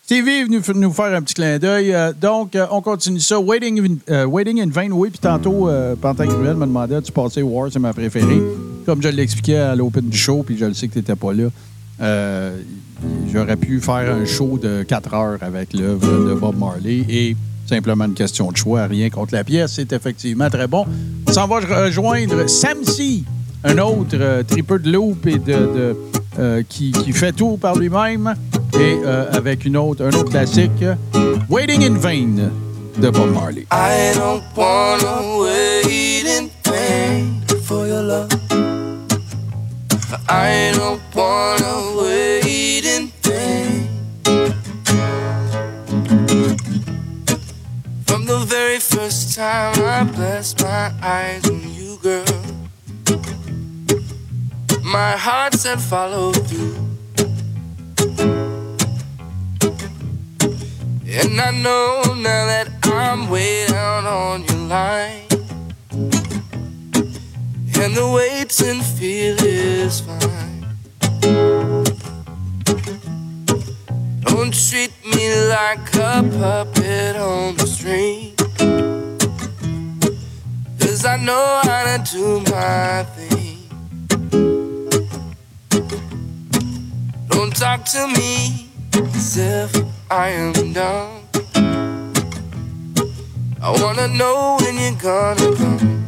Stevie 0.04 0.30
est 0.30 0.44
venu 0.44 0.60
nous 0.74 0.92
faire 0.92 1.14
un 1.14 1.22
petit 1.22 1.34
clin 1.34 1.58
d'œil. 1.58 1.92
Euh, 1.94 2.12
donc, 2.12 2.56
euh, 2.56 2.66
on 2.70 2.80
continue 2.82 3.20
ça. 3.20 3.38
Waiting 3.38 3.80
in, 3.80 4.12
euh, 4.12 4.24
Waiting 4.26 4.60
in 4.60 4.68
Vain, 4.70 4.90
oui. 4.90 5.10
Puis 5.10 5.20
tantôt, 5.20 5.68
Pantagruel 6.00 6.56
me 6.56 6.66
demandait 6.66 7.00
tu 7.02 7.12
passais 7.12 7.42
War, 7.42 7.70
c'est 7.72 7.78
ma 7.78 7.92
préférée? 7.92 8.42
Comme 8.84 9.00
je 9.02 9.08
l'expliquais 9.08 9.58
à 9.58 9.74
l'Open 9.76 10.08
du 10.08 10.16
show, 10.18 10.42
puis 10.42 10.56
je 10.58 10.64
le 10.64 10.74
sais 10.74 10.88
que 10.88 10.92
tu 10.94 10.98
n'étais 10.98 11.14
pas 11.16 11.32
là. 11.32 11.48
J'aurais 13.32 13.56
pu 13.56 13.80
faire 13.80 14.14
un 14.14 14.24
show 14.24 14.58
de 14.58 14.82
4 14.82 15.14
heures 15.14 15.38
avec 15.42 15.72
l'œuvre 15.72 16.28
de 16.28 16.34
Bob 16.34 16.58
Marley 16.58 17.04
et 17.08 17.36
simplement 17.66 18.04
une 18.04 18.14
question 18.14 18.50
de 18.50 18.56
choix, 18.56 18.86
rien 18.86 19.08
contre 19.10 19.34
la 19.34 19.44
pièce. 19.44 19.72
C'est 19.76 19.92
effectivement 19.92 20.50
très 20.50 20.66
bon. 20.66 20.84
On 21.26 21.32
s'en 21.32 21.46
va 21.46 21.60
rejoindre 21.60 22.46
Sam 22.48 22.84
C, 22.84 23.22
un 23.64 23.78
autre 23.78 24.16
euh, 24.20 24.42
de 24.42 24.90
loop 24.90 25.26
et 25.26 25.38
de, 25.38 25.96
euh, 26.38 26.62
qui, 26.68 26.92
fait 27.12 27.32
tout 27.32 27.56
par 27.56 27.76
lui-même 27.76 28.34
et 28.74 28.98
euh, 29.04 29.30
avec 29.32 29.64
une 29.64 29.76
autre, 29.76 30.04
un 30.04 30.10
autre 30.10 30.30
classique, 30.30 30.84
Waiting 31.48 31.84
in 31.84 31.98
Vain 31.98 32.50
de 32.98 33.10
Bob 33.10 33.32
Marley. 33.32 33.66
I 33.70 34.12
don't 34.14 34.42
wanna 34.56 35.38
wait 35.40 36.26
in 36.26 36.48
for 37.62 37.86
your 37.86 38.02
love. 38.02 38.28
I 40.28 40.72
don't 40.74 41.00
wanna 41.14 42.02
wait 42.02 42.41
first 49.02 49.34
time 49.34 49.74
I 49.80 50.04
blessed 50.04 50.62
my 50.62 50.92
eyes 51.02 51.50
on 51.50 51.60
you, 51.74 51.98
girl, 52.02 52.24
my 54.80 55.16
heart 55.16 55.54
said 55.54 55.80
follow 55.80 56.30
through. 56.30 56.76
And 61.18 61.40
I 61.40 61.50
know 61.50 62.14
now 62.14 62.42
that 62.52 62.68
I'm 62.84 63.28
way 63.28 63.66
down 63.66 64.06
on 64.06 64.44
your 64.44 64.62
line. 64.76 65.26
And 67.82 67.92
the 67.96 68.08
waiting 68.18 68.82
feel 68.82 69.36
is 69.42 69.98
fine. 69.98 70.60
Don't 74.26 74.54
treat 74.54 74.94
me 75.04 75.24
like 75.48 75.92
a 75.96 76.22
puppet 76.38 77.16
on 77.16 77.56
the 77.56 77.66
string. 77.66 78.36
Cause 80.92 81.06
I 81.06 81.16
know 81.16 81.60
how 81.64 81.96
to 81.96 82.12
do 82.12 82.40
my 82.52 83.02
thing. 83.16 83.56
Don't 87.28 87.56
talk 87.56 87.86
to 87.94 88.08
me 88.08 88.68
as 88.94 89.38
if 89.38 89.74
I 90.10 90.28
am 90.28 90.52
dumb. 90.74 91.22
I 93.62 93.70
wanna 93.80 94.08
know 94.08 94.58
when 94.60 94.76
you're 94.76 95.00
gonna 95.00 95.56
come. 95.56 96.04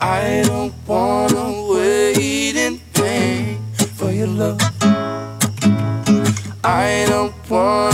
I 0.00 0.44
don't 0.46 0.72
wanna 0.86 1.46
wait 1.72 2.54
in 2.54 2.78
vain 2.94 3.58
for 3.96 4.12
your 4.12 4.28
love. 4.28 4.60
I 6.62 7.04
don't 7.08 7.34
wanna 7.50 7.89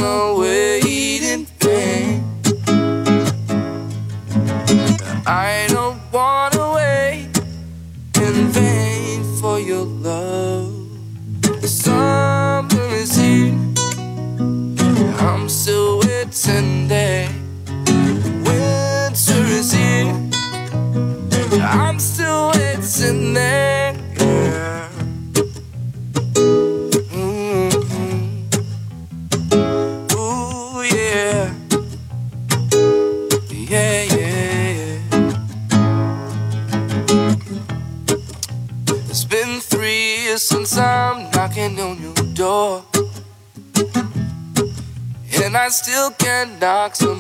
you 46.07 46.13
can 46.19 46.57
knock 46.61 46.95
some 46.95 47.16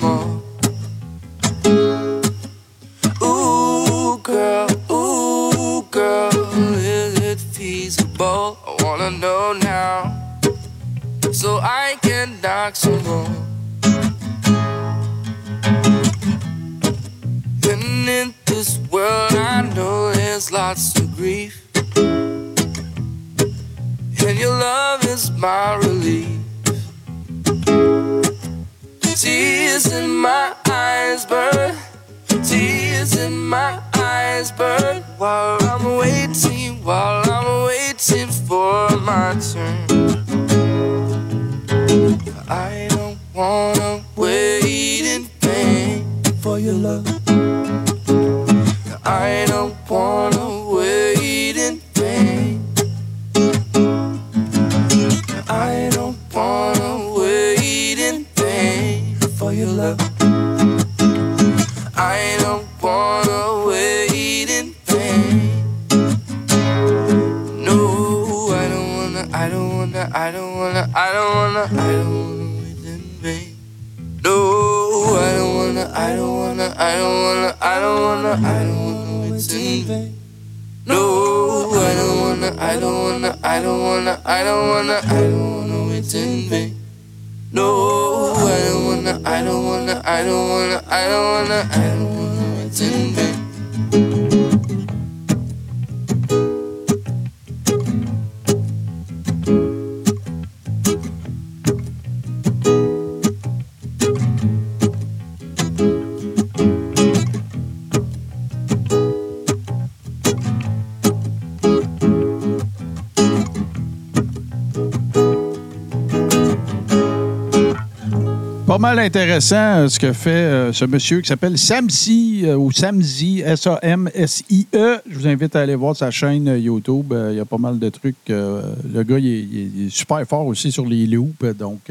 intéressant 119.16 119.56
euh, 119.56 119.88
ce 119.88 119.98
que 119.98 120.12
fait 120.12 120.28
euh, 120.28 120.74
ce 120.74 120.84
monsieur 120.84 121.22
qui 121.22 121.28
s'appelle 121.28 121.56
Samsi 121.56 122.42
euh, 122.44 122.54
ou 122.54 122.70
Samzi, 122.70 123.40
S-A-M-S-I-E. 123.40 124.98
Je 125.08 125.18
vous 125.18 125.26
invite 125.26 125.56
à 125.56 125.62
aller 125.62 125.74
voir 125.74 125.96
sa 125.96 126.10
chaîne 126.10 126.46
YouTube. 126.58 127.14
Il 127.30 127.34
y 127.34 127.40
a 127.40 127.46
pas 127.46 127.56
mal 127.56 127.78
de 127.78 127.88
trucs. 127.88 128.28
le 128.28 129.02
gars, 129.04 129.18
il 129.18 129.86
est, 129.86 129.88
super 129.88 130.22
fort 130.26 130.46
aussi 130.46 130.70
sur 130.70 130.84
les 130.84 131.06
loops. 131.06 131.56
Donc, 131.58 131.90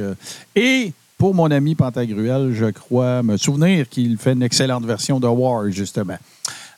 et 0.55 0.93
pour 1.17 1.33
mon 1.33 1.49
ami 1.49 1.73
Pantagruel, 1.73 2.51
je 2.53 2.65
crois 2.65 3.23
me 3.23 3.37
souvenir 3.37 3.89
qu'il 3.89 4.17
fait 4.19 4.33
une 4.33 4.43
excellente 4.43 4.85
version 4.85 5.19
de 5.19 5.25
War, 5.25 5.67
justement. 5.71 6.17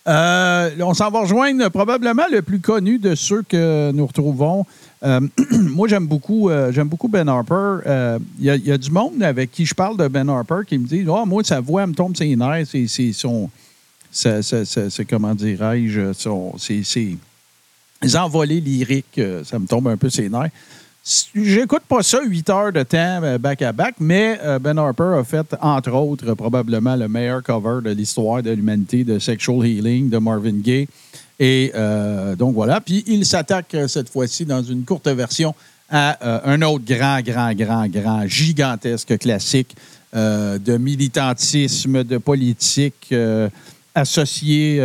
On 0.05 0.93
s'en 0.93 1.09
va 1.09 1.21
rejoindre 1.21 1.67
probablement 1.67 2.25
le 2.31 2.41
plus 2.41 2.61
connu 2.61 2.99
de 2.99 3.15
ceux 3.15 3.41
que 3.41 3.91
nous 3.91 4.07
retrouvons. 4.07 4.65
Euh, 5.03 5.19
moi, 5.51 5.87
j'aime 5.87 6.07
beaucoup, 6.07 6.49
euh, 6.49 6.71
j'aime 6.71 6.87
beaucoup 6.87 7.07
Ben 7.07 7.27
Harper. 7.27 7.81
Euh, 7.85 8.19
Il 8.39 8.45
y, 8.45 8.49
a- 8.49 8.55
il 8.55 8.65
y 8.65 8.71
a 8.71 8.77
du 8.77 8.89
monde 8.91 9.21
avec 9.21 9.51
qui 9.51 9.65
je 9.65 9.75
parle 9.75 9.97
de 9.97 10.07
Ben 10.07 10.27
Harper 10.27 10.61
qui 10.67 10.77
me 10.77 10.87
dit 10.87 11.05
Ah, 11.09 11.23
Moi, 11.25 11.43
sa 11.43 11.59
voix 11.59 11.85
me 11.85 11.93
tombe 11.93 12.15
ses 12.15 12.35
nerfs. 12.35 12.65
C'est 12.67 13.13
son. 13.13 13.49
c'est- 14.11 15.05
comment 15.09 15.35
dirais-je 15.35 16.13
son- 16.13 16.55
C'est 16.57 16.83
les 18.01 18.15
envolées 18.17 18.61
lyriques. 18.61 19.17
euh, 19.19 19.43
Ça 19.43 19.59
me 19.59 19.67
tombe 19.67 19.87
un 19.87 19.97
peu 19.97 20.09
ses 20.09 20.29
nerfs. 20.29 20.49
J'écoute 21.33 21.83
pas 21.87 22.03
ça 22.03 22.19
8 22.21 22.49
heures 22.49 22.73
de 22.73 22.83
temps 22.83 23.21
euh, 23.23 23.37
back-à-back, 23.37 23.95
mais 23.99 24.37
euh, 24.43 24.59
Ben 24.59 24.77
Harper 24.77 25.15
a 25.19 25.23
fait, 25.23 25.55
entre 25.61 25.91
autres, 25.93 26.33
probablement 26.33 26.97
le 26.97 27.07
meilleur 27.07 27.41
cover 27.41 27.79
de 27.81 27.91
l'histoire 27.91 28.43
de 28.43 28.51
l'humanité 28.51 29.05
de 29.05 29.17
Sexual 29.17 29.65
Healing 29.65 30.09
de 30.09 30.17
Marvin 30.17 30.57
Gaye. 30.59 30.87
Et 31.39 31.71
euh, 31.75 32.35
donc 32.35 32.53
voilà. 32.53 32.81
Puis 32.81 33.03
il 33.07 33.25
s'attaque 33.25 33.73
euh, 33.75 33.87
cette 33.87 34.09
fois-ci 34.09 34.45
dans 34.45 34.63
une 34.63 34.83
courte 34.83 35.07
version 35.07 35.53
à 35.89 36.17
euh, 36.25 36.39
un 36.45 36.61
autre 36.63 36.83
grand, 36.85 37.21
grand, 37.21 37.53
grand, 37.53 37.87
grand, 37.87 38.27
gigantesque 38.27 39.17
classique 39.17 39.75
de 40.13 40.77
militantisme, 40.77 42.03
de 42.03 42.17
politique 42.17 43.13
associé 43.93 44.81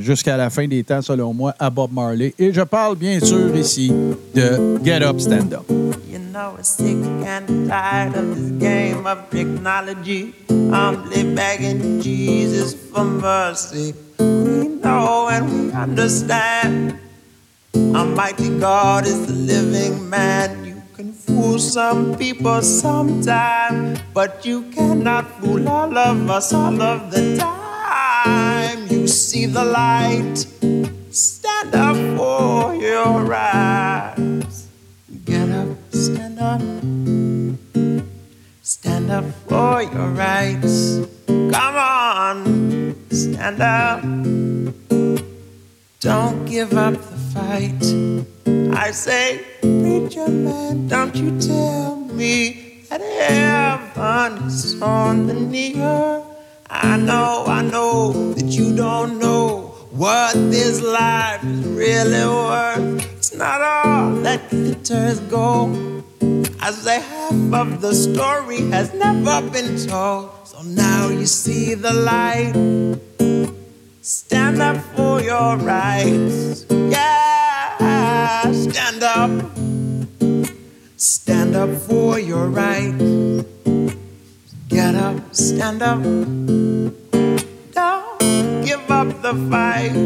jusqu'à 0.00 0.38
la 0.38 0.48
fin 0.48 0.66
des 0.66 0.84
temps, 0.84 1.02
selon 1.02 1.34
moi, 1.34 1.54
à 1.58 1.68
Bob 1.68 1.92
Marley. 1.92 2.32
Et 2.38 2.52
je 2.52 2.62
parle 2.62 2.96
bien 2.96 3.20
sûr 3.20 3.54
ici 3.54 3.92
de 4.34 4.78
Get 4.82 5.02
Up, 5.02 5.20
Stand 5.20 5.52
Up. 5.52 5.66
Sick 6.62 6.96
and 7.26 7.68
tired 7.68 8.14
of 8.16 8.36
this 8.36 8.50
game 8.52 9.06
of 9.06 9.28
technology. 9.30 10.32
Begging 10.48 12.00
Jesus 12.00 12.74
for 12.74 13.04
mercy. 13.04 13.92
Know 14.82 15.28
and 15.28 15.44
we 15.52 15.72
understand. 15.72 16.98
Almighty 17.74 18.58
God 18.58 19.06
is 19.06 19.26
the 19.26 19.32
living 19.32 20.08
man. 20.08 20.64
You 20.64 20.82
can 20.96 21.12
fool 21.12 21.58
some 21.58 22.16
people 22.16 22.62
sometime, 22.62 23.98
but 24.14 24.44
you 24.46 24.62
cannot 24.72 25.30
fool 25.40 25.68
all 25.68 25.96
of 25.96 26.30
us 26.30 26.52
all 26.52 26.80
of 26.80 27.10
the 27.10 27.36
time. 27.36 28.86
You 28.88 29.06
see 29.06 29.46
the 29.46 29.64
light, 29.64 30.36
stand 31.10 31.74
up 31.74 31.96
for 32.16 32.74
your 32.74 33.22
rights. 33.22 34.66
Get 35.24 35.50
up, 35.50 35.76
stand 35.92 36.38
up. 36.40 36.60
Stand 38.62 39.10
up 39.10 39.24
for 39.46 39.82
your 39.82 40.08
rights. 40.08 41.19
Come 41.52 41.74
on, 41.74 42.94
stand 43.10 43.60
up. 43.60 44.02
Don't 45.98 46.44
give 46.44 46.72
up 46.74 46.94
the 46.94 47.16
fight. 47.34 47.82
I 48.76 48.92
say, 48.92 49.40
preacher 49.60 50.28
man, 50.28 50.86
don't 50.86 51.16
you 51.16 51.40
tell 51.40 51.96
me 51.96 52.84
that 52.88 53.00
heaven 53.00 54.46
is 54.46 54.80
on 54.80 55.26
the 55.26 55.34
near. 55.34 56.22
I 56.70 56.96
know, 56.96 57.44
I 57.48 57.62
know 57.62 58.32
that 58.34 58.46
you 58.46 58.76
don't 58.76 59.18
know 59.18 59.74
what 59.90 60.34
this 60.34 60.80
life 60.80 61.42
is 61.42 61.66
really 61.66 62.26
worth. 62.26 63.16
It's 63.16 63.34
not 63.34 63.60
all 63.60 64.12
that 64.22 64.48
glitters 64.50 65.18
gold. 65.20 65.99
I 66.62 66.72
say 66.72 67.00
half 67.00 67.54
of 67.54 67.80
the 67.80 67.94
story 67.94 68.60
has 68.70 68.92
never 68.92 69.40
been 69.50 69.78
told. 69.88 70.30
So 70.44 70.60
now 70.62 71.08
you 71.08 71.24
see 71.24 71.72
the 71.72 71.92
light. 71.92 72.52
Stand 74.02 74.60
up 74.60 74.76
for 74.94 75.22
your 75.22 75.56
rights. 75.56 76.66
Yeah, 76.68 78.52
stand 78.52 79.02
up. 79.02 79.30
Stand 80.96 81.56
up 81.56 81.70
for 81.88 82.18
your 82.18 82.48
rights. 82.48 83.46
Get 84.68 84.94
up, 84.94 85.34
stand 85.34 85.80
up. 85.80 86.02
Don't 87.72 88.64
give 88.66 88.90
up 88.90 89.08
the 89.22 89.34
fight. 89.48 89.96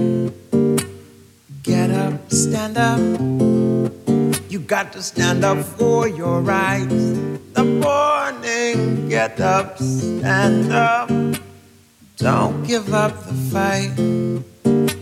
Get 1.64 1.90
up, 1.90 2.30
stand 2.30 2.78
up. 2.78 3.63
You 4.54 4.60
got 4.60 4.92
to 4.92 5.02
stand 5.02 5.44
up 5.44 5.58
for 5.58 6.06
your 6.06 6.40
rights. 6.40 6.94
The 7.54 7.64
morning, 7.64 9.08
get 9.08 9.40
up, 9.40 9.76
stand 9.78 10.70
up. 10.72 11.08
Don't 12.18 12.64
give 12.64 12.94
up 12.94 13.18
the 13.26 13.34
fight. 13.50 13.90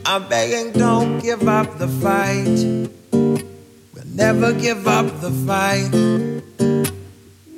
I'm 0.06 0.26
begging, 0.30 0.72
don't 0.72 1.18
give 1.18 1.46
up 1.46 1.76
the 1.76 1.86
fight. 1.86 2.64
We'll 3.12 4.06
never 4.14 4.54
give 4.54 4.88
up 4.88 5.20
the 5.20 5.30
fight. 5.44 5.92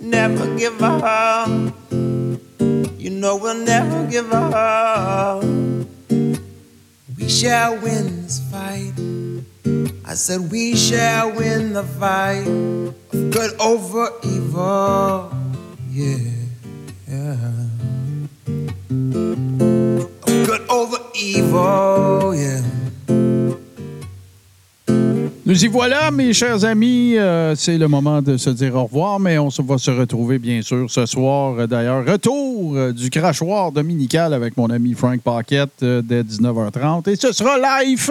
Never 0.00 0.56
give 0.58 0.82
up. 0.82 1.48
You 2.98 3.10
know 3.10 3.36
we'll 3.36 3.64
never 3.64 4.10
give 4.10 4.32
up. 4.32 5.44
We 7.16 7.28
shall 7.28 7.78
win 7.78 8.24
this 8.24 8.40
fight. 8.50 8.94
I 10.06 10.12
said 10.14 10.50
we 10.52 10.76
shall 10.76 11.32
win 11.32 11.72
the 11.72 11.82
fight 11.82 12.46
of 12.46 13.30
good 13.30 13.58
over 13.58 14.10
evil. 14.22 15.32
Yeah, 15.90 16.18
yeah. 17.08 17.36
Good 20.44 20.68
over 20.68 20.98
evil, 21.14 22.34
yeah. 22.34 22.60
Nous 25.46 25.62
y 25.62 25.68
voilà, 25.68 26.10
mes 26.10 26.32
chers 26.32 26.64
amis. 26.64 27.16
Euh, 27.16 27.54
c'est 27.54 27.78
le 27.78 27.86
moment 27.86 28.20
de 28.20 28.36
se 28.36 28.50
dire 28.50 28.74
au 28.76 28.84
revoir, 28.84 29.20
mais 29.20 29.38
on 29.38 29.48
va 29.48 29.78
se 29.78 29.90
retrouver, 29.90 30.38
bien 30.38 30.62
sûr, 30.62 30.90
ce 30.90 31.04
soir. 31.06 31.68
D'ailleurs, 31.68 32.04
retour 32.06 32.76
euh, 32.76 32.92
du 32.92 33.08
crachoir 33.10 33.70
dominical 33.70 34.32
avec 34.32 34.56
mon 34.56 34.68
ami 34.70 34.94
Frank 34.94 35.20
Paquette 35.20 35.82
euh, 35.82 36.02
dès 36.02 36.22
19h30. 36.22 37.10
Et 37.10 37.16
ce 37.16 37.32
sera 37.32 37.58
live 37.84 38.10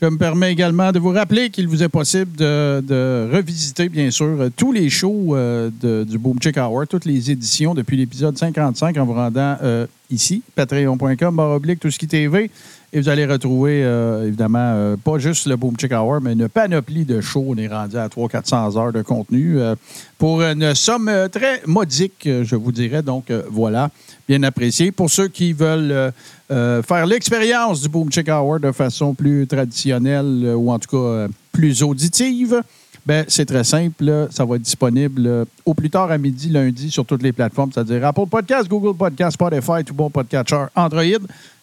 Je 0.00 0.06
me 0.06 0.16
permets 0.16 0.52
également 0.52 0.92
de 0.92 1.00
vous 1.00 1.10
rappeler 1.10 1.50
qu'il 1.50 1.66
vous 1.66 1.82
est 1.82 1.88
possible 1.88 2.36
de, 2.36 3.28
revisiter, 3.32 3.88
bien 3.88 4.12
sûr, 4.12 4.48
tous 4.56 4.70
les 4.70 4.88
shows 4.90 5.34
euh, 5.34 5.70
du 6.04 6.18
Boom 6.18 6.40
Chick 6.40 6.56
Hour, 6.56 6.86
toutes 6.86 7.04
les 7.04 7.32
éditions 7.32 7.74
depuis 7.74 7.96
l'épisode 7.96 8.38
55 8.38 8.96
en 8.96 9.04
vous 9.04 9.14
rendant 9.14 9.56
euh, 9.60 9.86
ici, 10.08 10.42
patreon.com, 10.54 11.38
oblique, 11.40 11.80
tout 11.80 11.90
ce 11.90 11.98
qui 11.98 12.06
TV. 12.06 12.48
Et 12.90 13.00
vous 13.00 13.10
allez 13.10 13.26
retrouver, 13.26 13.84
euh, 13.84 14.26
évidemment, 14.26 14.72
euh, 14.74 14.96
pas 14.96 15.18
juste 15.18 15.46
le 15.46 15.56
Boom 15.56 15.74
Chick 15.78 15.92
Hour, 15.92 16.22
mais 16.22 16.32
une 16.32 16.48
panoplie 16.48 17.04
de 17.04 17.20
shows. 17.20 17.44
On 17.48 17.56
est 17.58 17.68
rendu 17.68 17.98
à 17.98 18.08
300-400 18.08 18.78
heures 18.78 18.92
de 18.94 19.02
contenu 19.02 19.60
euh, 19.60 19.74
pour 20.16 20.40
une 20.40 20.74
somme 20.74 21.10
très 21.30 21.60
modique, 21.66 22.22
je 22.24 22.56
vous 22.56 22.72
dirais. 22.72 23.02
Donc, 23.02 23.30
voilà, 23.50 23.90
bien 24.26 24.42
apprécié. 24.42 24.90
Pour 24.90 25.10
ceux 25.10 25.28
qui 25.28 25.52
veulent 25.52 26.12
faire 26.48 27.06
l'expérience 27.06 27.82
du 27.82 27.90
Boom 27.90 28.10
Chick 28.10 28.28
Hour 28.28 28.58
de 28.58 28.72
façon 28.72 29.12
plus 29.12 29.46
traditionnelle 29.46 30.54
ou 30.56 30.72
en 30.72 30.78
tout 30.78 30.96
cas 30.96 31.28
plus 31.52 31.82
auditive, 31.82 32.62
ben, 33.04 33.24
c'est 33.28 33.44
très 33.44 33.64
simple. 33.64 34.28
Ça 34.30 34.46
va 34.46 34.56
être 34.56 34.62
disponible 34.62 35.46
au 35.64 35.74
plus 35.74 35.90
tard 35.90 36.10
à 36.10 36.16
midi 36.16 36.48
lundi 36.48 36.90
sur 36.90 37.04
toutes 37.04 37.22
les 37.22 37.32
plateformes, 37.32 37.70
c'est-à-dire 37.72 38.06
Apple 38.06 38.26
Podcast, 38.30 38.66
Google 38.66 38.96
Podcast, 38.96 39.32
Spotify, 39.34 39.84
tout 39.84 39.94
bon 39.94 40.08
podcatcher, 40.08 40.64
Android. 40.74 41.20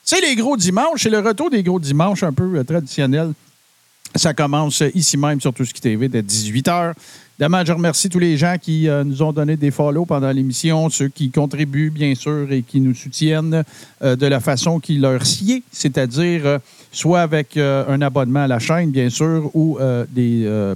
C'est 0.07 0.22
les 0.22 0.36
gros 0.36 0.56
dimanches, 0.56 1.02
c'est 1.02 1.10
le 1.10 1.18
retour 1.18 1.49
des 1.49 1.64
gros 1.64 1.80
dimanches 1.80 2.22
un 2.22 2.32
peu 2.32 2.60
euh, 2.60 2.64
traditionnels. 2.64 3.34
Ça 4.14 4.36
commence 4.36 4.84
euh, 4.84 4.91
ici 4.94 5.18
même 5.18 5.41
sur 5.41 5.52
Tout 5.52 5.65
ce 5.65 5.73
qui 5.73 5.82
TV 5.82 6.07
dès 6.07 6.22
18h. 6.22 6.94
Évidemment, 7.40 7.65
je 7.65 7.73
remercie 7.73 8.07
tous 8.07 8.19
les 8.19 8.38
gens 8.38 8.56
qui 8.61 8.88
euh, 8.88 9.03
nous 9.03 9.23
ont 9.23 9.34
donné 9.34 9.57
des 9.57 9.72
follow 9.72 10.06
pendant 10.06 10.30
l'émission, 10.30 10.91
ceux 10.91 11.07
qui 11.07 11.32
contribuent, 11.32 11.90
bien 11.90 12.14
sûr, 12.14 12.52
et 12.52 12.61
qui 12.61 12.82
nous 12.82 12.94
soutiennent 12.94 13.64
de 13.99 14.26
la 14.27 14.40
façon 14.40 14.80
qui 14.80 14.99
leur 14.99 15.26
sied, 15.26 15.64
c'est-à-dire 15.72 16.60
soit 16.91 17.22
avec 17.22 17.57
un 17.57 17.99
abonnement 18.02 18.44
à 18.44 18.48
la 18.48 18.60
chaîne, 18.60 18.91
bien 18.91 19.10
sûr, 19.10 19.49
ou 19.56 19.80
des. 20.11 20.73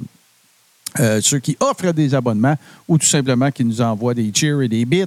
Euh, 0.99 1.19
ceux 1.21 1.39
qui 1.39 1.55
offrent 1.59 1.91
des 1.91 2.15
abonnements 2.15 2.55
ou 2.87 2.97
tout 2.97 3.05
simplement 3.05 3.51
qui 3.51 3.63
nous 3.63 3.81
envoient 3.81 4.13
des 4.13 4.31
cheers 4.33 4.61
et 4.61 4.67
des 4.67 4.85
bits. 4.85 5.05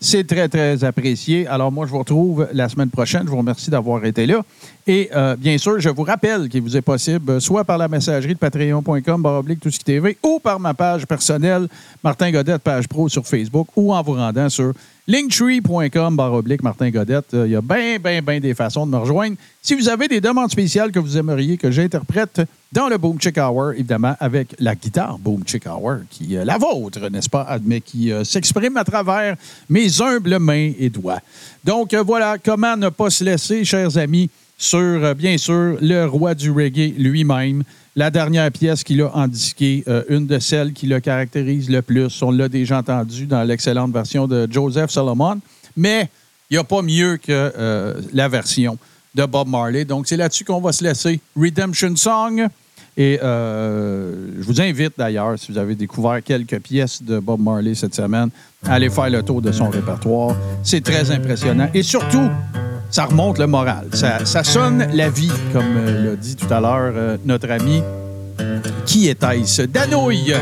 C'est 0.00 0.26
très, 0.26 0.48
très 0.48 0.84
apprécié. 0.84 1.46
Alors, 1.46 1.72
moi, 1.72 1.86
je 1.86 1.92
vous 1.92 1.98
retrouve 1.98 2.46
la 2.52 2.68
semaine 2.68 2.90
prochaine. 2.90 3.22
Je 3.24 3.30
vous 3.30 3.38
remercie 3.38 3.70
d'avoir 3.70 4.04
été 4.04 4.26
là. 4.26 4.42
Et 4.86 5.08
euh, 5.14 5.34
bien 5.36 5.56
sûr, 5.56 5.80
je 5.80 5.88
vous 5.88 6.02
rappelle 6.02 6.48
qu'il 6.48 6.60
vous 6.60 6.76
est 6.76 6.82
possible, 6.82 7.40
soit 7.40 7.64
par 7.64 7.78
la 7.78 7.88
messagerie 7.88 8.34
de 8.34 8.38
patreon.com, 8.38 9.44
tout 9.60 9.70
ce 9.70 9.78
qui 9.78 9.84
TV, 9.84 10.18
ou 10.22 10.40
par 10.40 10.60
ma 10.60 10.74
page 10.74 11.06
personnelle, 11.06 11.68
Martin 12.02 12.30
Godette, 12.30 12.62
page 12.62 12.86
pro 12.86 13.08
sur 13.08 13.26
Facebook, 13.26 13.68
ou 13.76 13.94
en 13.94 14.02
vous 14.02 14.12
rendant 14.12 14.50
sur 14.50 14.74
linktree.com, 15.06 16.16
baroblique 16.16 16.62
Martin 16.62 16.90
Godette. 16.90 17.34
Euh, 17.34 17.46
Il 17.46 17.52
y 17.52 17.56
a 17.56 17.60
bien, 17.60 17.98
bien, 17.98 18.22
bien 18.22 18.40
des 18.40 18.54
façons 18.54 18.86
de 18.86 18.92
me 18.92 18.96
rejoindre. 18.96 19.36
Si 19.60 19.74
vous 19.74 19.88
avez 19.88 20.08
des 20.08 20.20
demandes 20.20 20.50
spéciales 20.50 20.90
que 20.92 20.98
vous 20.98 21.18
aimeriez 21.18 21.58
que 21.58 21.70
j'interprète 21.70 22.42
dans 22.72 22.88
le 22.88 22.96
Boom 22.96 23.20
Chick 23.20 23.36
Hour, 23.36 23.72
évidemment, 23.72 24.16
avec 24.18 24.54
la 24.58 24.74
guitare 24.74 25.18
Boom 25.18 25.42
Chick 25.46 25.66
Hour, 25.66 25.98
qui 26.10 26.34
est 26.34 26.44
la 26.44 26.56
vôtre, 26.56 27.08
n'est-ce 27.10 27.28
pas, 27.28 27.58
mais 27.62 27.80
qui 27.80 28.10
euh, 28.12 28.24
s'exprime 28.24 28.76
à 28.76 28.84
travers 28.84 29.36
mes 29.68 30.00
humbles 30.00 30.38
mains 30.38 30.72
et 30.78 30.88
doigts. 30.88 31.20
Donc, 31.62 31.92
euh, 31.92 32.02
voilà, 32.02 32.36
comment 32.42 32.76
ne 32.76 32.88
pas 32.88 33.10
se 33.10 33.24
laisser, 33.24 33.64
chers 33.64 33.96
amis, 33.98 34.30
sur, 34.56 35.14
bien 35.14 35.36
sûr, 35.36 35.76
le 35.80 36.06
roi 36.06 36.34
du 36.34 36.50
reggae 36.50 36.94
lui-même. 36.96 37.62
La 37.96 38.10
dernière 38.10 38.50
pièce 38.50 38.82
qu'il 38.82 39.00
a 39.02 39.10
indiquée, 39.14 39.84
euh, 39.86 40.02
une 40.08 40.26
de 40.26 40.40
celles 40.40 40.72
qui 40.72 40.88
le 40.88 40.98
caractérise 40.98 41.70
le 41.70 41.80
plus. 41.80 42.22
On 42.22 42.32
l'a 42.32 42.48
déjà 42.48 42.78
entendu 42.78 43.26
dans 43.26 43.44
l'excellente 43.44 43.92
version 43.92 44.26
de 44.26 44.48
Joseph 44.50 44.90
Solomon, 44.90 45.40
mais 45.76 46.08
il 46.50 46.54
n'y 46.54 46.58
a 46.58 46.64
pas 46.64 46.82
mieux 46.82 47.18
que 47.18 47.30
euh, 47.30 47.94
la 48.12 48.28
version 48.28 48.76
de 49.14 49.24
Bob 49.26 49.48
Marley. 49.48 49.84
Donc, 49.84 50.08
c'est 50.08 50.16
là-dessus 50.16 50.44
qu'on 50.44 50.60
va 50.60 50.72
se 50.72 50.82
laisser. 50.82 51.20
Redemption 51.36 51.94
Song. 51.94 52.48
Et 52.96 53.18
euh, 53.22 54.28
je 54.38 54.44
vous 54.44 54.60
invite 54.60 54.92
d'ailleurs, 54.96 55.36
si 55.36 55.50
vous 55.50 55.58
avez 55.58 55.74
découvert 55.74 56.22
quelques 56.22 56.60
pièces 56.60 57.02
de 57.02 57.18
Bob 57.18 57.40
Marley 57.40 57.74
cette 57.74 57.94
semaine, 57.94 58.30
à 58.64 58.74
aller 58.74 58.88
faire 58.88 59.10
le 59.10 59.22
tour 59.22 59.42
de 59.42 59.50
son 59.50 59.68
répertoire. 59.68 60.36
C'est 60.62 60.82
très 60.82 61.10
impressionnant. 61.10 61.68
Et 61.74 61.82
surtout, 61.82 62.28
ça 62.90 63.06
remonte 63.06 63.38
le 63.38 63.48
moral. 63.48 63.88
Ça, 63.92 64.44
sonne 64.44 64.86
la 64.92 65.08
vie, 65.08 65.32
comme 65.52 65.76
euh, 65.76 66.10
l'a 66.10 66.16
dit 66.16 66.36
tout 66.36 66.52
à 66.52 66.60
l'heure 66.60 66.92
euh, 66.94 67.16
notre 67.24 67.50
ami. 67.50 67.82
Qui 68.86 69.08
était-ce? 69.08 69.62
Danouille! 69.62 70.34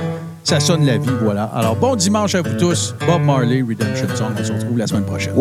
Ça 0.45 0.59
sonne 0.59 0.85
la 0.85 0.99
vie, 0.99 1.09
voilà. 1.23 1.45
Alors, 1.45 1.77
bon 1.77 1.95
dimanche 1.95 2.35
à 2.35 2.43
vous 2.43 2.55
tous. 2.59 2.95
Bob 3.07 3.23
Marley, 3.23 3.63
Redemption 3.63 4.09
Song. 4.15 4.33
On 4.39 4.45
se 4.45 4.53
retrouve 4.53 4.77
la 4.77 4.87
semaine 4.87 5.05
prochaine. 5.05 5.35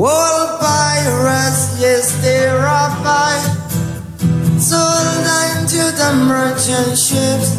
Sold 4.61 5.25
into 5.57 5.81
the 5.97 6.13
merchant 6.27 6.93
ships. 6.95 7.49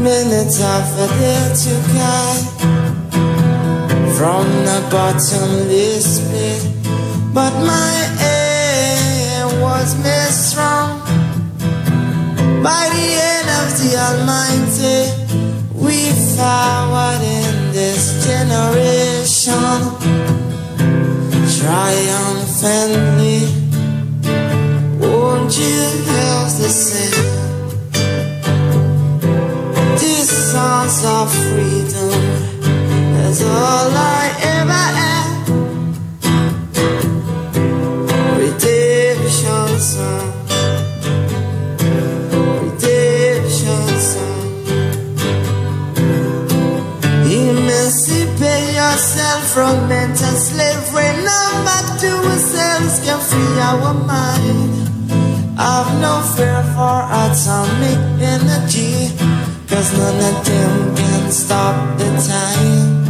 Minutes 0.00 0.56
after 0.62 1.06
they 1.18 1.52
took 1.62 1.88
I 2.00 2.02
from 4.16 4.46
the 4.64 4.80
bottomless 4.90 6.08
pit. 6.30 6.62
But 7.34 7.52
my 7.66 7.94
aim 8.18 9.60
was 9.60 9.94
made 10.02 10.32
strong 10.32 11.02
by 12.62 12.88
the 12.88 13.06
hand 13.20 13.50
of 13.60 13.68
the 13.76 13.90
Almighty. 14.08 15.00
We 15.84 15.98
forward 16.34 17.20
in 17.20 17.72
this 17.72 18.24
generation 18.24 19.80
triumphantly. 21.60 23.63
From 49.54 49.88
mental 49.88 50.36
slavery. 50.36 51.12
None 51.22 51.64
but 51.64 52.00
to 52.00 52.10
ourselves 52.10 52.98
can 53.04 53.20
free 53.20 53.60
our 53.60 53.94
mind. 53.94 54.83
I've 55.56 56.00
no 56.00 56.20
fear 56.34 56.62
for 56.74 56.98
atomic 57.22 57.98
energy. 58.20 59.10
Cause 59.68 59.92
none 59.96 60.18
of 60.30 60.44
them 60.44 60.96
can 60.96 61.30
stop 61.30 61.96
the 61.96 62.10
time. 62.26 63.04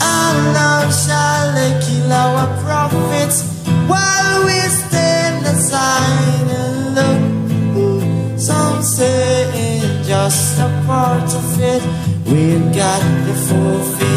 Our 0.00 0.34
love 0.52 0.92
shall 0.92 1.80
kill 1.80 2.12
our 2.12 2.46
prophets 2.62 3.42
while 3.88 4.44
we 4.44 4.60
stand 4.68 5.46
aside 5.46 6.48
and 6.60 6.94
look. 6.96 8.38
Some 8.38 8.82
say 8.82 9.48
it's 9.54 10.06
just 10.06 10.58
a 10.58 10.68
part 10.86 11.34
of 11.34 11.60
it. 11.60 11.82
We've 12.26 12.74
got 12.74 13.00
to 13.00 13.34
fulfill 13.48 14.11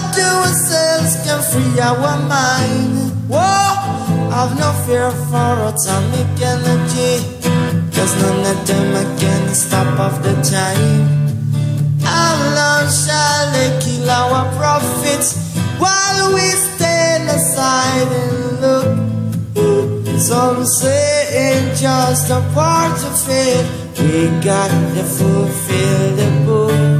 None 0.00 0.12
but 0.12 0.18
ourselves 0.18 1.16
can 1.24 1.40
free 1.50 1.80
our 1.80 2.18
mind. 2.26 3.12
Whoa, 3.28 4.30
I've 4.32 4.58
no 4.58 4.72
fear 4.86 5.10
for 5.28 5.52
atomic 5.70 6.30
energy. 6.40 7.24
Cause 7.94 8.14
none 8.22 8.46
of 8.46 8.66
them 8.66 9.18
can 9.18 9.54
stop 9.54 9.98
off 9.98 10.22
the 10.22 10.34
time. 10.42 11.20
Long 12.54 12.88
shall 12.88 13.52
they 13.52 13.78
kill 13.80 14.10
our 14.10 14.50
prophets 14.56 15.36
while 15.78 16.34
we 16.34 16.40
stand 16.40 17.28
aside 17.28 18.08
and 18.22 18.60
look. 18.60 20.18
Some 20.18 20.64
say 20.64 21.26
it's 21.30 21.80
just 21.80 22.30
a 22.30 22.40
part 22.54 22.98
of 23.04 23.28
it. 23.28 23.64
We 24.00 24.28
got 24.42 24.70
to 24.94 25.04
fulfill 25.04 26.16
the 26.16 26.30
book. 26.46 26.99